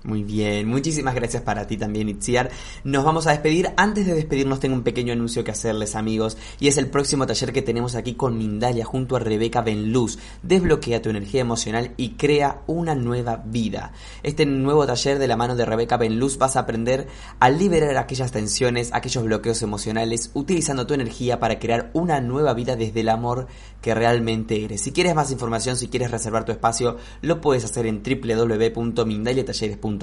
Muy 0.05 0.23
bien, 0.23 0.67
muchísimas 0.67 1.15
gracias 1.15 1.41
para 1.41 1.65
ti 1.65 1.77
también, 1.77 2.07
Itziar. 2.07 2.51
Nos 2.83 3.03
vamos 3.03 3.25
a 3.25 3.31
despedir. 3.31 3.71
Antes 3.75 4.05
de 4.05 4.13
despedirnos, 4.13 4.59
tengo 4.59 4.75
un 4.75 4.83
pequeño 4.83 5.13
anuncio 5.13 5.43
que 5.43 5.49
hacerles, 5.49 5.95
amigos, 5.95 6.37
y 6.59 6.67
es 6.67 6.77
el 6.77 6.91
próximo 6.91 7.25
taller 7.25 7.51
que 7.51 7.63
tenemos 7.63 7.95
aquí 7.95 8.13
con 8.13 8.37
Mindalia 8.37 8.85
junto 8.85 9.15
a 9.15 9.19
Rebeca 9.19 9.63
Benluz. 9.63 10.19
Desbloquea 10.43 11.01
tu 11.01 11.09
energía 11.09 11.41
emocional 11.41 11.95
y 11.97 12.09
crea 12.11 12.61
una 12.67 12.93
nueva 12.93 13.37
vida. 13.47 13.93
Este 14.21 14.45
nuevo 14.45 14.85
taller 14.85 15.17
de 15.17 15.27
la 15.27 15.37
mano 15.37 15.55
de 15.55 15.65
Rebeca 15.65 15.97
Benluz 15.97 16.37
vas 16.37 16.55
a 16.55 16.59
aprender 16.59 17.07
a 17.39 17.49
liberar 17.49 17.97
aquellas 17.97 18.31
tensiones, 18.31 18.91
aquellos 18.93 19.23
bloqueos 19.23 19.63
emocionales, 19.63 20.29
utilizando 20.35 20.85
tu 20.85 20.93
energía 20.93 21.39
para 21.39 21.57
crear 21.57 21.89
una 21.93 22.21
nueva 22.21 22.53
vida 22.53 22.75
desde 22.75 22.99
el 22.99 23.09
amor 23.09 23.47
que 23.81 23.95
realmente 23.95 24.63
eres. 24.63 24.81
Si 24.81 24.91
quieres 24.91 25.15
más 25.15 25.31
información, 25.31 25.77
si 25.77 25.87
quieres 25.87 26.11
reservar 26.11 26.45
tu 26.45 26.51
espacio, 26.51 26.97
lo 27.23 27.41
puedes 27.41 27.65
hacer 27.65 27.87
en 27.87 28.03
www.mindaliatalleres.com 28.03 29.94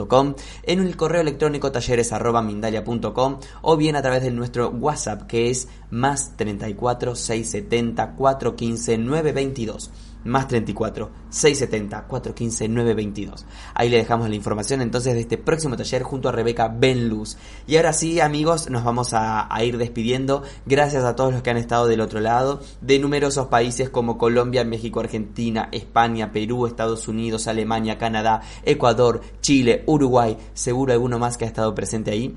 en 0.63 0.81
el 0.81 0.97
correo 0.97 1.21
electrónico 1.21 1.73
talleres.mindalia.com 1.73 3.39
o 3.63 3.77
bien 3.77 3.97
a 3.97 4.03
través 4.03 4.23
de 4.23 4.31
nuestro 4.31 4.71
WhatsApp 4.71 5.23
que 5.23 5.51
es 5.51 5.69
más 5.91 6.37
34 6.37 7.15
670 7.15 8.15
415 8.15 8.99
922 8.99 9.91
más 10.25 10.49
34 10.49 11.11
670 11.31 12.05
415 12.07 12.69
922. 12.69 13.47
Ahí 13.75 13.89
le 13.89 13.99
dejamos 13.99 14.29
la 14.29 14.35
información 14.35 14.81
entonces 14.83 15.15
de 15.15 15.21
este 15.21 15.39
próximo 15.39 15.77
taller 15.77 16.03
junto 16.03 16.29
a 16.29 16.33
Rebeca 16.33 16.69
Benluz. 16.69 17.37
Y 17.67 17.77
ahora 17.77 17.93
sí, 17.93 18.21
amigos, 18.21 18.71
nos 18.71 18.85
vamos 18.85 19.15
a, 19.15 19.53
a, 19.53 19.65
ir 19.65 19.79
despidiendo. 19.79 20.43
Gracias 20.67 21.05
a 21.05 21.17
todos 21.17 21.33
los 21.33 21.43
que 21.43 21.51
han 21.51 21.57
estado 21.57 21.87
del 21.87 22.01
otro 22.01 22.21
lado, 22.21 22.61
de 22.81 22.99
numerosos 22.99 23.47
países 23.49 23.91
como 23.91 24.19
Colombia, 24.19 24.65
México, 24.65 25.01
Argentina, 25.01 25.69
España, 25.73 26.33
Perú, 26.33 26.67
Estados 26.67 27.09
Unidos, 27.09 27.47
Alemania, 27.47 27.99
Canadá, 27.99 28.43
Ecuador, 28.65 29.21
Chile, 29.41 29.83
Uruguay, 29.87 30.37
seguro 30.55 30.93
alguno 30.93 31.19
más 31.19 31.37
que 31.37 31.45
ha 31.45 31.49
estado 31.49 31.75
presente 31.75 32.11
ahí. 32.11 32.37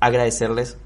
Agradecerles 0.00 0.76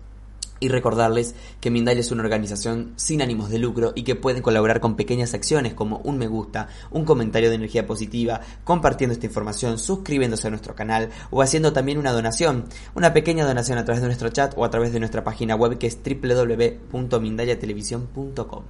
y 0.61 0.69
recordarles 0.69 1.35
que 1.61 1.71
Mindalia 1.71 2.01
es 2.01 2.11
una 2.11 2.23
organización 2.23 2.93
sin 2.97 3.23
ánimos 3.23 3.51
de 3.51 3.59
lucro 3.59 3.93
y 3.95 4.03
que 4.03 4.17
pueden 4.17 4.43
colaborar 4.43 4.81
con 4.81 4.97
pequeñas 4.97 5.35
acciones 5.35 5.75
como 5.75 5.99
un 5.99 6.19
me 6.19 6.27
gusta, 6.27 6.69
un 6.91 7.05
comentario 7.05 7.49
de 7.49 7.55
energía 7.57 7.87
positiva, 7.87 8.41
compartiendo 8.65 9.15
esta 9.15 9.27
información, 9.27 9.79
suscribiéndose 9.79 10.47
a 10.47 10.51
nuestro 10.51 10.75
canal 10.75 11.11
o 11.31 11.43
haciendo 11.43 11.73
también 11.73 11.99
una 11.99 12.13
donación, 12.13 12.65
una 12.95 13.13
pequeña 13.13 13.47
donación 13.47 13.79
a 13.79 13.85
través 13.85 14.03
de 14.03 14.09
nuestro 14.09 14.31
chat 14.31 14.55
o 14.57 14.65
a 14.65 14.71
través 14.71 14.93
de 14.93 14.99
nuestra 15.01 15.25
página 15.25 15.57
web 15.57 15.79
que 15.79 15.87
es 15.87 15.99
www.mindaliatelevisión.com. 16.03 18.65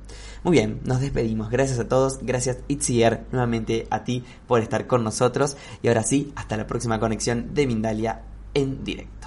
Muy 0.45 0.53
bien, 0.53 0.81
nos 0.85 1.01
despedimos. 1.01 1.51
Gracias 1.51 1.79
a 1.79 1.89
todos, 1.89 2.19
gracias 2.23 2.59
Itziar 2.69 3.25
nuevamente 3.33 3.87
a 3.91 4.05
ti 4.05 4.25
por 4.47 4.61
estar 4.61 4.87
con 4.87 5.03
nosotros 5.05 5.57
y 5.83 5.89
ahora 5.89 6.03
sí, 6.03 6.33
hasta 6.37 6.57
la 6.57 6.67
próxima 6.67 7.01
conexión 7.01 7.55
de 7.55 7.67
Mindalia 7.67 8.23
en 8.55 8.85
directo. 8.85 9.18